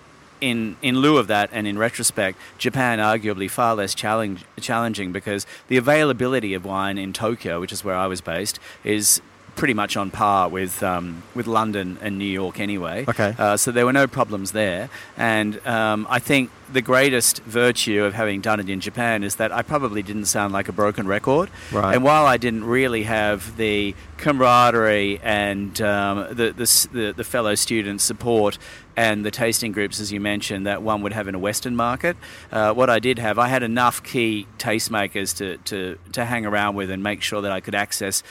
In, 0.41 0.77
in 0.81 0.99
lieu 0.99 1.17
of 1.17 1.27
that, 1.27 1.49
and 1.51 1.67
in 1.67 1.77
retrospect, 1.77 2.37
Japan 2.57 2.99
arguably 2.99 3.51
far 3.51 3.75
less 3.75 3.93
challenge, 3.93 4.45
challenging 4.61 5.11
because 5.11 5.45
the 5.67 5.75
availability 5.75 6.53
of 6.53 6.63
wine 6.63 6.97
in 6.97 7.11
Tokyo, 7.11 7.59
which 7.59 7.73
is 7.73 7.83
where 7.83 7.97
I 7.97 8.07
was 8.07 8.21
based, 8.21 8.57
is 8.85 9.21
pretty 9.59 9.73
much 9.73 9.97
on 9.97 10.09
par 10.09 10.49
with 10.49 10.81
um, 10.81 11.21
with 11.35 11.45
London 11.45 11.97
and 12.01 12.17
New 12.17 12.25
York 12.25 12.59
anyway. 12.59 13.05
Okay. 13.07 13.35
Uh, 13.37 13.57
so 13.57 13.71
there 13.71 13.85
were 13.85 13.93
no 13.93 14.07
problems 14.07 14.51
there, 14.51 14.89
and 15.17 15.65
um, 15.67 16.07
I 16.09 16.19
think 16.19 16.49
the 16.71 16.81
greatest 16.81 17.41
virtue 17.43 18.03
of 18.03 18.13
having 18.13 18.41
done 18.41 18.59
it 18.59 18.69
in 18.69 18.79
Japan 18.79 19.23
is 19.23 19.35
that 19.35 19.51
I 19.51 19.63
probably 19.63 20.03
didn't 20.03 20.25
sound 20.25 20.53
like 20.53 20.69
a 20.69 20.71
broken 20.71 21.07
record. 21.07 21.49
Right. 21.71 21.95
And 21.95 22.03
while 22.03 22.27
I 22.27 22.37
didn't 22.37 22.63
really 22.63 23.03
have 23.03 23.57
the 23.57 23.95
camaraderie 24.17 25.19
and 25.23 25.81
um, 25.81 26.27
the, 26.29 26.51
the, 26.51 26.87
the 26.93 27.13
the 27.17 27.23
fellow 27.23 27.55
student 27.55 28.01
support 28.01 28.57
and 28.99 29.25
the 29.25 29.31
tasting 29.31 29.71
groups, 29.71 30.01
as 30.01 30.11
you 30.11 30.19
mentioned, 30.19 30.67
that 30.67 30.81
one 30.81 31.01
would 31.03 31.13
have 31.13 31.29
in 31.29 31.35
a 31.35 31.39
Western 31.39 31.73
market. 31.73 32.17
Uh, 32.51 32.73
what 32.73 32.89
I 32.89 32.99
did 32.99 33.17
have, 33.17 33.39
I 33.39 33.47
had 33.47 33.63
enough 33.63 34.03
key 34.03 34.45
tastemakers 34.57 35.33
to, 35.37 35.57
to, 35.69 35.97
to 36.11 36.25
hang 36.25 36.45
around 36.45 36.75
with 36.75 36.91
and 36.91 37.01
make 37.01 37.21
sure 37.21 37.41
that 37.41 37.51
I 37.51 37.61
could 37.61 37.75
access 37.75 38.23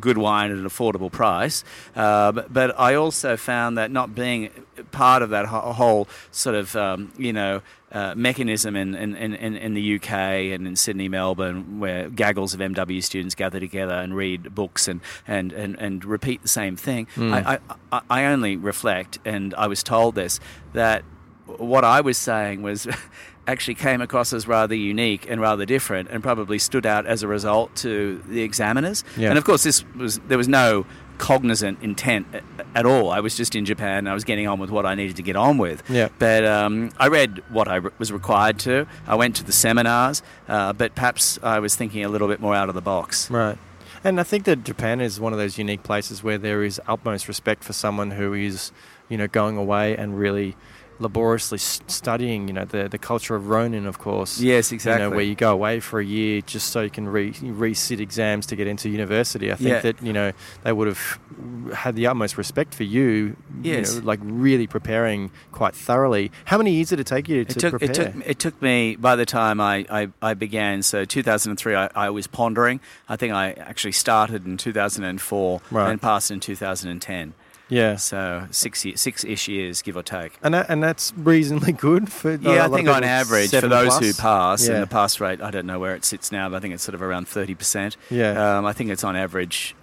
good 0.00 0.18
wine 0.18 0.50
at 0.50 0.56
an 0.58 0.64
affordable 0.64 1.10
price. 1.10 1.64
Uh, 1.94 2.32
but, 2.32 2.52
but 2.52 2.78
I 2.78 2.94
also 2.94 3.36
found 3.36 3.78
that 3.78 3.90
not 3.90 4.14
being 4.14 4.50
part 4.90 5.22
of 5.22 5.30
that 5.30 5.46
ho- 5.46 5.72
whole 5.72 6.08
sort 6.30 6.56
of, 6.56 6.74
um, 6.76 7.12
you 7.16 7.32
know, 7.32 7.62
uh, 7.92 8.12
mechanism 8.16 8.74
in, 8.74 8.94
in, 8.94 9.14
in, 9.14 9.34
in 9.56 9.74
the 9.74 9.96
UK 9.96 10.10
and 10.10 10.66
in 10.66 10.74
Sydney, 10.74 11.08
Melbourne, 11.08 11.78
where 11.78 12.10
gaggles 12.10 12.52
of 12.52 12.58
MW 12.60 13.02
students 13.04 13.36
gather 13.36 13.60
together 13.60 13.94
and 13.94 14.16
read 14.16 14.52
books 14.54 14.88
and, 14.88 15.00
and, 15.28 15.52
and, 15.52 15.76
and 15.78 16.04
repeat 16.04 16.42
the 16.42 16.48
same 16.48 16.74
thing. 16.76 17.06
I, 17.16 17.58
I, 17.92 18.00
I 18.10 18.24
only 18.24 18.56
reflect, 18.56 19.20
and 19.24 19.54
I 19.54 19.68
was 19.68 19.82
told 19.84 20.16
this, 20.16 20.40
that 20.72 21.04
what 21.46 21.84
I 21.84 22.00
was 22.00 22.18
saying 22.18 22.62
was 22.62 22.88
actually 23.46 23.74
came 23.74 24.00
across 24.00 24.32
as 24.32 24.48
rather 24.48 24.74
unique 24.74 25.28
and 25.28 25.40
rather 25.40 25.66
different 25.66 26.08
and 26.10 26.22
probably 26.22 26.58
stood 26.58 26.86
out 26.86 27.06
as 27.06 27.22
a 27.22 27.28
result 27.28 27.74
to 27.76 28.22
the 28.26 28.42
examiners. 28.42 29.04
Yeah. 29.16 29.28
And 29.28 29.38
of 29.38 29.44
course, 29.44 29.62
this 29.62 29.84
was 29.94 30.18
there 30.20 30.38
was 30.38 30.48
no 30.48 30.86
cognizant 31.18 31.80
intent 31.82 32.26
at 32.74 32.86
all. 32.86 33.10
I 33.10 33.20
was 33.20 33.36
just 33.36 33.54
in 33.54 33.64
Japan 33.64 33.98
and 33.98 34.08
I 34.08 34.14
was 34.14 34.24
getting 34.24 34.48
on 34.48 34.58
with 34.58 34.70
what 34.70 34.84
I 34.84 34.94
needed 34.94 35.16
to 35.16 35.22
get 35.22 35.36
on 35.36 35.58
with. 35.58 35.82
Yeah. 35.88 36.08
But 36.18 36.44
um, 36.44 36.90
I 36.98 37.08
read 37.08 37.42
what 37.50 37.68
I 37.68 37.76
re- 37.76 37.90
was 37.98 38.12
required 38.12 38.58
to. 38.60 38.86
I 39.06 39.14
went 39.14 39.36
to 39.36 39.44
the 39.44 39.52
seminars, 39.52 40.22
uh, 40.48 40.72
but 40.72 40.94
perhaps 40.94 41.38
I 41.42 41.60
was 41.60 41.76
thinking 41.76 42.04
a 42.04 42.08
little 42.08 42.28
bit 42.28 42.40
more 42.40 42.54
out 42.54 42.68
of 42.68 42.74
the 42.74 42.82
box. 42.82 43.30
Right. 43.30 43.58
And 44.02 44.20
I 44.20 44.22
think 44.22 44.44
that 44.44 44.64
Japan 44.64 45.00
is 45.00 45.18
one 45.18 45.32
of 45.32 45.38
those 45.38 45.56
unique 45.56 45.82
places 45.82 46.22
where 46.22 46.36
there 46.36 46.62
is 46.62 46.80
utmost 46.86 47.26
respect 47.26 47.64
for 47.64 47.72
someone 47.72 48.10
who 48.10 48.34
is, 48.34 48.70
you 49.08 49.16
know, 49.16 49.28
going 49.28 49.56
away 49.56 49.96
and 49.96 50.18
really 50.18 50.56
laboriously 50.98 51.58
studying, 51.58 52.46
you 52.48 52.54
know, 52.54 52.64
the, 52.64 52.88
the 52.88 52.98
culture 52.98 53.34
of 53.34 53.48
Ronin, 53.48 53.86
of 53.86 53.98
course. 53.98 54.38
Yes, 54.40 54.70
You 54.70 54.76
exactly. 54.76 55.02
know, 55.02 55.10
where 55.10 55.24
you 55.24 55.34
go 55.34 55.52
away 55.52 55.80
for 55.80 56.00
a 56.00 56.04
year 56.04 56.40
just 56.40 56.68
so 56.68 56.80
you 56.82 56.90
can 56.90 57.08
re, 57.08 57.34
re-sit 57.42 58.00
exams 58.00 58.46
to 58.46 58.56
get 58.56 58.66
into 58.66 58.88
university. 58.88 59.50
I 59.50 59.56
think 59.56 59.68
Yeah. 59.70 59.80
that, 59.80 60.02
you 60.02 60.12
know, 60.12 60.32
they 60.62 60.72
would 60.72 60.86
have 60.88 61.18
had 61.74 61.96
the 61.96 62.06
utmost 62.06 62.38
respect 62.38 62.74
for 62.74 62.84
you, 62.84 63.36
Yes. 63.62 63.94
you 63.94 64.00
know, 64.00 64.06
like 64.06 64.20
really 64.22 64.66
preparing 64.66 65.30
quite 65.52 65.74
thoroughly. 65.74 66.30
How 66.44 66.58
many 66.58 66.72
years 66.72 66.90
did 66.90 67.00
it 67.00 67.06
take 67.06 67.28
you 67.28 67.44
to 67.44 67.50
It 67.50 67.58
took, 67.60 67.70
prepare? 67.70 67.90
it 67.90 67.94
took 67.94 68.26
it 68.26 68.38
took 68.38 68.62
me 68.62 68.96
by 68.96 69.16
the 69.16 69.26
time 69.26 69.60
I, 69.60 69.84
I, 69.90 70.08
I 70.22 70.34
began 70.34 70.82
so 70.82 71.04
2003 71.04 71.74
I, 71.74 71.90
I 71.94 72.10
was 72.10 72.26
pondering 72.26 72.80
I 73.08 73.16
think 73.16 73.32
I 73.32 73.52
actually 73.52 73.92
started 73.92 74.46
in 74.46 74.56
2004 74.56 75.60
Right. 75.70 75.90
and 75.90 76.00
passed 76.00 76.30
in 76.30 76.40
2010 76.40 77.34
yeah. 77.74 77.96
so 77.96 78.46
six 78.50 78.84
six 78.96 79.24
ish 79.24 79.48
years 79.48 79.82
give 79.82 79.96
or 79.96 80.02
take 80.02 80.32
And 80.42 80.54
that, 80.54 80.66
and 80.70 80.82
that's 80.82 81.12
reasonably 81.16 81.72
good 81.72 82.10
for 82.10 82.34
yeah 82.36 82.64
I 82.66 82.68
think 82.68 82.88
on 82.88 83.04
average 83.04 83.50
for 83.50 83.68
those 83.68 83.88
plus. 83.98 84.00
who 84.00 84.12
pass 84.14 84.66
Yeah. 84.66 84.74
and 84.74 84.82
the 84.82 84.86
pass 84.86 85.20
rate 85.20 85.40
I 85.40 85.50
don't 85.50 85.66
know 85.66 85.78
where 85.78 85.94
it 85.94 86.04
sits 86.04 86.30
now 86.32 86.48
but 86.48 86.56
I 86.56 86.60
think 86.60 86.74
it's 86.74 86.82
sort 86.82 86.94
of 86.94 87.02
around 87.02 87.28
30 87.28 87.54
percent 87.54 87.96
Yeah. 88.10 88.58
um, 88.58 88.64
I 88.66 88.72
think 88.72 88.90
it's 88.90 89.04
on 89.04 89.16
average 89.16 89.74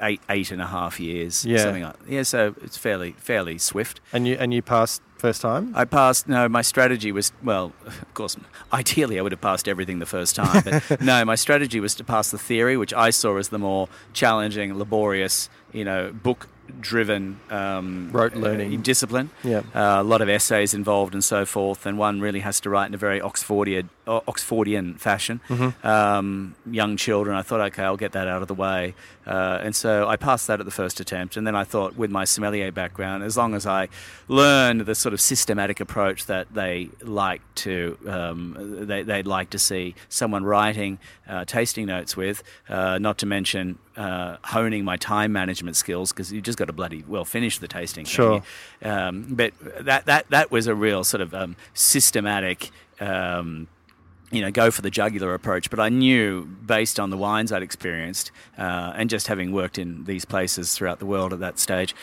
eight 0.00 0.20
eight 0.28 0.50
and 0.50 0.60
a 0.60 0.66
half 0.66 0.98
years 0.98 1.44
Yeah. 1.44 1.58
something 1.58 1.82
like 1.84 1.96
yeah 2.08 2.22
so 2.24 2.54
it's 2.62 2.76
fairly 2.76 3.12
fairly 3.18 3.58
swift 3.58 4.00
And 4.12 4.26
you 4.26 4.36
and 4.40 4.52
you 4.54 4.62
passed 4.62 5.00
first 5.16 5.40
time. 5.40 5.72
I 5.74 5.86
passed. 5.86 6.28
No, 6.28 6.50
my 6.50 6.60
strategy 6.60 7.10
was 7.10 7.32
well. 7.42 7.72
Of 7.86 8.12
course, 8.12 8.36
ideally 8.74 9.18
I 9.18 9.22
would 9.22 9.32
have 9.32 9.40
passed 9.40 9.66
everything 9.66 9.98
the 9.98 10.04
first 10.18 10.36
time. 10.36 10.62
But 10.62 11.00
no, 11.12 11.24
my 11.24 11.34
strategy 11.34 11.80
was 11.80 11.94
to 11.94 12.04
pass 12.04 12.30
the 12.30 12.36
theory, 12.36 12.76
which 12.76 12.92
I 12.92 13.08
saw 13.08 13.38
as 13.38 13.48
the 13.48 13.58
more 13.58 13.88
challenging, 14.12 14.76
laborious, 14.78 15.48
you 15.72 15.82
know, 15.82 16.12
book-driven 16.74 17.40
um, 17.50 18.10
Rote 18.12 18.34
learning. 18.34 18.74
uh, 18.74 18.80
discipline. 18.82 19.30
Yeah. 19.42 19.62
Uh, 19.74 20.00
a 20.00 20.02
lot 20.02 20.20
of 20.20 20.28
essays 20.28 20.74
involved 20.74 21.14
and 21.14 21.22
so 21.24 21.44
forth, 21.46 21.86
and 21.86 21.98
one 21.98 22.20
really 22.20 22.40
has 22.40 22.60
to 22.60 22.70
write 22.70 22.88
in 22.88 22.94
a 22.94 22.98
very 22.98 23.20
Oxfordian, 23.20 23.88
Oxfordian 24.06 24.98
fashion. 24.98 25.40
Mm-hmm. 25.48 25.86
Um, 25.86 26.54
young 26.70 26.96
children, 26.96 27.36
I 27.36 27.42
thought, 27.42 27.60
okay, 27.60 27.82
I'll 27.82 27.96
get 27.96 28.12
that 28.12 28.28
out 28.28 28.42
of 28.42 28.48
the 28.48 28.54
way, 28.54 28.94
uh, 29.26 29.60
and 29.62 29.74
so 29.74 30.06
I 30.08 30.16
passed 30.16 30.46
that 30.46 30.60
at 30.60 30.66
the 30.66 30.72
first 30.72 31.00
attempt. 31.00 31.36
And 31.36 31.46
then 31.46 31.54
I 31.54 31.64
thought, 31.64 31.96
with 31.96 32.10
my 32.10 32.24
sommelier 32.24 32.70
background, 32.72 33.24
as 33.24 33.36
long 33.36 33.54
as 33.54 33.66
I 33.66 33.88
learned 34.28 34.82
the 34.82 34.94
sort 34.94 35.12
of 35.12 35.20
systematic 35.20 35.80
approach 35.80 36.26
that 36.26 36.52
they 36.52 36.90
like 37.02 37.42
to, 37.56 37.98
um, 38.06 38.86
they, 38.86 39.02
they'd 39.02 39.26
like 39.26 39.50
to 39.50 39.58
see 39.58 39.94
someone 40.08 40.44
writing 40.44 40.98
uh, 41.28 41.44
tasting 41.44 41.86
notes 41.86 42.16
with, 42.16 42.42
uh, 42.68 42.98
not 42.98 43.18
to 43.18 43.26
mention 43.26 43.78
uh, 43.96 44.36
honing 44.44 44.84
my 44.84 44.96
time 44.96 45.32
management 45.32 45.76
skills 45.76 46.12
because 46.12 46.32
you 46.32 46.40
just 46.40 46.58
got 46.58 46.66
to 46.66 46.72
bloody 46.72 47.04
well 47.06 47.24
finish 47.24 47.58
the 47.58 47.68
tasting. 47.68 48.04
Sure. 48.04 48.42
Um, 48.82 49.26
but 49.30 49.52
that 49.80 50.06
that 50.06 50.28
that 50.30 50.50
was 50.50 50.66
a 50.66 50.74
real 50.74 51.04
sort 51.04 51.20
of 51.20 51.34
um, 51.34 51.56
systematic. 51.74 52.70
Um, 53.00 53.68
you 54.34 54.42
know, 54.42 54.50
go 54.50 54.70
for 54.70 54.82
the 54.82 54.90
jugular 54.90 55.32
approach. 55.34 55.70
But 55.70 55.80
I 55.80 55.88
knew, 55.88 56.44
based 56.44 56.98
on 56.98 57.10
the 57.10 57.16
wines 57.16 57.52
I'd 57.52 57.62
experienced, 57.62 58.32
uh, 58.58 58.92
and 58.96 59.08
just 59.08 59.28
having 59.28 59.52
worked 59.52 59.78
in 59.78 60.04
these 60.04 60.24
places 60.24 60.74
throughout 60.74 60.98
the 60.98 61.06
world 61.06 61.32
at 61.32 61.40
that 61.40 61.58
stage, 61.58 61.94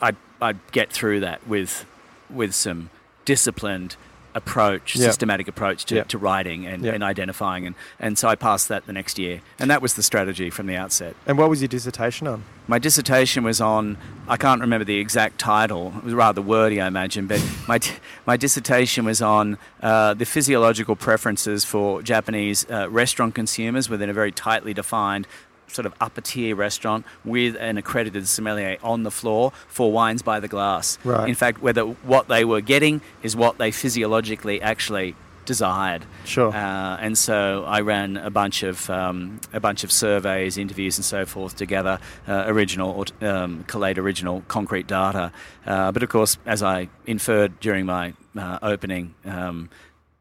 I'd, 0.00 0.16
I'd 0.40 0.58
get 0.72 0.92
through 0.92 1.20
that 1.20 1.46
with, 1.46 1.84
with 2.30 2.54
some 2.54 2.90
disciplined 3.24 3.96
approach, 4.34 4.96
Yep. 4.96 5.04
systematic 5.06 5.48
approach 5.48 5.84
to, 5.86 5.94
Yep. 5.96 6.08
to 6.08 6.18
writing 6.18 6.66
and, 6.66 6.84
Yep. 6.84 6.94
and 6.94 7.04
identifying. 7.04 7.66
And, 7.66 7.74
and 8.00 8.18
so 8.18 8.28
I 8.28 8.34
passed 8.34 8.68
that 8.68 8.86
the 8.86 8.92
next 8.92 9.18
year. 9.18 9.40
And 9.58 9.70
that 9.70 9.80
was 9.80 9.94
the 9.94 10.02
strategy 10.02 10.50
from 10.50 10.66
the 10.66 10.76
outset. 10.76 11.14
And 11.26 11.38
what 11.38 11.48
was 11.50 11.60
your 11.60 11.68
dissertation 11.68 12.26
on? 12.26 12.42
My 12.66 12.78
dissertation 12.78 13.44
was 13.44 13.60
on, 13.60 13.96
I 14.26 14.36
can't 14.36 14.60
remember 14.60 14.84
the 14.84 14.98
exact 14.98 15.38
title, 15.38 15.92
it 15.98 16.04
was 16.04 16.14
rather 16.14 16.40
wordy, 16.42 16.80
I 16.80 16.86
imagine, 16.86 17.26
but 17.26 17.42
my, 17.68 17.78
my 18.26 18.36
dissertation 18.36 19.04
was 19.04 19.20
on 19.22 19.58
uh, 19.82 20.14
the 20.14 20.24
physiological 20.24 20.96
preferences 20.96 21.64
for 21.64 22.02
Japanese 22.02 22.66
uh, 22.70 22.88
restaurant 22.90 23.34
consumers 23.34 23.88
within 23.90 24.08
a 24.08 24.12
very 24.14 24.32
tightly 24.32 24.72
defined 24.74 25.26
sort 25.68 25.86
of 25.86 25.94
upper 26.00 26.20
tier 26.20 26.54
restaurant 26.54 27.04
with 27.24 27.56
an 27.58 27.78
accredited 27.78 28.26
sommelier 28.28 28.76
on 28.82 29.02
the 29.02 29.10
floor 29.10 29.52
for 29.68 29.90
wines 29.92 30.22
by 30.22 30.40
the 30.40 30.48
glass. 30.48 30.98
Right. 31.04 31.28
In 31.28 31.34
fact, 31.34 31.62
whether 31.62 31.82
what 31.82 32.28
they 32.28 32.44
were 32.44 32.60
getting 32.60 33.00
is 33.22 33.36
what 33.36 33.58
they 33.58 33.70
physiologically 33.70 34.60
actually 34.60 35.16
desired. 35.44 36.04
Sure. 36.24 36.50
Uh, 36.54 36.96
and 37.00 37.16
so 37.16 37.64
I 37.66 37.80
ran 37.80 38.16
a 38.16 38.30
bunch 38.30 38.62
of 38.62 38.88
um, 38.90 39.40
a 39.52 39.60
bunch 39.60 39.84
of 39.84 39.92
surveys, 39.92 40.56
interviews, 40.56 40.96
and 40.96 41.04
so 41.04 41.26
forth 41.26 41.56
together, 41.56 41.98
uh, 42.26 42.44
original 42.46 42.90
or 42.90 43.28
um, 43.28 43.64
collate 43.64 43.98
original 43.98 44.42
concrete 44.48 44.86
data. 44.86 45.32
Uh, 45.66 45.92
but 45.92 46.02
of 46.02 46.08
course, 46.08 46.38
as 46.46 46.62
I 46.62 46.88
inferred 47.06 47.60
during 47.60 47.86
my 47.86 48.14
uh, 48.36 48.58
opening 48.62 49.14
um, 49.24 49.70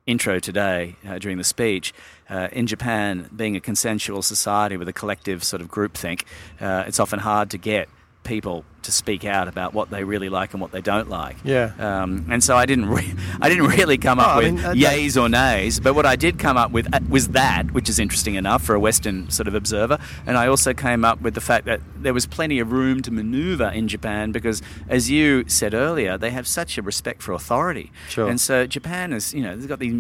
intro 0.06 0.40
today 0.40 0.96
uh, 1.08 1.18
during 1.18 1.38
the 1.38 1.44
speech, 1.44 1.94
uh, 2.30 2.50
in 2.52 2.68
Japan, 2.68 3.30
being 3.36 3.56
a 3.56 3.60
consensual 3.60 4.22
society 4.22 4.78
with 4.78 4.88
a 4.88 4.94
collective 4.94 5.44
sort 5.44 5.62
of 5.62 5.70
groupthink, 5.70 6.24
uh, 6.60 6.84
it's 6.88 7.00
often 7.00 7.20
hard 7.20 7.50
to 7.52 7.58
get 7.58 7.88
people 8.24 8.66
to 8.84 8.92
speak 8.92 9.24
out 9.24 9.48
about 9.48 9.74
what 9.74 9.90
they 9.90 10.04
really 10.04 10.28
like 10.28 10.52
and 10.54 10.62
what 10.62 10.74
they 10.74 10.82
don't 10.82 11.10
like. 11.10 11.38
Yeah. 11.46 11.72
Um, 11.80 12.26
and 12.30 12.44
so 12.44 12.58
I 12.58 12.66
didn't, 12.66 12.88
re- 12.90 13.14
I 13.42 13.48
didn't 13.48 13.68
really 13.68 13.98
come 13.98 14.20
up 14.20 14.28
Oh, 14.28 14.32
I 14.32 14.38
with 14.40 14.56
mean, 14.56 14.66
uh, 14.66 14.74
yays 14.74 15.16
or 15.22 15.30
nays, 15.30 15.80
but 15.80 15.94
what 15.96 16.06
I 16.06 16.18
did 16.18 16.38
come 16.38 16.58
up 16.58 16.72
with 16.72 16.94
uh, 16.94 17.00
was 17.10 17.30
that, 17.30 17.72
which 17.72 17.88
is 17.88 17.98
interesting 17.98 18.36
enough 18.36 18.62
for 18.62 18.76
a 18.76 18.80
Western 18.82 19.30
sort 19.30 19.48
of 19.48 19.56
observer. 19.56 19.98
And 20.26 20.38
I 20.38 20.48
also 20.48 20.74
came 20.74 21.06
up 21.06 21.22
with 21.22 21.34
the 21.34 21.40
fact 21.40 21.66
that 21.66 21.80
there 21.98 22.14
was 22.14 22.26
plenty 22.26 22.60
of 22.60 22.74
room 22.74 23.02
to 23.04 23.12
maneuver 23.12 23.70
in 23.70 23.88
Japan 23.88 24.34
because, 24.34 24.62
as 24.90 25.10
you 25.10 25.46
said 25.48 25.74
earlier, 25.74 26.18
they 26.18 26.32
have 26.32 26.46
such 26.46 26.78
a 26.78 26.82
respect 26.82 27.22
for 27.22 27.32
authority. 27.32 27.90
Sure. 28.10 28.28
And 28.30 28.40
so 28.42 28.68
Japan 28.68 29.14
is, 29.14 29.34
you 29.34 29.44
know, 29.44 29.56
they've 29.56 29.70
got 29.70 29.80
these 29.80 29.94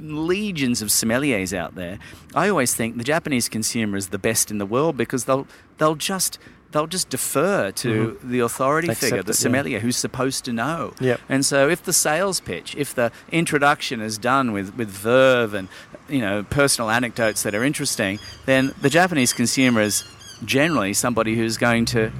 legions 0.00 0.82
of 0.82 0.88
sommeliers 0.88 1.56
out 1.56 1.74
there. 1.74 1.98
I 2.34 2.48
always 2.48 2.74
think 2.74 2.96
the 2.96 3.04
Japanese 3.04 3.48
consumer 3.48 3.96
is 3.96 4.08
the 4.08 4.18
best 4.18 4.50
in 4.50 4.58
the 4.58 4.66
world 4.66 4.96
because 4.96 5.24
they'll 5.24 5.46
they'll 5.78 5.94
just 5.94 6.38
they'll 6.72 6.86
just 6.86 7.08
defer 7.08 7.70
to 7.72 7.88
mm-hmm. 7.88 8.30
the 8.30 8.40
authority 8.40 8.88
Accept 8.88 9.00
figure, 9.00 9.22
the 9.22 9.34
yeah. 9.72 9.78
who's 9.78 9.96
supposed 9.96 10.44
to 10.44 10.52
know. 10.52 10.92
Yep. 11.00 11.20
And 11.28 11.44
so 11.44 11.68
if 11.68 11.82
the 11.82 11.92
sales 11.92 12.40
pitch, 12.40 12.74
if 12.76 12.94
the 12.94 13.12
introduction 13.30 14.00
is 14.00 14.18
done 14.18 14.52
with, 14.52 14.76
with 14.76 14.88
verve 14.88 15.54
and 15.54 15.68
you 16.08 16.20
know 16.20 16.42
personal 16.44 16.90
anecdotes 16.90 17.42
that 17.44 17.54
are 17.54 17.64
interesting, 17.64 18.18
then 18.46 18.74
the 18.80 18.90
Japanese 18.90 19.32
consumer 19.32 19.80
is 19.80 20.04
generally 20.44 20.92
somebody 20.92 21.34
who's 21.34 21.56
going 21.56 21.84
to 21.86 22.12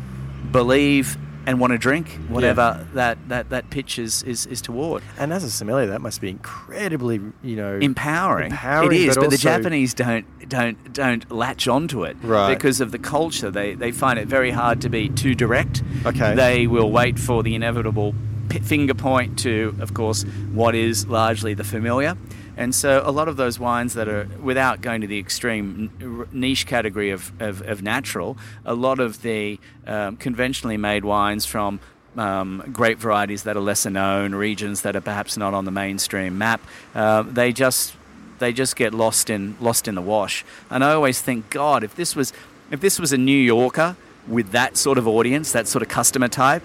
believe 0.51 1.19
and 1.47 1.61
want 1.61 1.73
to 1.73 1.79
drink 1.79 2.09
whatever 2.29 2.87
that, 2.95 3.17
that, 3.29 3.51
that 3.51 3.71
pitch 3.71 3.99
is, 3.99 4.23
is, 4.25 4.47
is 4.47 4.61
toward. 4.61 5.03
And 5.19 5.33
as 5.33 5.45
a 5.45 5.51
sommelier, 5.51 5.87
that 5.87 6.01
must 6.01 6.21
be 6.21 6.29
incredibly, 6.29 7.21
you 7.43 7.57
know, 7.57 7.79
Empowering. 7.79 8.51
Empowering, 8.51 8.93
it 9.01 9.09
is, 9.09 9.15
but 9.15 9.23
but, 9.23 9.31
the 9.31 9.37
Japanese 9.37 9.95
don't 9.95 10.27
don't 10.49 10.93
don't 10.93 11.31
latch 11.31 11.67
onto 11.69 12.05
it 12.05 12.17
Right. 12.23 12.53
because 12.55 12.81
of 12.81 12.93
the 12.93 12.99
culture. 12.99 13.51
They 13.51 13.75
they 13.75 13.93
find 13.93 14.19
it 14.19 14.29
very 14.29 14.51
hard 14.51 14.81
to 14.83 14.89
be 14.89 15.09
too 15.09 15.35
direct. 15.35 15.83
Okay. 16.05 16.35
They 16.35 16.67
will 16.67 16.91
wait 16.91 17.19
for 17.19 17.43
the 17.43 17.55
inevitable 17.55 18.15
finger 18.63 18.95
point 18.95 19.39
to, 19.41 19.77
of 19.81 19.95
course, 19.95 20.23
what 20.53 20.75
is 20.75 21.07
largely 21.07 21.55
the 21.55 21.65
familiar. 21.65 22.17
And 22.57 22.75
so 22.75 23.03
a 23.05 23.11
lot 23.11 23.29
of 23.29 23.37
those 23.37 23.59
wines 23.59 23.95
that 23.95 24.09
are, 24.09 24.29
without 24.41 24.81
going 24.81 25.03
to 25.03 25.07
the 25.07 25.19
extreme 25.19 26.27
niche 26.33 26.67
category 26.67 27.11
of, 27.11 27.33
of, 27.41 27.61
of 27.63 27.83
natural, 27.83 28.37
a 28.65 28.75
lot 28.75 28.99
of 28.99 29.23
the 29.23 29.59
um, 29.87 30.17
conventionally 30.17 30.77
made 30.77 31.05
wines 31.05 31.45
from 31.45 31.81
um, 32.17 32.63
grape 32.73 32.99
varieties 32.99 33.43
that 33.43 33.57
are 33.57 33.61
lesser 33.61 33.91
known, 33.91 34.35
regions 34.35 34.83
that 34.83 34.97
are 34.97 35.01
perhaps 35.01 35.37
not 35.37 35.55
on 35.55 35.65
the 35.65 35.71
mainstream 35.71 36.39
map, 36.39 36.61
uh, 36.95 37.23
they 37.23 37.53
just 37.53 37.95
they 38.39 38.53
just 38.53 38.77
get 38.77 38.93
lost 38.93 39.31
in 39.31 39.57
lost 39.61 39.89
in 39.89 39.95
the 39.95 40.03
wash. 40.03 40.45
And 40.71 40.85
I 40.85 40.93
always 40.93 41.21
think, 41.21 41.51
God, 41.51 41.85
if 41.85 41.95
this 41.95 42.17
was 42.17 42.33
if 42.71 42.81
this 42.81 42.99
was 42.99 43.13
a 43.13 43.19
New 43.19 43.37
Yorker 43.37 43.97
with 44.27 44.51
that 44.51 44.77
sort 44.77 44.99
of 44.99 45.07
audience, 45.07 45.53
that 45.53 45.69
sort 45.69 45.83
of 45.83 45.89
customer 45.89 46.29
type, 46.29 46.63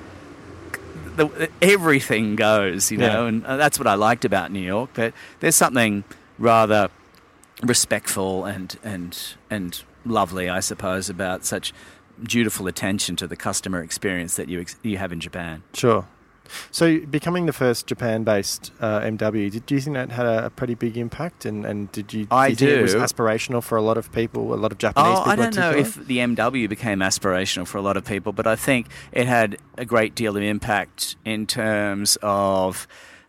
the, 1.15 1.49
everything 1.61 2.35
goes, 2.35 2.91
you 2.91 2.97
know, 2.97 3.23
Yeah. 3.23 3.27
and 3.27 3.45
uh, 3.45 3.57
that's 3.57 3.77
what 3.79 3.87
I 3.87 3.95
liked 3.95 4.25
about 4.25 4.51
New 4.51 4.59
York. 4.61 4.91
But 4.93 5.13
there's 5.39 5.55
something 5.55 6.03
rather 6.39 6.89
respectful 7.63 8.45
and 8.45 8.77
and 8.83 9.17
and 9.49 9.81
lovely, 10.05 10.49
I 10.49 10.59
suppose, 10.61 11.09
about 11.09 11.45
such 11.45 11.73
dutiful 12.23 12.67
attention 12.67 13.15
to 13.17 13.27
the 13.27 13.35
customer 13.35 13.81
experience 13.81 14.35
that 14.35 14.47
you 14.49 14.61
ex- 14.61 14.75
you 14.83 14.97
have 14.97 15.11
in 15.11 15.19
Japan. 15.19 15.63
Sure. 15.73 16.05
So, 16.71 16.99
becoming 16.99 17.45
the 17.45 17.53
first 17.53 17.87
Japan-based 17.87 18.71
uh, 18.79 19.01
MW, 19.01 19.51
did, 19.51 19.65
do 19.65 19.75
you 19.75 19.81
think 19.81 19.95
that 19.95 20.11
had 20.11 20.25
a, 20.25 20.45
a 20.45 20.49
pretty 20.49 20.75
big 20.75 20.97
impact? 20.97 21.45
And, 21.45 21.65
and 21.65 21.91
did 21.91 22.13
you? 22.13 22.27
I 22.31 22.51
do. 22.51 22.65
You 22.65 22.71
think 22.71 22.79
it 22.79 22.99
was 22.99 23.11
aspirational 23.11 23.63
for 23.63 23.77
a 23.77 23.81
lot 23.81 23.97
of 23.97 24.11
people, 24.11 24.53
a 24.53 24.55
lot 24.55 24.71
of 24.71 24.77
Japanese 24.77 25.17
Oh, 25.17 25.23
people. 25.23 25.31
I 25.31 25.35
don't 25.35 25.55
know 25.55 25.71
if 25.71 25.95
the 25.95 26.17
MW 26.17 26.69
became 26.69 26.99
aspirational 26.99 27.67
for 27.67 27.77
a 27.77 27.81
lot 27.81 27.97
of 27.97 28.05
people, 28.05 28.31
but 28.33 28.47
I 28.47 28.55
think 28.55 28.87
it 29.11 29.27
had 29.27 29.57
a 29.77 29.85
great 29.85 30.15
deal 30.15 30.37
of 30.37 30.43
impact 30.43 31.15
in 31.25 31.47
terms 31.47 32.17
of 32.21 32.87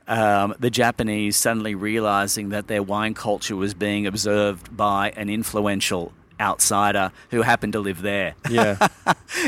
um, 0.09 0.55
the 0.59 0.70
Japanese 0.70 1.37
suddenly 1.37 1.75
realizing 1.75 2.49
that 2.51 2.66
their 2.66 2.83
wine 2.83 3.14
culture 3.14 3.57
was 3.57 3.75
being 3.75 4.07
observed 4.07 4.77
by 4.77 5.11
an 5.11 5.31
influential 5.31 6.12
outsider 6.43 7.12
who 7.30 7.43
happened 7.43 7.72
to 7.72 7.80
live 7.80 8.03
there. 8.03 8.34
Yeah, 8.51 8.72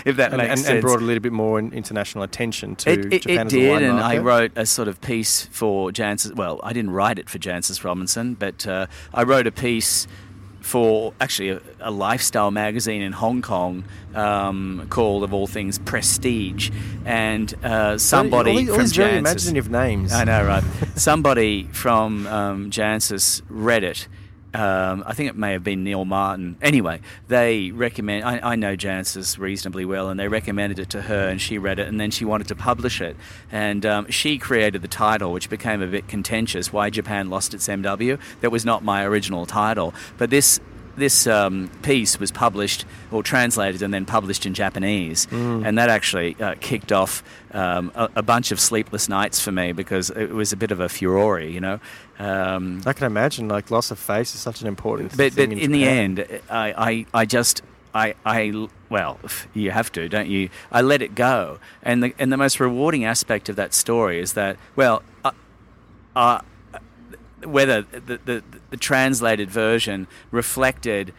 if 0.06 0.16
that 0.16 0.32
and, 0.32 0.38
makes 0.38 0.50
and, 0.50 0.60
sense. 0.60 0.68
and 0.68 0.80
brought 0.80 1.02
a 1.02 1.04
little 1.04 1.22
bit 1.22 1.32
more 1.32 1.58
international 1.58 2.24
attention 2.24 2.76
to 2.76 2.90
It, 2.90 3.12
it, 3.12 3.22
Japan 3.22 3.38
it 3.38 3.46
as 3.46 3.52
did, 3.52 3.82
and 3.82 3.96
market. 3.96 4.06
I 4.06 4.18
wrote 4.18 4.52
a 4.56 4.64
sort 4.64 4.88
of 4.88 5.00
piece 5.00 5.46
for 5.46 5.90
Jancis. 5.90 6.34
Well, 6.34 6.60
I 6.62 6.72
didn't 6.72 6.92
write 6.92 7.18
it 7.18 7.28
for 7.28 7.38
Jancis 7.38 7.84
Robinson, 7.84 8.34
but 8.34 8.66
uh, 8.66 8.86
I 9.12 9.24
wrote 9.24 9.46
a 9.46 9.52
piece 9.52 10.06
for 10.64 11.12
actually 11.20 11.50
a, 11.50 11.60
a 11.80 11.90
lifestyle 11.90 12.50
magazine 12.50 13.02
in 13.02 13.12
Hong 13.12 13.42
Kong 13.42 13.84
um, 14.14 14.86
called, 14.88 15.22
of 15.22 15.34
all 15.34 15.46
things, 15.46 15.78
Prestige. 15.78 16.70
And 17.04 17.52
uh, 17.62 17.98
somebody 17.98 18.50
all 18.50 18.58
all 18.58 18.64
from 18.76 18.78
these 18.78 18.92
very 18.96 19.12
Jancis. 19.12 19.18
imaginative 19.18 19.70
names. 19.70 20.12
I 20.14 20.24
know, 20.24 20.42
right? 20.42 20.64
Somebody 20.96 21.64
from 21.64 22.26
um, 22.28 22.70
Jancis 22.70 23.42
read 23.50 23.84
it. 23.84 24.08
Um, 24.54 25.02
I 25.04 25.14
think 25.14 25.28
it 25.28 25.36
may 25.36 25.52
have 25.52 25.64
been 25.64 25.82
Neil 25.82 26.04
Martin. 26.04 26.56
Anyway, 26.62 27.00
they 27.26 27.72
recommend. 27.72 28.24
I, 28.24 28.52
I 28.52 28.56
know 28.56 28.76
Jancis 28.76 29.36
reasonably 29.38 29.84
well, 29.84 30.08
and 30.08 30.18
they 30.18 30.28
recommended 30.28 30.78
it 30.78 30.90
to 30.90 31.02
her, 31.02 31.28
and 31.28 31.40
she 31.40 31.58
read 31.58 31.80
it, 31.80 31.88
and 31.88 32.00
then 32.00 32.12
she 32.12 32.24
wanted 32.24 32.46
to 32.48 32.54
publish 32.54 33.00
it, 33.00 33.16
and 33.50 33.84
um, 33.84 34.10
she 34.10 34.38
created 34.38 34.80
the 34.82 34.88
title, 34.88 35.32
which 35.32 35.50
became 35.50 35.82
a 35.82 35.88
bit 35.88 36.06
contentious. 36.06 36.72
Why 36.72 36.88
Japan 36.88 37.30
lost 37.30 37.52
its 37.52 37.66
MW? 37.66 38.18
That 38.40 38.50
was 38.50 38.64
not 38.64 38.84
my 38.84 39.04
original 39.04 39.44
title, 39.44 39.92
but 40.18 40.30
this 40.30 40.60
this 40.96 41.26
um, 41.26 41.70
piece 41.82 42.18
was 42.18 42.30
published 42.30 42.84
or 43.10 43.22
translated 43.22 43.82
and 43.82 43.92
then 43.92 44.04
published 44.04 44.46
in 44.46 44.54
Japanese, 44.54 45.26
and 45.64 45.78
that 45.78 45.88
actually 45.88 46.36
uh, 46.40 46.54
kicked 46.60 46.92
off 46.92 47.22
um, 47.52 47.92
a, 47.94 48.08
a 48.16 48.22
bunch 48.22 48.52
of 48.52 48.60
sleepless 48.60 49.08
nights 49.08 49.40
for 49.40 49.52
me 49.52 49.72
because 49.72 50.10
it 50.10 50.30
was 50.30 50.52
a 50.52 50.56
bit 50.56 50.70
of 50.70 50.80
a 50.80 50.88
furore, 50.88 51.40
you 51.40 51.60
know. 51.60 51.80
Um, 52.18 52.82
I 52.86 52.92
can 52.92 53.06
imagine, 53.06 53.48
like 53.48 53.70
loss 53.70 53.90
of 53.90 53.98
face 53.98 54.34
is 54.34 54.40
such 54.40 54.60
an 54.60 54.68
important 54.68 55.10
but, 55.16 55.32
thing. 55.32 55.50
but 55.50 55.52
in, 55.52 55.58
in 55.58 55.72
the 55.72 55.84
end, 55.84 56.26
I, 56.50 56.74
I, 56.76 57.06
I 57.22 57.24
just. 57.26 57.62
I, 57.96 58.16
I, 58.26 58.68
well, 58.90 59.20
you 59.54 59.70
have 59.70 59.92
to, 59.92 60.08
don't 60.08 60.26
you? 60.28 60.48
I 60.72 60.82
let 60.82 61.00
it 61.00 61.14
go, 61.14 61.60
and 61.80 62.02
the 62.02 62.12
and 62.18 62.32
the 62.32 62.36
most 62.36 62.58
rewarding 62.58 63.04
aspect 63.04 63.48
of 63.48 63.54
that 63.54 63.72
story 63.72 64.18
is 64.18 64.32
that, 64.32 64.56
well, 64.74 65.04
uh, 65.24 65.30
uh, 66.16 66.40
whether 67.44 67.82
the, 67.82 68.20
the, 68.24 68.42
the 68.70 68.76
translated 68.76 69.50
version 69.50 70.06
reflected 70.30 71.12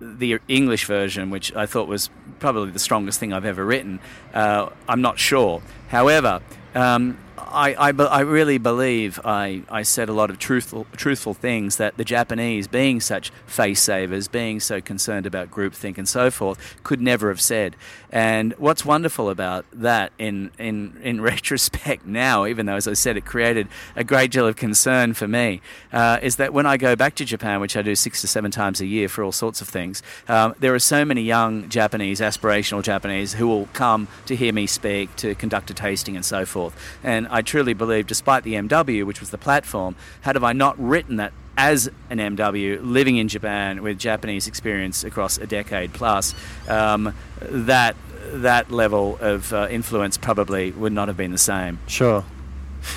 the 0.00 0.40
English 0.48 0.84
version, 0.86 1.30
which 1.30 1.54
I 1.54 1.66
thought 1.66 1.86
was 1.86 2.10
probably 2.40 2.70
the 2.70 2.78
strongest 2.78 3.20
thing 3.20 3.32
I've 3.32 3.44
ever 3.44 3.64
written, 3.64 4.00
uh, 4.34 4.70
I'm 4.88 5.00
not 5.00 5.18
sure. 5.18 5.62
However, 5.88 6.40
um, 6.74 7.18
I, 7.38 7.74
I, 7.74 7.90
I 7.90 8.20
really 8.20 8.58
believe 8.58 9.20
I, 9.24 9.62
I 9.70 9.82
said 9.82 10.08
a 10.08 10.12
lot 10.12 10.30
of 10.30 10.38
truthful, 10.38 10.86
truthful 10.96 11.34
things 11.34 11.76
that 11.76 11.96
the 11.96 12.04
Japanese, 12.04 12.68
being 12.68 13.00
such 13.00 13.30
face 13.46 13.82
savers, 13.82 14.28
being 14.28 14.60
so 14.60 14.80
concerned 14.80 15.26
about 15.26 15.50
groupthink 15.50 15.98
and 15.98 16.08
so 16.08 16.30
forth, 16.30 16.76
could 16.82 17.00
never 17.00 17.28
have 17.28 17.40
said. 17.40 17.76
And 18.10 18.52
what's 18.58 18.84
wonderful 18.84 19.30
about 19.30 19.64
that 19.72 20.12
in, 20.18 20.50
in, 20.58 20.98
in 21.02 21.20
retrospect 21.32 22.06
now, 22.06 22.44
even 22.44 22.66
though, 22.66 22.76
as 22.76 22.86
I 22.86 22.92
said, 22.92 23.16
it 23.16 23.24
created 23.24 23.68
a 23.96 24.04
great 24.04 24.30
deal 24.30 24.46
of 24.46 24.56
concern 24.56 25.14
for 25.14 25.26
me, 25.26 25.62
uh, 25.92 26.18
is 26.22 26.36
that 26.36 26.52
when 26.52 26.66
I 26.66 26.76
go 26.76 26.94
back 26.94 27.14
to 27.16 27.24
Japan, 27.24 27.60
which 27.60 27.76
I 27.76 27.82
do 27.82 27.94
six 27.94 28.20
to 28.20 28.28
seven 28.28 28.50
times 28.50 28.80
a 28.80 28.86
year 28.86 29.08
for 29.08 29.24
all 29.24 29.32
sorts 29.32 29.60
of 29.62 29.68
things, 29.68 30.02
um, 30.28 30.54
there 30.58 30.74
are 30.74 30.78
so 30.78 31.04
many 31.04 31.22
young 31.22 31.68
Japanese, 31.70 32.20
aspirational 32.20 32.82
Japanese, 32.82 33.34
who 33.34 33.46
will 33.46 33.66
come 33.72 34.08
to 34.26 34.36
hear 34.36 34.52
me 34.52 34.66
speak, 34.66 35.14
to 35.16 35.34
conduct 35.34 35.70
a 35.70 35.74
tasting, 35.74 36.14
and 36.14 36.24
so 36.24 36.44
forth. 36.44 36.76
And 37.02 37.21
I 37.30 37.42
truly 37.42 37.74
believe, 37.74 38.06
despite 38.06 38.44
the 38.44 38.54
MW, 38.54 39.04
which 39.04 39.20
was 39.20 39.30
the 39.30 39.38
platform, 39.38 39.96
had 40.22 40.36
have 40.36 40.44
I 40.44 40.52
not 40.52 40.78
written 40.78 41.16
that 41.16 41.32
as 41.56 41.90
an 42.08 42.18
MW 42.18 42.80
living 42.82 43.16
in 43.16 43.28
Japan 43.28 43.82
with 43.82 43.98
Japanese 43.98 44.46
experience 44.46 45.04
across 45.04 45.38
a 45.38 45.46
decade 45.46 45.92
plus, 45.92 46.34
um, 46.68 47.14
that 47.40 47.96
that 48.32 48.70
level 48.70 49.18
of 49.20 49.52
uh, 49.52 49.68
influence 49.70 50.16
probably 50.16 50.70
would 50.72 50.92
not 50.92 51.08
have 51.08 51.16
been 51.16 51.32
the 51.32 51.38
same. 51.38 51.78
Sure. 51.86 52.24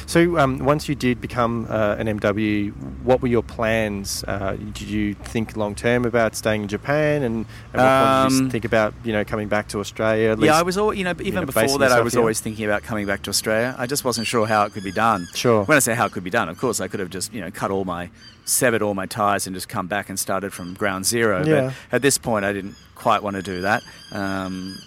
So, 0.08 0.38
um, 0.38 0.60
once 0.60 0.88
you 0.90 0.96
did 0.96 1.22
become 1.22 1.68
uh, 1.70 1.96
an 1.98 2.08
MW, 2.20 2.72
what 3.04 3.22
were 3.22 3.28
your 3.28 3.44
plans? 3.44 4.24
Uh, 4.28 4.54
did 4.74 4.82
you 4.82 5.14
think 5.14 5.56
long 5.58 5.76
term 5.76 6.06
about 6.06 6.36
staying 6.36 6.64
in 6.64 6.68
Japan, 6.68 7.24
and, 7.24 7.46
and 7.74 7.82
what 7.82 8.30
did 8.30 8.36
you 8.38 8.44
Um, 8.44 8.50
think 8.50 8.66
about 8.66 8.94
you 9.04 9.14
know 9.14 9.24
coming 9.24 9.48
back 9.48 9.68
to 9.70 9.80
Australia? 9.80 10.32
At 10.32 10.40
Yeah, 10.40 10.58
I 10.58 10.62
was, 10.64 10.78
all, 10.78 10.94
you 10.94 11.04
know, 11.04 11.14
even 11.20 11.42
know, 11.42 11.46
before 11.46 11.80
that, 11.80 11.92
I 11.92 12.02
was 12.02 12.14
here? 12.14 12.22
always 12.22 12.40
thinking 12.40 12.66
about 12.66 12.84
coming 12.84 13.06
back 13.06 13.22
to 13.24 13.30
Australia. 13.30 13.76
I 13.78 13.86
just 13.88 14.04
wasn't 14.04 14.28
sure 14.28 14.46
how 14.48 14.66
it 14.66 14.74
could 14.74 14.84
be 14.84 14.92
done. 14.92 15.28
Sure. 15.34 15.64
When 15.66 15.76
I 15.76 15.80
say 15.80 15.94
how 15.96 16.06
it 16.06 16.12
could 16.12 16.24
be 16.24 16.30
done, 16.30 16.50
of 16.50 16.58
course, 16.58 16.80
I 16.82 16.88
could 16.88 17.00
have 17.00 17.10
just, 17.10 17.34
you 17.34 17.42
know, 17.42 17.52
cut 17.52 17.72
all 17.72 17.86
my, 17.86 18.10
severed 18.46 18.82
all 18.82 18.94
my 18.94 19.06
ties 19.06 19.48
and 19.48 19.56
just 19.56 19.70
come 19.70 19.88
back 19.88 20.10
and 20.10 20.20
started 20.20 20.54
from 20.54 20.74
ground 20.74 21.06
zero. 21.06 21.46
Yeah. 21.46 21.74
But 21.90 21.96
at 21.98 22.02
this 22.02 22.18
point, 22.18 22.46
I 22.46 22.54
didn't 22.54 22.76
quite 22.96 23.22
want 23.24 23.36
to 23.36 23.42
do 23.42 23.62
that. 23.62 23.84
Um, 24.12 24.78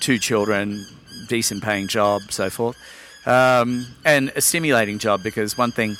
two 0.00 0.18
children, 0.18 0.84
decent 1.28 1.62
paying 1.62 1.88
job, 1.88 2.22
so 2.30 2.48
forth. 2.50 2.76
Um, 3.26 3.86
and 4.04 4.32
a 4.36 4.40
stimulating 4.40 4.98
job 4.98 5.22
because 5.22 5.58
one 5.58 5.72
thing 5.72 5.96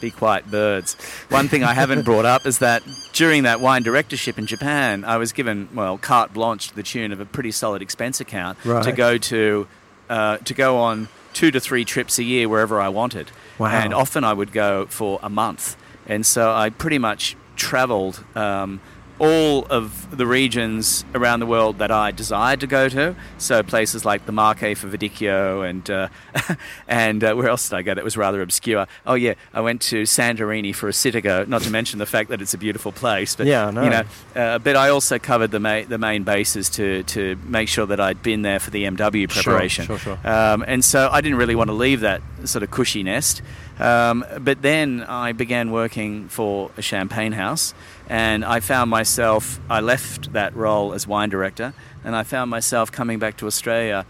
be 0.00 0.10
quiet 0.10 0.50
birds. 0.50 0.94
One 1.30 1.48
thing 1.48 1.64
I 1.64 1.72
haven't 1.72 2.02
brought 2.04 2.26
up 2.26 2.46
is 2.46 2.58
that 2.58 2.82
during 3.12 3.44
that 3.44 3.60
wine 3.60 3.82
directorship 3.82 4.38
in 4.38 4.46
Japan, 4.46 5.04
I 5.04 5.16
was 5.16 5.32
given 5.32 5.68
well 5.74 5.98
carte 5.98 6.32
blanche 6.32 6.68
to 6.68 6.76
the 6.76 6.82
tune 6.82 7.12
of 7.12 7.20
a 7.20 7.24
pretty 7.24 7.50
solid 7.50 7.80
expense 7.82 8.20
account 8.20 8.58
to 8.84 8.92
go 8.92 9.18
to 9.18 9.66
uh, 10.10 10.38
to 10.38 10.54
go 10.54 10.78
on 10.78 11.08
two 11.32 11.50
to 11.50 11.58
three 11.60 11.84
trips 11.84 12.18
a 12.18 12.22
year 12.22 12.48
wherever 12.48 12.80
I 12.80 12.88
wanted. 12.88 13.30
Wow. 13.58 13.68
And 13.68 13.94
often 13.94 14.24
I 14.24 14.32
would 14.32 14.52
go 14.52 14.86
for 14.86 15.18
a 15.22 15.30
month, 15.30 15.76
and 16.06 16.26
so 16.26 16.52
I 16.52 16.70
pretty 16.70 16.98
much 16.98 17.36
travelled. 17.56 18.22
Um, 18.34 18.80
all 19.18 19.64
of 19.70 20.16
the 20.16 20.26
regions 20.26 21.04
around 21.14 21.40
the 21.40 21.46
world 21.46 21.78
that 21.78 21.90
I 21.90 22.10
desired 22.10 22.60
to 22.60 22.66
go 22.66 22.88
to, 22.88 23.14
so 23.38 23.62
places 23.62 24.04
like 24.04 24.26
the 24.26 24.32
Marche 24.32 24.76
for 24.76 24.88
Verdicchio 24.88 25.68
and 25.68 25.88
uh, 25.88 26.08
and 26.88 27.22
uh, 27.22 27.34
where 27.34 27.48
else 27.48 27.68
did 27.68 27.76
I 27.76 27.82
go? 27.82 27.94
That 27.94 28.04
was 28.04 28.16
rather 28.16 28.42
obscure. 28.42 28.86
Oh 29.06 29.14
yeah, 29.14 29.34
I 29.52 29.60
went 29.60 29.80
to 29.82 30.02
Santorini 30.02 30.74
for 30.74 30.88
Assyrtiko. 30.90 31.46
Not 31.46 31.62
to 31.62 31.70
mention 31.70 31.98
the 31.98 32.06
fact 32.06 32.30
that 32.30 32.42
it's 32.42 32.54
a 32.54 32.58
beautiful 32.58 32.92
place. 32.92 33.36
But 33.36 33.46
Yeah, 33.46 33.68
I 33.68 33.70
know. 33.70 33.82
you 33.84 33.90
know, 33.90 34.02
uh, 34.34 34.58
but 34.58 34.76
I 34.76 34.88
also 34.88 35.18
covered 35.18 35.50
the 35.52 35.60
ma- 35.60 35.82
the 35.88 35.98
main 35.98 36.24
bases 36.24 36.68
to 36.70 37.02
to 37.04 37.36
make 37.44 37.68
sure 37.68 37.86
that 37.86 38.00
I'd 38.00 38.22
been 38.22 38.42
there 38.42 38.58
for 38.58 38.70
the 38.70 38.84
MW 38.84 39.30
Sure, 39.30 39.42
preparation. 39.42 39.86
sure, 39.86 39.98
sure. 39.98 40.18
Um, 40.24 40.64
and 40.66 40.84
so 40.84 41.08
I 41.10 41.20
didn't 41.20 41.38
really 41.38 41.54
want 41.54 41.68
to 41.68 41.74
leave 41.74 42.00
that 42.00 42.20
sort 42.44 42.62
of 42.62 42.70
cushy 42.70 43.02
nest. 43.02 43.42
Um, 43.78 44.24
but 44.40 44.62
then 44.62 45.02
I 45.02 45.32
began 45.32 45.70
working 45.70 46.28
for 46.28 46.70
a 46.76 46.82
champagne 46.82 47.32
house, 47.32 47.74
and 48.08 48.44
I 48.44 48.60
found 48.60 48.90
myself, 48.90 49.58
I 49.68 49.80
left 49.80 50.32
that 50.32 50.54
role 50.54 50.92
as 50.92 51.06
wine 51.06 51.28
director, 51.28 51.74
and 52.04 52.14
I 52.14 52.22
found 52.22 52.50
myself 52.50 52.92
coming 52.92 53.18
back 53.18 53.36
to 53.38 53.46
Australia. 53.46 54.06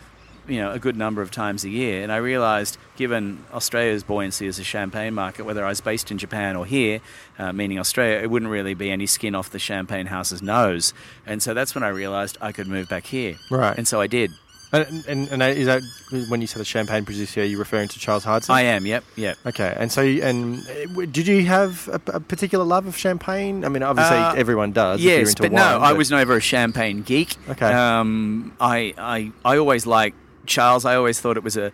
You 0.47 0.59
know, 0.59 0.73
a 0.73 0.79
good 0.79 0.95
number 0.95 1.23
of 1.23 1.31
times 1.31 1.65
a 1.65 1.71
year, 1.71 2.03
and 2.03 2.13
I 2.13 2.19
realised, 2.19 2.77
given 2.97 3.43
Australia's 3.55 4.05
buoyancy 4.05 4.47
as 4.47 4.59
a 4.59 4.63
champagne 4.63 5.15
market, 5.15 5.45
whether 5.45 5.65
I 5.65 5.71
was 5.71 5.81
based 5.81 6.11
in 6.11 6.19
Japan 6.19 6.55
or 6.55 6.67
here, 6.67 7.01
uh, 7.39 7.55
meaning 7.55 7.79
Australia, 7.79 8.19
it 8.19 8.31
wouldn't 8.31 8.51
really 8.51 8.75
be 8.75 8.91
any 8.91 9.07
skin 9.07 9.35
off 9.35 9.49
the 9.49 9.59
champagne 9.59 10.05
house's 10.05 10.43
nose. 10.43 10.93
And 11.25 11.43
so 11.43 11.55
that's 11.55 11.75
when 11.75 11.83
I 11.83 11.89
realised 11.89 12.37
I 12.43 12.53
could 12.53 12.67
move 12.67 12.91
back 12.91 13.07
here. 13.07 13.37
Right. 13.51 13.75
And 13.79 13.89
so 13.89 14.03
I 14.03 14.07
did. 14.07 14.33
And, 14.75 15.05
and, 15.07 15.29
and 15.31 15.43
is 15.57 15.67
that 15.67 15.83
when 16.29 16.41
you 16.41 16.47
said 16.47 16.61
a 16.61 16.65
champagne 16.65 17.05
producer, 17.05 17.41
are 17.41 17.45
you 17.45 17.59
referring 17.59 17.89
to 17.89 17.99
Charles 17.99 18.25
Heidsieck? 18.25 18.51
I 18.51 18.63
am. 18.63 18.87
Yep. 18.87 19.05
Yep. 19.17 19.39
Okay, 19.47 19.75
and 19.79 19.91
so 19.93 20.03
and 20.03 20.59
uh, 20.69 21.07
did 21.11 21.27
you 21.27 21.45
have 21.47 21.89
a, 21.89 22.01
a 22.17 22.21
particular 22.21 22.65
love 22.65 22.87
of 22.87 22.97
champagne? 22.97 23.65
I 23.65 23.69
mean, 23.69 23.83
obviously 23.83 24.17
Uh, 24.17 24.35
everyone 24.35 24.73
does. 24.73 25.01
if 25.01 25.05
you're 25.07 25.19
Yes, 25.21 25.29
into 25.31 25.43
but 25.45 25.53
wine, 25.53 25.63
no, 25.63 25.79
I 25.79 25.93
was 25.93 26.11
never 26.11 26.37
a 26.37 26.41
champagne 26.41 27.03
geek. 27.03 27.37
Okay. 27.49 27.73
Um, 27.73 28.53
I, 28.61 28.95
I, 28.99 29.33
I 29.45 29.57
always 29.59 29.87
liked 29.87 30.17
Charles. 30.47 30.85
I 30.85 30.97
always 30.97 31.21
thought 31.21 31.37
it 31.37 31.45
was 31.45 31.57
a, 31.57 31.71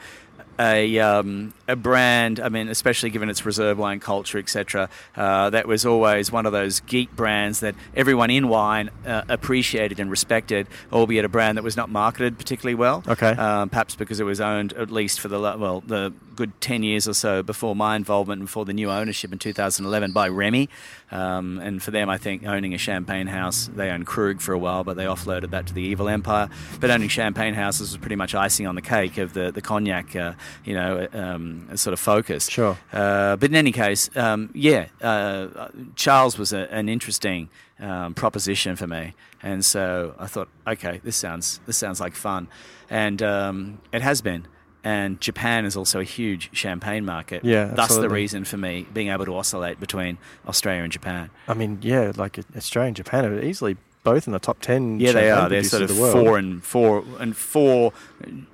a, 0.61 0.99
um, 0.99 1.55
a 1.67 1.75
brand. 1.75 2.39
I 2.39 2.51
mean, 2.51 2.69
especially 2.69 3.11
given 3.11 3.31
its 3.31 3.47
reserve 3.47 3.79
wine 3.79 3.99
culture, 3.99 4.39
etc. 4.39 4.91
Uh, 5.17 5.51
that 5.51 5.67
was 5.67 5.87
always 5.87 6.31
one 6.31 6.45
of 6.45 6.53
those 6.53 6.81
geek 6.81 7.15
brands 7.17 7.61
that 7.61 7.75
everyone 7.97 8.31
in 8.31 8.49
wine 8.49 8.91
uh, 9.07 9.23
appreciated 9.29 9.99
and 9.99 10.11
respected, 10.11 10.67
albeit 10.93 11.25
a 11.25 11.29
brand 11.29 11.57
that 11.57 11.65
was 11.65 11.77
not 11.77 11.89
marketed 11.89 12.39
particularly 12.39 12.75
well. 12.75 13.03
Okay. 13.09 13.31
Um, 13.31 13.71
perhaps 13.71 13.97
because 13.97 14.21
it 14.21 14.25
was 14.25 14.41
owned 14.41 14.75
at 14.75 14.91
least 14.91 15.21
for 15.21 15.29
the 15.29 15.41
well 15.41 15.83
the 15.87 16.13
good 16.37 16.59
ten 16.61 16.83
years 16.83 17.09
or 17.09 17.15
so 17.15 17.43
before 17.43 17.75
my 17.75 17.97
involvement 17.97 18.41
and 18.41 18.47
before 18.47 18.65
the 18.65 18.73
new 18.73 18.91
ownership 18.91 19.33
in 19.33 19.39
2011 19.39 20.13
by 20.13 20.29
Remy. 20.29 20.69
Um, 21.11 21.59
and 21.59 21.83
for 21.83 21.91
them, 21.91 22.09
I 22.09 22.19
think 22.19 22.45
owning 22.45 22.73
a 22.73 22.79
champagne 22.79 23.27
house, 23.27 23.69
they 23.75 23.91
owned 23.91 24.07
Krug 24.07 24.41
for 24.41 24.53
a 24.53 24.59
while, 24.59 24.85
but 24.85 24.97
they 24.97 25.05
offloaded 25.05 25.51
that 25.51 25.67
to 25.67 25.75
the 25.75 25.83
evil 25.83 26.09
empire. 26.09 26.49
But 26.79 26.91
owning 26.91 27.09
champagne 27.09 27.55
houses 27.55 27.91
was 27.91 27.97
pretty 27.97 28.17
much 28.17 28.35
icing 28.35 28.67
on 28.67 28.75
the 28.75 28.83
cake 28.83 29.19
of 29.19 29.33
the 29.33 29.51
the 29.51 29.61
cognac, 29.61 30.15
uh, 30.15 30.35
you 30.65 30.75
know, 30.75 31.07
um, 31.13 31.69
sort 31.77 31.93
of 31.93 32.01
focus. 32.01 32.49
Sure. 32.49 32.77
Uh, 32.93 33.37
but 33.37 33.51
in 33.51 33.57
any 33.57 33.73
case, 33.73 34.11
um, 34.17 34.51
yeah, 34.55 34.87
uh, 35.03 35.69
Charles 35.97 36.39
was 36.39 36.53
a, 36.53 36.73
an 36.73 36.89
interesting 36.89 37.49
um, 37.79 38.15
proposition 38.15 38.77
for 38.77 38.87
me, 38.87 39.15
and 39.43 39.65
so 39.65 40.15
I 40.19 40.27
thought, 40.27 40.49
okay, 40.67 41.01
this 41.03 41.17
sounds 41.17 41.61
this 41.67 41.77
sounds 41.77 42.01
like 42.01 42.15
fun, 42.15 42.49
and 42.89 43.23
um, 43.23 43.81
it 43.93 44.03
has 44.03 44.21
been. 44.21 44.47
And 44.83 45.21
Japan 45.21 45.67
is 45.67 45.77
also 45.77 46.01
a 46.01 46.05
huge 46.05 46.49
champagne 46.57 47.05
market. 47.05 47.45
Yeah, 47.45 47.67
thus 47.67 47.95
the 47.95 48.09
reason 48.09 48.47
for 48.47 48.57
me 48.57 48.87
being 48.95 49.09
able 49.09 49.27
to 49.27 49.37
oscillate 49.37 49.79
between 49.79 50.17
Australia 50.49 50.83
and 50.83 50.91
Japan. 50.91 51.29
I 51.47 51.53
mean, 51.53 51.81
yeah, 51.83 52.13
like 52.17 52.39
Australia 52.57 52.87
and 52.87 52.97
Japan 52.97 53.27
are 53.27 53.43
easily 53.43 53.77
both 54.03 54.27
in 54.27 54.33
the 54.33 54.39
top 54.39 54.61
ten. 54.61 55.01
Yeah, 55.01 55.13
they 55.13 55.31
are. 55.31 55.49
They're 55.49 55.63
sort 55.65 55.83
of 55.83 55.95
the 55.95 56.01
world. 56.01 56.13
four 56.13 56.39
and 56.39 56.63
four 56.63 57.05
and 57.19 57.37
four. 57.37 57.93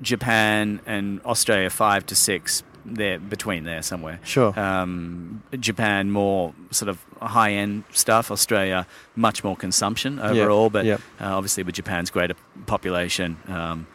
Japan 0.02 0.80
and 0.86 1.20
Australia 1.24 1.70
five 1.70 2.06
to 2.06 2.14
six. 2.14 2.62
They're 2.84 3.18
between 3.18 3.64
there 3.64 3.82
somewhere. 3.82 4.20
Sure. 4.22 4.58
Um, 4.58 5.42
Japan 5.58 6.10
more 6.10 6.54
sort 6.70 6.88
of 6.88 7.04
high 7.20 7.52
end 7.52 7.84
stuff. 7.92 8.30
Australia 8.30 8.86
much 9.16 9.42
more 9.42 9.56
consumption 9.56 10.20
overall. 10.20 10.70
but 10.70 10.84
yep. 10.84 11.00
uh, 11.20 11.36
obviously 11.36 11.64
with 11.64 11.74
Japan's 11.74 12.10
greater 12.10 12.34
population. 12.66 13.36
Um, 13.48 13.86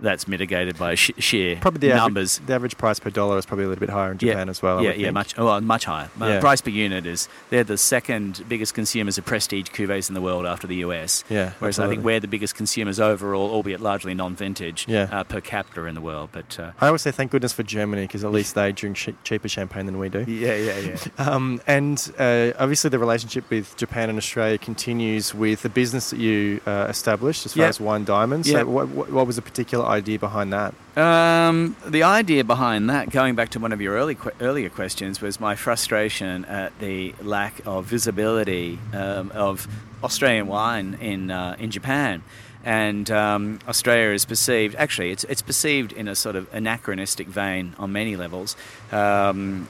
that's 0.00 0.26
mitigated 0.28 0.78
by 0.78 0.94
sh- 0.94 1.10
sheer 1.18 1.56
Probably 1.60 1.88
the 1.88 1.94
numbers. 1.94 2.36
Average, 2.38 2.46
the 2.46 2.54
average 2.54 2.78
price 2.78 2.98
per 2.98 3.10
dollar 3.10 3.38
is 3.38 3.46
probably 3.46 3.64
a 3.64 3.68
little 3.68 3.80
bit 3.80 3.90
higher 3.90 4.12
in 4.12 4.18
Yeah, 4.20 4.32
Japan 4.32 4.48
as 4.48 4.62
well. 4.62 4.78
I 4.78 4.82
Yeah, 4.82 4.88
yeah, 4.90 4.94
think. 5.06 5.14
much 5.14 5.36
well, 5.36 5.60
much 5.60 5.84
higher. 5.84 6.08
Yeah. 6.20 6.40
price 6.40 6.60
per 6.60 6.70
unit 6.70 7.06
is 7.06 7.28
they're 7.50 7.64
the 7.64 7.76
second 7.78 8.44
biggest 8.48 8.74
consumers 8.74 9.18
of 9.18 9.24
prestige 9.24 9.68
cuvées 9.68 10.08
in 10.08 10.14
the 10.14 10.20
world 10.20 10.46
after 10.46 10.66
the 10.66 10.76
US. 10.76 11.24
Yeah, 11.28 11.52
Whereas 11.58 11.78
I 11.78 11.88
think 11.88 12.04
we're 12.04 12.20
the 12.20 12.28
biggest 12.28 12.54
consumers 12.54 12.98
overall, 13.00 13.50
albeit 13.50 13.80
largely 13.80 14.14
non-vintage, 14.14 14.86
Yeah. 14.88 15.08
uh, 15.12 15.24
per 15.24 15.40
capita 15.40 15.84
in 15.86 15.94
the 15.94 16.00
world. 16.00 16.30
But 16.32 16.58
uh, 16.58 16.72
I 16.80 16.86
always 16.86 17.02
say 17.02 17.10
thank 17.10 17.30
goodness 17.30 17.52
for 17.52 17.62
Germany 17.62 18.02
because 18.02 18.24
at 18.24 18.32
least 18.32 18.54
they 18.54 18.72
drink 18.72 18.96
che- 18.96 19.14
cheaper 19.24 19.48
champagne 19.48 19.86
than 19.86 19.98
we 19.98 20.08
do. 20.08 20.24
yeah, 20.26 20.54
yeah, 20.54 20.78
yeah. 20.78 20.96
Um, 21.30 21.60
and 21.66 22.12
uh, 22.18 22.52
obviously, 22.58 22.90
the 22.90 22.98
relationship 22.98 23.48
with 23.50 23.76
Japan 23.76 24.08
and 24.08 24.16
Australia 24.18 24.58
continues 24.58 25.34
with 25.34 25.62
the 25.62 25.68
business 25.68 26.10
that 26.10 26.18
you 26.18 26.60
uh, 26.66 26.86
established 26.88 27.44
as 27.46 27.52
far 27.54 27.62
Yeah. 27.64 27.68
as 27.68 27.80
Wine 27.80 28.04
Diamonds. 28.04 28.48
Yeah. 28.48 28.60
So, 28.60 28.66
what, 28.66 28.88
what, 28.88 29.10
what 29.12 29.26
was 29.26 29.36
the 29.36 29.42
particular 29.42 29.84
idea 29.90 30.18
behind 30.18 30.52
that? 30.52 30.74
Um, 30.96 31.76
the 31.86 32.02
idea 32.02 32.44
behind 32.44 32.88
that, 32.88 33.10
going 33.10 33.34
back 33.34 33.50
to 33.50 33.58
one 33.58 33.72
of 33.72 33.80
your 33.80 33.94
early 33.94 34.16
earlier 34.40 34.70
questions, 34.70 35.20
was 35.20 35.40
my 35.40 35.54
frustration 35.56 36.44
at 36.46 36.78
the 36.78 37.14
lack 37.20 37.60
of 37.66 37.84
visibility 37.84 38.78
um, 38.94 39.30
of 39.34 39.68
Australian 40.02 40.46
wine 40.46 40.96
in 41.00 41.30
uh, 41.30 41.56
in 41.58 41.70
Japan. 41.70 42.22
And 42.64 43.10
um, 43.10 43.58
Australia 43.66 44.12
is 44.12 44.26
perceived, 44.26 44.74
actually, 44.76 45.12
it's, 45.12 45.24
it's 45.24 45.40
perceived 45.42 45.92
in 45.92 46.08
a 46.08 46.14
sort 46.14 46.36
of 46.36 46.52
anachronistic 46.52 47.26
vein 47.26 47.74
on 47.78 47.92
many 47.92 48.16
levels. 48.16 48.54
Um, 48.92 49.66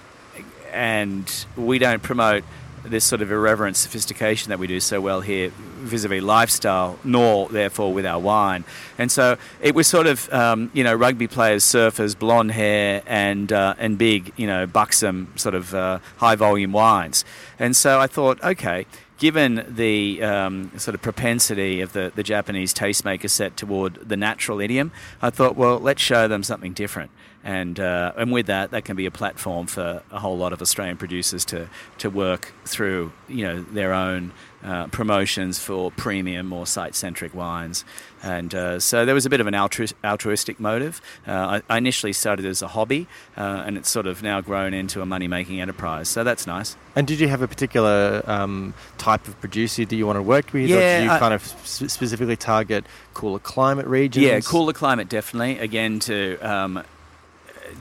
and 0.72 1.46
we 1.56 1.78
don't 1.78 2.02
promote 2.02 2.42
this 2.84 3.04
sort 3.04 3.22
of 3.22 3.30
irreverent 3.30 3.76
sophistication 3.76 4.50
that 4.50 4.58
we 4.58 4.66
do 4.66 4.80
so 4.80 5.00
well 5.00 5.20
here 5.20 5.50
vis-a-vis 5.80 6.22
lifestyle, 6.22 6.98
nor 7.04 7.48
therefore 7.48 7.92
with 7.92 8.06
our 8.06 8.18
wine. 8.18 8.64
And 8.98 9.10
so 9.10 9.36
it 9.60 9.74
was 9.74 9.86
sort 9.86 10.06
of 10.06 10.32
um, 10.32 10.70
you 10.72 10.84
know 10.84 10.94
rugby 10.94 11.26
players, 11.26 11.64
surfers, 11.64 12.18
blonde 12.18 12.52
hair, 12.52 13.02
and 13.06 13.52
uh, 13.52 13.74
and 13.78 13.98
big 13.98 14.32
you 14.36 14.46
know 14.46 14.66
buxom 14.66 15.32
sort 15.36 15.54
of 15.54 15.74
uh, 15.74 15.98
high 16.18 16.36
volume 16.36 16.72
wines. 16.72 17.24
And 17.58 17.76
so 17.76 18.00
I 18.00 18.06
thought, 18.06 18.42
okay. 18.42 18.86
Given 19.18 19.66
the 19.68 20.22
um, 20.22 20.72
sort 20.78 20.94
of 20.94 21.02
propensity 21.02 21.82
of 21.82 21.92
the, 21.92 22.10
the 22.14 22.22
Japanese 22.22 22.72
tastemaker 22.72 23.28
set 23.28 23.54
toward 23.54 23.96
the 23.96 24.16
natural 24.16 24.62
idiom, 24.62 24.92
I 25.20 25.28
thought, 25.28 25.56
well, 25.56 25.78
let's 25.78 26.00
show 26.00 26.26
them 26.26 26.42
something 26.42 26.72
different 26.72 27.10
and 27.44 27.80
uh, 27.80 28.12
and 28.16 28.32
with 28.32 28.46
that, 28.46 28.70
that 28.72 28.84
can 28.84 28.96
be 28.96 29.06
a 29.06 29.10
platform 29.10 29.66
for 29.66 30.02
a 30.10 30.18
whole 30.18 30.36
lot 30.36 30.52
of 30.52 30.60
Australian 30.60 30.96
producers 30.96 31.44
to 31.46 31.68
to 31.98 32.10
work 32.10 32.52
through 32.64 33.12
you 33.28 33.44
know 33.46 33.62
their 33.62 33.92
own 33.94 34.32
uh, 34.62 34.86
promotions 34.88 35.58
for 35.58 35.90
premium 35.92 36.52
or 36.52 36.66
site 36.66 36.94
centric 36.94 37.34
wines, 37.34 37.82
and 38.22 38.54
uh, 38.54 38.78
so 38.78 39.06
there 39.06 39.14
was 39.14 39.24
a 39.24 39.30
bit 39.30 39.40
of 39.40 39.46
an 39.46 39.54
altru- 39.54 39.94
altruistic 40.04 40.60
motive. 40.60 41.00
Uh, 41.26 41.60
I, 41.68 41.74
I 41.74 41.78
initially 41.78 42.12
started 42.12 42.44
as 42.44 42.60
a 42.60 42.68
hobby, 42.68 43.06
uh, 43.38 43.62
and 43.66 43.78
it's 43.78 43.88
sort 43.88 44.06
of 44.06 44.22
now 44.22 44.42
grown 44.42 44.74
into 44.74 45.00
a 45.00 45.06
money 45.06 45.26
making 45.26 45.62
enterprise. 45.62 46.10
So 46.10 46.22
that's 46.24 46.46
nice. 46.46 46.76
And 46.94 47.06
did 47.06 47.20
you 47.20 47.28
have 47.28 47.40
a 47.40 47.48
particular 47.48 48.22
um, 48.26 48.74
type 48.98 49.26
of 49.28 49.40
producer 49.40 49.86
that 49.86 49.96
you 49.96 50.06
want 50.06 50.16
to 50.18 50.22
work 50.22 50.52
with? 50.52 50.64
or 50.70 50.74
Yeah, 50.74 50.98
did 50.98 51.04
you 51.06 51.10
I- 51.12 51.18
kind 51.18 51.32
of 51.32 51.42
specifically 51.64 52.36
target 52.36 52.84
cooler 53.14 53.38
climate 53.38 53.86
regions? 53.86 54.26
Yeah, 54.26 54.40
cooler 54.40 54.74
climate 54.74 55.08
definitely. 55.08 55.58
Again, 55.58 56.00
to 56.00 56.36
um, 56.40 56.84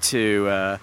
to 0.01 0.47
uh, 0.47 0.77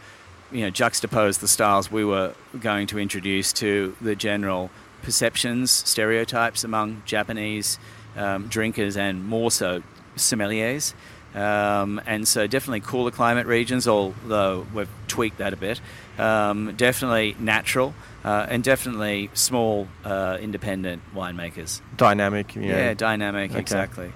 you 0.52 0.62
know 0.62 0.70
juxtapose 0.70 1.40
the 1.40 1.48
styles 1.48 1.90
we 1.90 2.04
were 2.04 2.34
going 2.61 2.86
to 2.88 2.98
introduce 2.98 3.52
to 3.54 3.96
the 4.00 4.14
general 4.16 4.70
perceptions, 5.02 5.70
stereotypes 5.70 6.64
among 6.64 7.02
Japanese 7.07 7.78
um, 8.16 8.48
drinkers, 8.48 8.96
and 8.96 9.24
more 9.26 9.50
so 9.50 9.82
sommeliers. 10.16 10.94
Um, 11.34 12.00
and 12.07 12.26
so 12.26 12.46
definitely 12.46 12.80
cooler 12.80 13.11
climate 13.11 13.46
regions, 13.46 13.86
although 13.86 14.66
we've 14.72 14.88
tweaked 15.07 15.36
that 15.38 15.52
a 15.52 15.57
bit. 15.57 15.80
Um, 16.18 16.72
definitely 16.76 17.36
natural, 17.38 17.94
uh, 18.24 18.46
and 18.48 18.64
definitely 18.64 19.28
small 19.34 19.86
uh, 20.02 20.38
independent 20.40 21.02
winemakers. 21.14 21.82
Dynamic. 21.98 22.54
You 22.54 22.62
know, 22.62 22.68
Yeah, 22.68 22.94
dynamic, 22.94 23.50
Okay. 23.50 23.61
exactly. 23.61 24.12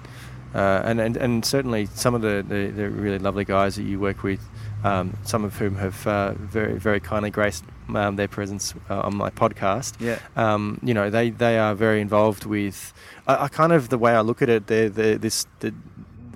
Uh, 0.55 0.81
and, 0.83 0.99
and 0.99 1.15
and 1.15 1.45
certainly 1.45 1.85
some 1.93 2.15
of 2.15 2.21
the, 2.21 2.43
the, 2.45 2.71
the 2.71 2.89
really 2.89 3.19
lovely 3.19 3.45
guys 3.45 3.75
that 3.75 3.83
you 3.83 3.99
work 3.99 4.23
with, 4.23 4.41
um, 4.83 5.17
some 5.23 5.43
of 5.43 5.57
whom 5.57 5.75
have 5.75 6.05
uh, 6.07 6.33
very 6.33 6.77
very 6.77 6.99
kindly 6.99 7.29
graced 7.29 7.63
um, 7.95 8.15
their 8.15 8.27
presence 8.27 8.73
uh, 8.89 9.01
on 9.01 9.15
my 9.15 9.29
podcast. 9.29 9.93
Yeah. 9.99 10.19
Um, 10.35 10.79
you 10.83 10.93
know 10.93 11.09
they, 11.09 11.29
they 11.29 11.57
are 11.57 11.75
very 11.75 12.01
involved 12.01 12.45
with. 12.45 12.93
I, 13.27 13.45
I 13.45 13.47
kind 13.47 13.71
of 13.71 13.89
the 13.89 13.97
way 13.97 14.13
I 14.13 14.21
look 14.21 14.41
at 14.41 14.49
it, 14.49 14.67
they're, 14.67 14.89
they're 14.89 15.17
this 15.17 15.45
the, 15.59 15.73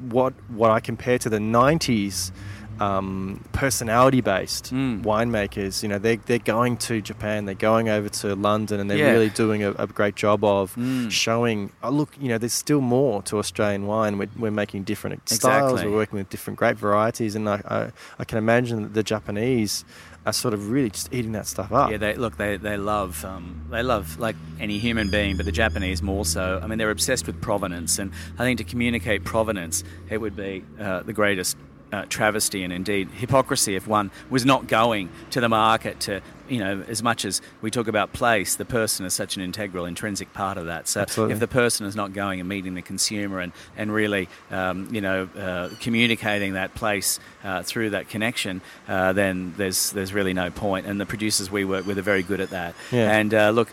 what 0.09 0.33
what 0.49 0.71
I 0.71 0.79
compare 0.79 1.17
to 1.19 1.29
the 1.29 1.39
'90s. 1.39 2.31
Um, 2.79 3.43
personality 3.53 4.19
based 4.21 4.73
Mm. 4.73 5.03
winemakers, 5.03 5.81
you 5.81 5.87
know, 5.89 5.97
they're, 5.97 6.17
they're 6.17 6.39
going 6.39 6.75
to 6.77 7.01
Japan, 7.01 7.45
they're 7.45 7.55
going 7.55 7.87
over 7.89 8.09
to 8.09 8.35
London, 8.35 8.79
and 8.79 8.89
they're 8.89 8.97
Yeah. 8.97 9.11
really 9.11 9.29
doing 9.29 9.63
a, 9.63 9.71
a 9.71 9.87
great 9.87 10.15
job 10.15 10.43
of 10.43 10.75
Mm. 10.75 11.09
showing, 11.09 11.71
oh, 11.83 11.89
look, 11.89 12.09
you 12.19 12.27
know, 12.27 12.37
there's 12.37 12.53
still 12.53 12.81
more 12.81 13.21
to 13.23 13.37
Australian 13.37 13.85
wine. 13.87 14.17
We're, 14.17 14.27
we're 14.37 14.51
making 14.51 14.83
different 14.83 15.29
styles, 15.29 15.83
we're 15.83 15.91
working 15.91 16.17
with 16.19 16.29
different 16.29 16.59
grape 16.59 16.77
varieties, 16.77 17.35
and 17.35 17.47
I, 17.47 17.61
I, 17.67 17.91
I 18.19 18.23
can 18.25 18.37
imagine 18.37 18.83
that 18.83 18.93
the 18.93 19.03
Japanese 19.03 19.85
are 20.25 20.33
sort 20.33 20.53
of 20.55 20.71
really 20.71 20.89
just 20.89 21.13
eating 21.13 21.33
that 21.33 21.45
stuff 21.47 21.71
up. 21.71 21.91
Yeah, 21.91 21.97
they 21.97 22.15
look. 22.15 22.35
They 22.37 22.57
they 22.57 22.77
love 22.77 23.23
um, 23.23 23.61
they 23.69 23.83
love 23.83 24.17
like 24.19 24.35
any 24.59 24.79
human 24.79 25.11
being, 25.11 25.37
but 25.37 25.45
the 25.45 25.51
Japanese 25.51 26.01
more 26.01 26.25
so. 26.25 26.59
I 26.63 26.65
mean, 26.67 26.79
they're 26.79 26.89
obsessed 26.89 27.27
with 27.27 27.39
provenance, 27.41 27.99
and 27.99 28.11
I 28.39 28.43
think 28.43 28.57
to 28.57 28.63
communicate 28.63 29.23
provenance, 29.23 29.83
it 30.09 30.17
would 30.19 30.35
be 30.35 30.63
uh, 30.79 31.03
the 31.03 31.13
greatest. 31.13 31.55
Uh, 31.95 32.03
travesty 32.09 32.61
and 32.61 32.73
indeed 32.73 33.07
hypocrisy 33.11 33.73
if 33.73 33.87
one 33.87 34.11
was 34.29 34.45
not 34.45 34.67
going 34.67 35.07
to 35.29 35.39
the 35.39 35.47
market 35.47 35.97
to 35.97 36.19
you 36.49 36.59
know, 36.59 36.83
as 36.87 37.01
much 37.01 37.25
as 37.25 37.41
we 37.61 37.71
talk 37.71 37.87
about 37.87 38.13
place, 38.13 38.55
the 38.55 38.65
person 38.65 39.05
is 39.05 39.13
such 39.13 39.35
an 39.35 39.41
integral, 39.41 39.85
intrinsic 39.85 40.33
part 40.33 40.57
of 40.57 40.65
that. 40.65 40.87
So 40.87 41.01
Absolutely. 41.01 41.33
if 41.33 41.39
the 41.39 41.47
person 41.47 41.85
is 41.85 41.95
not 41.95 42.13
going 42.13 42.39
and 42.39 42.49
meeting 42.49 42.75
the 42.75 42.81
consumer 42.81 43.39
and, 43.39 43.51
and 43.77 43.93
really, 43.93 44.29
um, 44.51 44.87
you 44.91 45.01
know, 45.01 45.29
uh, 45.37 45.69
communicating 45.79 46.53
that 46.53 46.73
place 46.75 47.19
uh, 47.43 47.63
through 47.63 47.91
that 47.91 48.09
connection, 48.09 48.61
uh, 48.87 49.13
then 49.13 49.53
there's 49.57 49.91
there's 49.91 50.13
really 50.13 50.33
no 50.33 50.49
point. 50.49 50.85
And 50.85 50.99
the 50.99 51.05
producers 51.05 51.51
we 51.51 51.65
work 51.65 51.85
with 51.85 51.97
are 51.97 52.03
very 52.03 52.23
good 52.23 52.39
at 52.39 52.49
that. 52.49 52.75
Yeah. 52.91 53.11
And 53.11 53.33
uh, 53.33 53.49
look, 53.49 53.69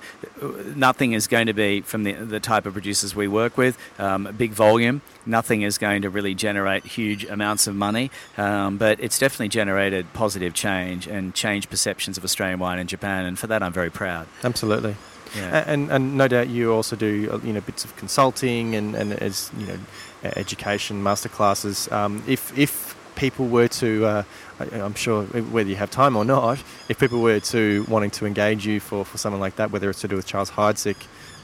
nothing 0.77 1.13
is 1.13 1.27
going 1.27 1.47
to 1.47 1.53
be 1.55 1.81
from 1.81 2.05
the, 2.05 2.13
the 2.13 2.41
type 2.41 2.67
of 2.67 2.73
producers 2.73 3.15
we 3.15 3.29
work 3.29 3.57
with, 3.57 3.79
um, 3.99 4.35
big 4.37 4.53
volume. 4.53 5.03
Nothing 5.25 5.63
is 5.63 5.79
going 5.79 6.03
to 6.03 6.11
really 6.11 6.35
generate 6.35 6.85
huge 6.85 7.25
amounts 7.25 7.69
of 7.69 7.77
money, 7.77 8.11
um, 8.37 8.77
but 8.77 8.99
it's 8.99 9.21
definitely 9.21 9.49
generated 9.49 10.13
positive 10.15 10.53
change 10.53 11.07
and 11.07 11.33
changed 11.33 11.71
perceptions 11.71 12.19
of 12.19 12.25
Australian 12.25 12.59
wine 12.63 12.79
in 12.79 12.87
Japan. 12.87 13.21
And 13.27 13.39
for 13.39 13.47
that, 13.49 13.61
I'm 13.63 13.73
very 13.73 13.91
proud. 13.91 14.27
Absolutely. 14.43 14.95
Yeah. 15.37 15.65
And, 15.73 15.91
and 15.91 16.17
no 16.23 16.27
doubt 16.29 16.49
you 16.49 16.73
also 16.73 16.95
do 16.97 17.13
uh, 17.33 17.39
you 17.47 17.53
know 17.55 17.61
bits 17.71 17.85
of 17.87 17.91
consulting 17.97 18.75
and, 18.79 18.95
and 19.01 19.13
as 19.29 19.51
you 19.59 19.67
know 19.67 19.79
education 20.23 21.03
masterclasses. 21.03 21.91
Um, 21.91 22.23
if 22.27 22.57
if 22.57 22.97
people 23.15 23.47
were 23.49 23.69
to, 23.69 23.91
uh, 24.07 24.23
I- 24.61 24.81
I'm 24.81 24.95
sure 24.95 25.25
whether 25.55 25.69
you 25.69 25.77
have 25.77 25.91
time 25.91 26.17
or 26.17 26.25
not, 26.25 26.59
if 26.89 26.99
people 26.99 27.21
were 27.21 27.41
to 27.41 27.85
wanting 27.89 28.11
to 28.19 28.27
engage 28.27 28.67
you 28.67 28.81
for, 28.81 29.05
for 29.05 29.19
something 29.19 29.41
like 29.41 29.57
that, 29.57 29.71
whether 29.71 29.91
it's 29.91 30.01
to 30.01 30.09
do 30.09 30.17
with 30.17 30.27
Charles 30.27 30.51
Heidsieck, 30.51 30.97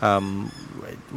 um, 0.03 0.51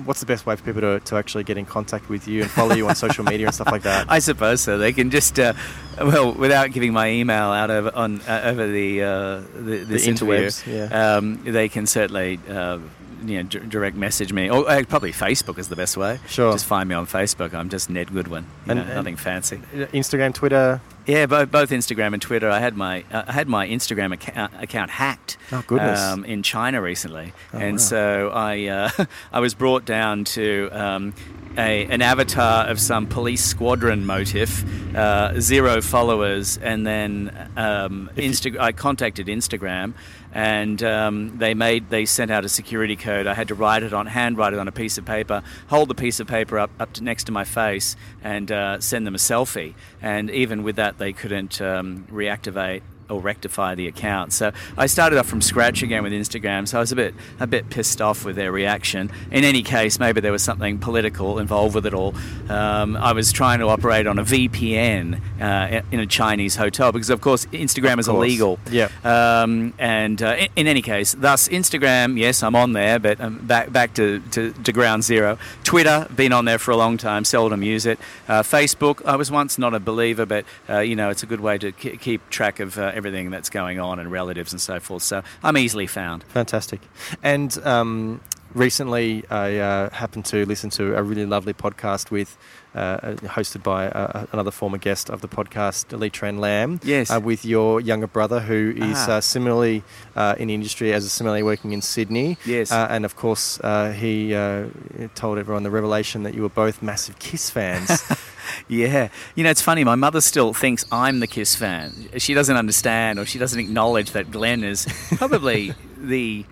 what's 0.06 0.20
the 0.20 0.26
best 0.26 0.46
way 0.46 0.56
for 0.56 0.64
people 0.64 0.82
to, 0.82 1.00
to 1.02 1.16
actually 1.16 1.44
get 1.44 1.58
in 1.58 1.66
contact 1.66 2.10
with 2.10 2.28
you 2.28 2.42
and 2.42 2.52
follow 2.52 2.76
you 2.76 2.88
on 2.88 2.96
social 2.96 3.24
media 3.24 3.48
and 3.48 3.56
stuff 3.56 3.72
like 3.72 3.84
that? 3.84 4.08
I 4.10 4.20
suppose 4.20 4.62
so. 4.62 4.78
They 4.78 4.94
can 4.94 5.10
just, 5.12 5.40
uh, 5.40 5.54
well, 5.98 6.32
without 6.34 6.72
giving 6.72 6.94
my 6.94 7.10
email 7.10 7.52
out 7.52 7.70
over 7.72 7.92
on 7.96 8.22
uh, 8.22 8.42
over 8.46 8.68
the 8.68 9.02
uh, 9.04 9.42
the, 9.56 9.84
this 9.86 10.08
interview, 10.08 10.36
interwebs, 10.48 10.68
yeah. 10.92 11.16
um, 11.18 11.44
they 11.44 11.70
can 11.70 11.86
certainly. 11.86 12.40
Uh, 12.50 12.80
you 13.24 13.38
know, 13.38 13.44
d- 13.44 13.60
direct 13.60 13.96
message 13.96 14.34
me, 14.34 14.50
or 14.50 14.68
uh, 14.68 14.84
probably 14.90 15.12
Facebook 15.12 15.60
is 15.60 15.70
the 15.70 15.76
best 15.76 15.96
way. 15.96 16.20
Sure. 16.28 16.52
Just 16.54 16.66
find 16.66 16.90
me 16.90 16.96
on 16.96 17.06
Facebook. 17.06 17.54
I'm 17.54 17.70
just 17.70 17.88
Ned 17.88 18.12
Goodwin. 18.12 18.46
You 18.66 18.72
And- 18.72 18.80
know, 18.80 18.86
and- 18.86 18.96
nothing 18.96 19.16
fancy. 19.16 19.58
Instagram, 19.58 20.34
Twitter. 20.34 20.82
Yeah, 21.08 21.26
both, 21.26 21.52
both 21.52 21.72
Instagram 21.72 22.14
and 22.14 22.22
Twitter. 22.22 22.50
I 22.50 22.60
had 22.60 22.78
my 22.78 23.04
uh, 23.12 23.24
I 23.28 23.32
had 23.32 23.48
my 23.48 23.68
Instagram 23.68 24.14
account, 24.14 24.54
account 24.60 24.92
hacked. 24.92 25.38
Oh, 25.52 25.64
goodness. 25.66 26.00
Um, 26.00 26.24
in 26.26 26.44
China 26.44 26.82
recently, 26.82 27.34
Oh, 27.54 27.58
and 27.58 27.74
wow. 27.74 27.78
so 27.78 28.32
I 28.34 28.66
uh, 28.68 28.90
I 29.34 29.40
was 29.40 29.54
brought 29.54 29.86
down 29.86 30.24
to 30.26 30.70
um, 30.72 31.14
a, 31.58 31.86
an 31.86 32.02
avatar 32.02 32.68
of 32.68 32.80
some 32.80 33.08
police 33.08 33.44
squadron 33.44 34.06
motif, 34.06 34.64
uh, 34.96 35.40
zero 35.40 35.82
followers, 35.82 36.58
and 36.58 36.86
then 36.86 37.50
um, 37.58 38.10
Insta- 38.16 38.60
I 38.60 38.72
contacted 38.72 39.28
Instagram. 39.28 39.94
And 40.34 40.82
um, 40.84 41.38
they 41.38 41.54
made 41.54 41.90
they 41.90 42.06
sent 42.06 42.32
out 42.32 42.46
a 42.46 42.50
security 42.50 42.96
code. 42.96 43.28
I 43.28 43.34
had 43.34 43.50
to 43.50 43.56
write 43.56 43.84
it 43.84 43.94
on 43.94 44.08
hand, 44.08 44.38
write 44.38 44.54
it 44.54 44.60
on 44.60 44.68
a 44.68 44.72
piece 44.72 44.98
of 44.98 45.06
paper, 45.06 45.44
hold 45.68 45.90
the 45.90 45.96
piece 45.96 46.20
of 46.20 46.28
paper 46.28 46.58
up 46.58 46.72
up 46.80 46.94
to, 46.94 47.04
next 47.04 47.26
to 47.26 47.32
my 47.32 47.44
face, 47.44 47.96
and 48.24 48.52
uh, 48.52 48.80
send 48.80 49.06
them 49.06 49.16
a 49.16 49.20
selfie. 49.20 49.74
And 50.02 50.30
even 50.32 50.64
with 50.64 50.78
that, 50.78 50.98
they 50.98 51.12
couldn't 51.12 51.62
um, 51.62 52.06
reactivate 52.10 52.82
or 53.12 53.20
rectify 53.20 53.76
the 53.76 53.88
account. 53.88 54.34
So 54.34 54.52
I 54.78 54.88
started 54.88 55.20
off 55.20 55.28
from 55.28 55.42
scratch 55.42 55.84
again 55.84 56.04
with 56.04 56.14
Instagram. 56.14 56.68
So 56.68 56.78
I 56.78 56.80
was 56.80 56.92
a 56.92 56.96
bit 56.96 57.14
a 57.40 57.48
bit 57.48 57.70
pissed 57.70 58.02
off 58.02 58.26
with 58.26 58.36
their 58.36 58.52
reaction. 58.52 59.12
In 59.32 59.44
any 59.44 59.62
case, 59.62 60.00
maybe 60.00 60.22
there 60.22 60.32
was 60.32 60.44
something 60.44 60.80
political 60.80 61.38
involved 61.40 61.76
with 61.76 61.86
it 61.86 61.94
all. 61.94 62.16
Um, 62.50 62.96
I 62.96 63.14
was 63.14 63.32
trying 63.32 63.60
to 63.60 63.68
operate 63.68 64.08
on 64.08 64.18
a 64.18 64.24
VPN 64.24 65.20
uh, 65.42 65.82
in 65.92 66.00
a 66.00 66.06
Chinese 66.06 66.56
hotel 66.56 66.92
because, 66.92 67.10
of 67.10 67.22
course, 67.22 67.46
Instagram 67.48 68.00
is 68.00 68.08
course. 68.08 68.16
illegal. 68.26 68.60
Yeah. 68.72 68.90
Um, 69.04 69.74
and 69.78 70.22
uh, 70.22 70.36
in, 70.40 70.50
in 70.56 70.68
any 70.68 70.82
case, 70.82 71.14
thus 71.14 71.48
Instagram, 71.50 72.18
yes, 72.18 72.44
I'm 72.44 72.56
on 72.56 72.74
there, 72.74 73.00
but 73.00 73.20
um, 73.20 73.40
back 73.46 73.72
back 73.72 73.94
to, 73.96 74.20
to, 74.32 74.54
to 74.54 74.72
ground 74.72 75.04
zero. 75.04 75.38
Twitter, 75.64 76.08
been 76.16 76.34
on 76.34 76.46
there 76.46 76.60
for 76.60 76.72
a 76.72 76.78
long 76.78 76.98
time, 76.98 77.26
seldom 77.26 77.64
use 77.64 77.86
it. 77.86 78.00
Uh, 78.28 78.42
Facebook, 78.44 79.04
I 79.06 79.16
was 79.16 79.30
once 79.32 79.58
not 79.58 79.74
a 79.74 79.80
believer, 79.80 80.26
but 80.26 80.46
uh, 80.70 80.80
you 80.80 80.96
know 80.96 81.10
it's 81.10 81.24
a 81.24 81.26
good 81.26 81.42
way 81.42 81.58
to 81.58 81.72
k- 81.72 81.98
keep 81.98 82.30
track 82.30 82.60
of 82.60 82.78
uh, 82.78 82.92
everything 83.02 83.32
that's 83.32 83.50
going 83.50 83.80
on 83.80 84.00
and 84.00 84.12
relatives 84.12 84.52
and 84.54 84.62
so 84.62 84.80
forth. 84.80 85.04
So 85.04 85.24
I'm 85.44 85.58
easily 85.58 85.88
found. 85.88 86.24
Fantastic. 86.26 86.82
And 87.24 87.52
um, 87.66 88.22
recently, 88.54 89.24
I 89.30 89.58
uh, 89.58 89.90
happened 89.90 90.26
to 90.26 90.46
listen 90.46 90.70
to 90.72 90.96
a 90.96 91.02
really 91.04 91.26
lovely 91.26 91.54
podcast 91.54 92.12
with. 92.12 92.38
Uh, 92.74 93.16
hosted 93.36 93.62
by 93.64 93.90
uh, 93.90 94.26
another 94.32 94.50
former 94.50 94.78
guest 94.78 95.10
of 95.10 95.20
the 95.20 95.28
podcast, 95.28 95.92
Lee 96.00 96.10
Tran 96.10 96.40
Lam. 96.40 96.80
Yes. 96.84 97.12
Uh, 97.12 97.20
with 97.20 97.44
your 97.44 97.82
younger 97.82 98.08
brother, 98.08 98.40
who 98.40 98.72
is 98.78 98.96
Ah. 99.10 99.18
uh, 99.18 99.20
similarly 99.22 99.84
uh, 100.16 100.36
in 100.40 100.50
industry 100.50 100.94
as 100.94 101.04
a 101.04 101.10
similarly 101.10 101.44
working 101.44 101.74
in 101.74 101.82
Sydney. 101.82 102.38
Yes. 102.46 102.72
Uh, 102.72 102.88
and 102.90 103.04
of 103.04 103.18
course, 103.18 103.60
uh, 103.60 103.92
he 103.92 104.34
uh, 104.34 104.68
told 105.16 105.38
everyone 105.38 105.64
the 105.64 105.70
revelation 105.70 106.24
that 106.24 106.34
you 106.34 106.44
were 106.44 106.56
both 106.64 106.82
massive 106.82 107.20
Kiss 107.20 107.50
fans. 107.50 107.90
Yeah, 108.68 109.10
you 109.36 109.44
know 109.44 109.50
it's 109.50 109.62
funny. 109.62 109.84
My 109.84 109.96
mother 109.96 110.22
still 110.22 110.54
thinks 110.54 110.86
I'm 110.92 111.20
the 111.20 111.28
Kiss 111.28 111.56
fan. 111.56 112.10
She 112.18 112.34
doesn't 112.34 112.56
understand 112.56 113.20
or 113.20 113.26
she 113.26 113.38
doesn't 113.40 113.60
acknowledge 113.60 114.12
that 114.12 114.32
Glenn 114.32 114.64
is 114.64 114.86
probably 115.18 115.74
the 115.98 116.46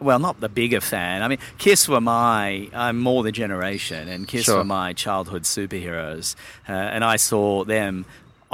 well, 0.00 0.18
not 0.18 0.40
the 0.40 0.48
bigger 0.50 0.80
fan. 0.80 1.22
I 1.22 1.28
mean, 1.28 1.38
Kiss 1.56 1.88
were 1.88 2.00
my 2.00 2.68
I'm 2.74 2.98
more 3.00 3.22
the 3.22 3.32
generation, 3.32 4.08
and 4.08 4.28
Kiss 4.28 4.44
Sure. 4.44 4.58
were 4.58 4.64
my 4.64 4.92
childhood 4.92 5.44
superheroes, 5.44 6.34
uh, 6.68 6.72
and 6.72 7.02
I 7.04 7.16
saw 7.16 7.64
them 7.64 8.04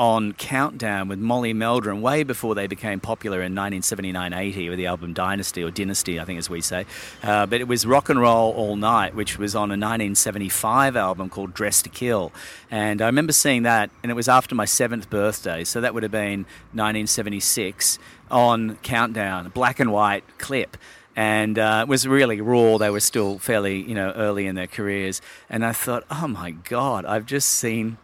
on 0.00 0.32
Countdown 0.32 1.08
with 1.08 1.18
Molly 1.18 1.52
Meldrum 1.52 2.00
way 2.00 2.22
before 2.22 2.54
they 2.54 2.66
became 2.66 3.00
popular 3.00 3.42
in 3.42 3.54
1979-80 3.54 4.70
with 4.70 4.78
the 4.78 4.86
album 4.86 5.12
Dynasty 5.12 5.62
or 5.62 5.70
Dynasty, 5.70 6.18
I 6.18 6.24
think 6.24 6.38
as 6.38 6.48
we 6.48 6.62
say. 6.62 6.86
Uh, 7.22 7.44
but 7.44 7.60
it 7.60 7.68
was 7.68 7.84
Rock 7.84 8.08
and 8.08 8.18
Roll 8.18 8.50
All 8.52 8.76
Night, 8.76 9.14
which 9.14 9.38
was 9.38 9.54
on 9.54 9.68
a 9.68 9.76
1975 9.76 10.96
album 10.96 11.28
called 11.28 11.52
Dressed 11.52 11.84
to 11.84 11.90
Kill. 11.90 12.32
And 12.70 13.02
I 13.02 13.06
remember 13.06 13.34
seeing 13.34 13.64
that, 13.64 13.90
and 14.02 14.10
it 14.10 14.14
was 14.14 14.26
after 14.26 14.54
my 14.54 14.64
seventh 14.64 15.10
birthday, 15.10 15.64
so 15.64 15.82
that 15.82 15.92
would 15.92 16.02
have 16.02 16.10
been 16.10 16.46
1976 16.72 17.98
on 18.30 18.76
Countdown, 18.76 19.44
a 19.44 19.50
black 19.50 19.80
and 19.80 19.92
white 19.92 20.24
clip 20.38 20.78
and 21.14 21.58
uh, 21.58 21.80
it 21.82 21.88
was 21.88 22.08
really 22.08 22.40
raw. 22.40 22.78
They 22.78 22.88
were 22.88 23.00
still 23.00 23.38
fairly, 23.38 23.82
you 23.82 23.94
know, 23.94 24.12
early 24.12 24.46
in 24.46 24.54
their 24.54 24.68
careers, 24.68 25.20
and 25.50 25.66
I 25.66 25.72
thought, 25.72 26.04
oh 26.10 26.26
my 26.26 26.52
god, 26.52 27.04
I've 27.04 27.26
just 27.26 27.50
seen 27.50 27.98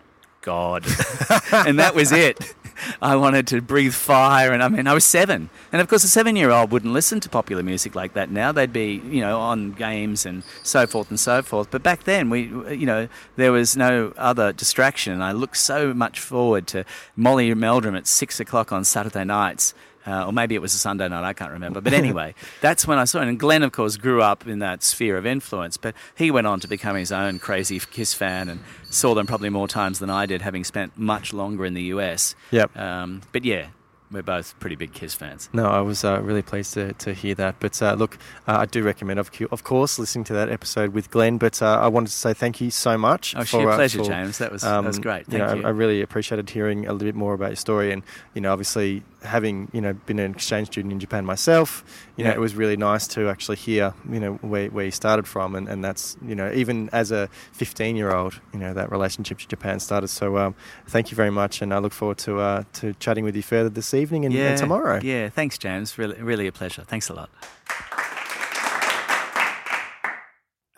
God, 0.47 0.87
and 1.53 1.81
that 1.81 1.97
was 1.97 2.13
it. 2.13 2.55
I 3.03 3.17
wanted 3.17 3.49
to 3.49 3.61
breathe 3.61 3.95
fire, 3.95 4.53
and 4.53 4.63
I 4.63 4.69
mean, 4.69 4.87
I 4.87 4.95
was 4.95 5.05
seven, 5.05 5.51
and 5.73 5.83
of 5.83 5.89
course, 5.89 6.05
a 6.05 6.09
seven-year-old 6.09 6.71
wouldn't 6.71 6.93
listen 6.93 7.19
to 7.21 7.29
popular 7.29 7.65
music 7.65 7.97
like 7.97 8.15
that 8.15 8.31
now. 8.31 8.53
They'd 8.53 8.73
be, 8.73 9.03
you 9.11 9.23
know, 9.23 9.41
on 9.41 9.73
games 9.73 10.25
and 10.25 10.45
so 10.63 10.87
forth 10.87 11.11
and 11.11 11.19
so 11.19 11.43
forth. 11.43 11.73
But 11.73 11.83
back 11.83 12.05
then, 12.05 12.31
we, 12.31 12.43
you 12.73 12.87
know, 12.87 13.09
there 13.35 13.51
was 13.51 13.77
no 13.77 14.13
other 14.17 14.53
distraction, 14.53 15.13
and 15.13 15.25
I 15.25 15.33
looked 15.33 15.57
so 15.57 15.93
much 15.93 16.21
forward 16.21 16.69
to 16.69 16.85
Molly 17.17 17.53
Meldrum 17.53 17.97
at 17.97 18.07
six 18.07 18.39
o'clock 18.39 18.71
on 18.71 18.85
Saturday 18.85 19.25
nights. 19.25 19.75
Uh, 20.07 20.27
or 20.27 20.33
maybe 20.33 20.55
it 20.55 20.63
was 20.63 20.73
a 20.75 20.79
Sunday 20.79 21.09
night, 21.09 21.25
I 21.25 21.33
can't 21.33 21.53
remember. 21.53 21.81
But 21.81 21.93
anyway, 21.93 22.35
that's 22.61 22.87
when 22.87 22.99
I 22.99 23.05
saw 23.05 23.21
it. 23.21 23.29
And 23.29 23.39
Glenn, 23.39 23.63
of 23.63 23.73
course, 23.73 23.97
grew 23.97 24.23
up 24.23 24.47
in 24.47 24.61
that 24.61 24.83
sphere 24.83 25.17
of 25.17 25.27
influence, 25.27 25.77
but 25.77 25.95
he 26.15 26.31
went 26.31 26.47
on 26.47 26.61
to 26.61 26.69
become 26.69 26.97
his 26.97 27.11
own 27.11 27.39
crazy 27.39 27.81
Kiss 27.81 28.15
fan 28.15 28.49
and 28.49 28.61
saw 28.85 29.15
them 29.15 29.27
probably 29.27 29.51
more 29.51 29.69
times 29.69 29.99
than 29.99 30.11
I 30.11 30.27
did, 30.27 30.43
having 30.43 30.65
spent 30.65 30.97
much 30.97 31.33
longer 31.33 31.65
in 31.65 31.75
the 31.75 31.83
US. 31.83 32.35
Yep. 32.51 32.77
Um, 32.77 33.23
but 33.33 33.45
yeah, 33.45 33.69
we're 34.11 34.23
both 34.23 34.59
pretty 34.61 34.77
big 34.77 34.93
Kiss 34.93 35.15
fans. 35.15 35.49
No, 35.53 35.67
I 35.67 35.81
was 35.81 36.05
uh, 36.05 36.21
really 36.23 36.43
pleased 36.43 36.75
to, 36.75 36.93
to 36.95 37.13
hear 37.13 37.35
that. 37.37 37.57
But 37.59 37.81
uh, 37.83 37.95
look, 37.95 38.19
uh, 38.47 38.59
I 38.59 38.67
do 38.67 38.83
recommend, 38.83 39.19
of, 39.19 39.31
of 39.51 39.65
course, 39.65 39.99
listening 39.99 40.25
to 40.25 40.33
that 40.35 40.49
episode 40.49 40.93
with 40.93 41.11
Glenn. 41.11 41.39
But 41.39 41.61
uh, 41.61 41.81
I 41.81 41.89
wanted 41.89 42.09
to 42.09 42.17
say 42.17 42.33
thank 42.33 42.61
you 42.61 42.71
so 42.71 42.97
much. 42.97 43.35
Oh, 43.37 43.45
sheer 43.45 43.69
uh, 43.69 43.77
pleasure, 43.77 43.99
for, 43.99 44.05
James. 44.05 44.39
That 44.39 44.53
was, 44.53 44.63
that 44.63 44.85
was 44.85 44.99
great. 44.99 45.27
you 45.29 45.39
Thank 45.39 45.51
know, 45.51 45.55
you. 45.55 45.63
I, 45.65 45.69
I 45.69 45.71
really 45.71 46.03
appreciated 46.03 46.49
hearing 46.51 46.87
a 46.87 46.93
little 46.93 47.09
bit 47.09 47.15
more 47.15 47.35
about 47.35 47.49
your 47.49 47.57
story, 47.57 47.93
and 47.93 48.03
you 48.35 48.41
know, 48.41 48.53
obviously 48.53 49.03
having 49.27 49.69
you 49.73 49.81
know 49.81 49.93
been 49.93 50.19
an 50.19 50.33
exchange 50.33 50.69
student 50.69 50.93
in 50.93 51.01
Japan 51.01 51.25
myself, 51.25 51.85
you 52.17 52.25
know, 52.25 52.31
it 52.31 52.41
was 52.41 52.55
really 52.55 52.77
nice 52.77 53.07
to 53.09 53.29
actually 53.29 53.57
hear 53.57 53.95
you 54.11 54.21
know 54.21 54.35
where, 54.37 54.69
where 54.71 54.85
you 54.87 54.91
started 54.91 55.27
from, 55.27 55.55
and, 55.55 55.69
and 55.69 55.85
that's 55.85 56.17
you 56.27 56.35
know 56.35 56.51
even 56.53 56.89
as 56.93 57.11
a 57.11 57.29
15 57.53 57.97
year 57.97 58.15
old, 58.15 58.41
you 58.53 58.59
know 58.59 58.73
that 58.73 58.91
relationship 58.91 59.39
to 59.39 59.49
Japan 59.49 59.81
started. 59.81 60.09
So 60.09 60.39
um, 60.39 60.55
thank 60.87 61.11
you 61.11 61.17
very 61.17 61.31
much, 61.31 61.63
and 61.63 61.75
I 61.75 61.79
look 61.79 61.93
forward 61.93 62.19
to 62.19 62.39
uh, 62.39 62.65
to 62.75 62.95
chatting 62.95 63.25
with 63.25 63.37
you 63.37 63.43
further 63.43 63.69
this 63.69 63.93
evening 63.95 64.25
and, 64.25 64.35
and 64.35 64.59
tomorrow. 64.59 65.01
Yeah, 65.03 65.29
thanks, 65.29 65.59
James. 65.59 65.99
Really, 65.99 66.21
really 66.23 66.47
a 66.47 66.53
pleasure. 66.53 66.83
Thanks 66.83 67.09
a 67.09 67.15
lot. 67.15 67.31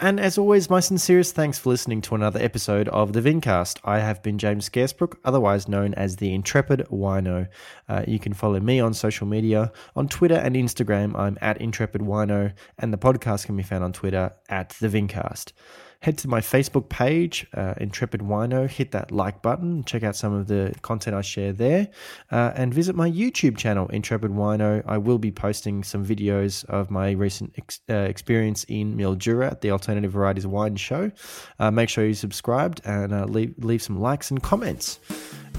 And 0.00 0.20
as 0.20 0.38
always, 0.38 0.70
my 0.70 0.78
sincerest 0.78 1.34
thanks 1.34 1.58
for 1.58 1.70
listening 1.70 2.02
to 2.02 2.14
another 2.14 2.40
episode 2.40 2.88
of 2.90 3.14
the 3.14 3.20
Vincast. 3.20 3.80
I 3.82 3.98
have 3.98 4.22
been 4.22 4.38
James 4.38 4.70
Scarcebrook, 4.70 5.16
otherwise 5.24 5.66
known 5.66 5.92
as 5.94 6.14
the 6.14 6.32
Intrepid 6.32 6.86
Wino. 6.88 7.48
Uh, 7.88 8.04
you 8.06 8.20
can 8.20 8.32
follow 8.32 8.60
me 8.60 8.78
on 8.78 8.94
social 8.94 9.26
media. 9.26 9.72
On 9.96 10.06
Twitter 10.06 10.36
and 10.36 10.54
Instagram, 10.54 11.18
I'm 11.18 11.36
at 11.40 11.60
Intrepid 11.60 12.02
Wino, 12.02 12.52
and 12.78 12.92
the 12.92 12.96
podcast 12.96 13.46
can 13.46 13.56
be 13.56 13.64
found 13.64 13.82
on 13.82 13.92
Twitter 13.92 14.30
at 14.48 14.68
the 14.80 14.86
Vincast. 14.86 15.50
Head 16.00 16.16
to 16.18 16.28
my 16.28 16.40
Facebook 16.40 16.88
page, 16.88 17.46
uh, 17.54 17.74
Intrepid 17.78 18.20
Wino, 18.20 18.68
hit 18.68 18.92
that 18.92 19.10
like 19.10 19.42
button, 19.42 19.82
check 19.84 20.04
out 20.04 20.14
some 20.14 20.32
of 20.32 20.46
the 20.46 20.72
content 20.82 21.16
I 21.16 21.22
share 21.22 21.52
there, 21.52 21.88
uh, 22.30 22.52
and 22.54 22.72
visit 22.72 22.94
my 22.94 23.10
YouTube 23.10 23.56
channel, 23.56 23.88
Intrepid 23.88 24.30
Wino. 24.30 24.82
I 24.86 24.98
will 24.98 25.18
be 25.18 25.32
posting 25.32 25.82
some 25.82 26.06
videos 26.06 26.64
of 26.66 26.90
my 26.90 27.10
recent 27.12 27.54
ex- 27.58 27.80
uh, 27.90 27.94
experience 27.94 28.64
in 28.64 28.96
Mildura 28.96 29.50
at 29.50 29.60
the 29.60 29.72
Alternative 29.72 30.10
Varieties 30.10 30.46
Wine 30.46 30.76
Show. 30.76 31.10
Uh, 31.58 31.70
make 31.72 31.88
sure 31.88 32.06
you 32.06 32.14
subscribed 32.14 32.80
and 32.84 33.12
uh, 33.12 33.24
leave, 33.24 33.54
leave 33.58 33.82
some 33.82 34.00
likes 34.00 34.30
and 34.30 34.40
comments. 34.42 35.00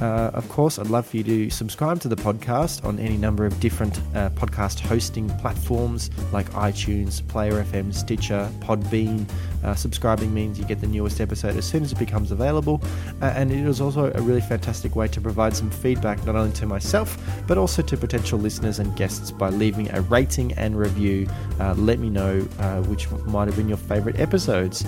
Uh, 0.02 0.32
of 0.34 0.48
course, 0.50 0.80
I'd 0.80 0.88
love 0.88 1.06
for 1.08 1.18
you 1.18 1.24
to 1.24 1.50
subscribe 1.50 2.00
to 2.02 2.08
the 2.08 2.16
podcast 2.16 2.86
on 2.86 3.00
any 3.00 3.18
number 3.18 3.46
of 3.46 3.60
different 3.60 3.98
uh, 4.16 4.30
podcast 4.32 4.80
hosting 4.80 5.30
platforms 5.38 6.10
like 6.32 6.50
iTunes, 6.52 7.26
Player 7.28 7.64
FM, 7.64 7.94
Stitcher, 7.94 8.50
Podbean. 8.60 9.30
Uh, 9.64 9.76
subscribing 9.76 10.34
means 10.34 10.58
you 10.58 10.64
get 10.64 10.80
the 10.80 10.88
newest 10.88 11.20
episode 11.20 11.58
as 11.58 11.66
soon 11.66 11.84
as 11.84 11.92
it 11.92 12.00
becomes 12.00 12.32
available. 12.32 12.82
Uh, 13.22 13.34
and 13.36 13.52
it 13.52 13.66
is 13.66 13.82
also 13.82 14.12
a 14.14 14.22
really 14.22 14.42
fantastic 14.42 14.96
way 14.96 15.08
to 15.08 15.20
provide 15.20 15.54
some 15.56 15.70
feedback 15.70 16.26
not 16.26 16.36
only 16.36 16.54
to 16.54 16.66
myself, 16.66 17.18
but 17.46 17.58
also 17.58 17.82
to 17.82 17.98
potential 17.98 18.40
listeners 18.40 18.80
and 18.80 18.96
guests 18.96 19.32
by 19.32 19.50
leaving 19.50 19.92
a 19.92 20.02
rating 20.04 20.54
and 20.54 20.80
review. 20.80 21.28
Uh, 21.60 21.74
let 21.74 22.00
me 22.00 22.10
know 22.10 22.48
uh, 22.60 22.82
which 22.84 23.10
might 23.28 23.48
have 23.48 23.58
been 23.58 23.68
your 23.68 23.78
favorite 23.78 24.18
episodes. 24.20 24.86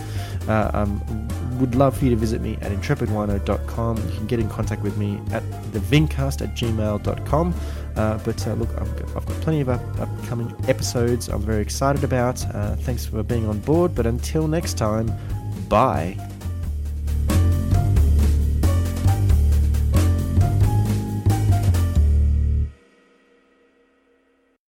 Um, 0.48 1.02
would 1.60 1.76
love 1.76 1.96
for 1.98 2.06
you 2.06 2.10
to 2.10 2.16
visit 2.16 2.42
me 2.42 2.58
at 2.62 2.72
intrepidwino.com. 2.72 3.98
You 3.98 4.18
can 4.18 4.28
get 4.28 4.40
in 4.40 4.50
contact 4.50 4.82
with 4.82 4.98
me 4.98 5.01
at 5.32 5.44
thevincast 5.72 6.42
at 6.42 6.56
gmail.com. 6.56 7.54
Uh, 7.96 8.18
but 8.20 8.48
uh, 8.48 8.54
look, 8.54 8.70
I've 8.80 9.14
got, 9.14 9.26
plenty 9.42 9.62
of 9.62 9.70
up, 9.70 9.82
upcoming 10.00 10.54
episodes 10.68 11.28
I'm 11.28 11.42
very 11.42 11.62
excited 11.62 12.04
about. 12.04 12.46
Uh, 12.56 12.76
thanks 12.78 13.06
for 13.06 13.22
being 13.24 13.48
on 13.48 13.60
board. 13.60 13.94
But 13.96 14.06
until 14.06 14.48
next 14.48 14.78
time, 14.78 15.12
bye. 15.68 16.31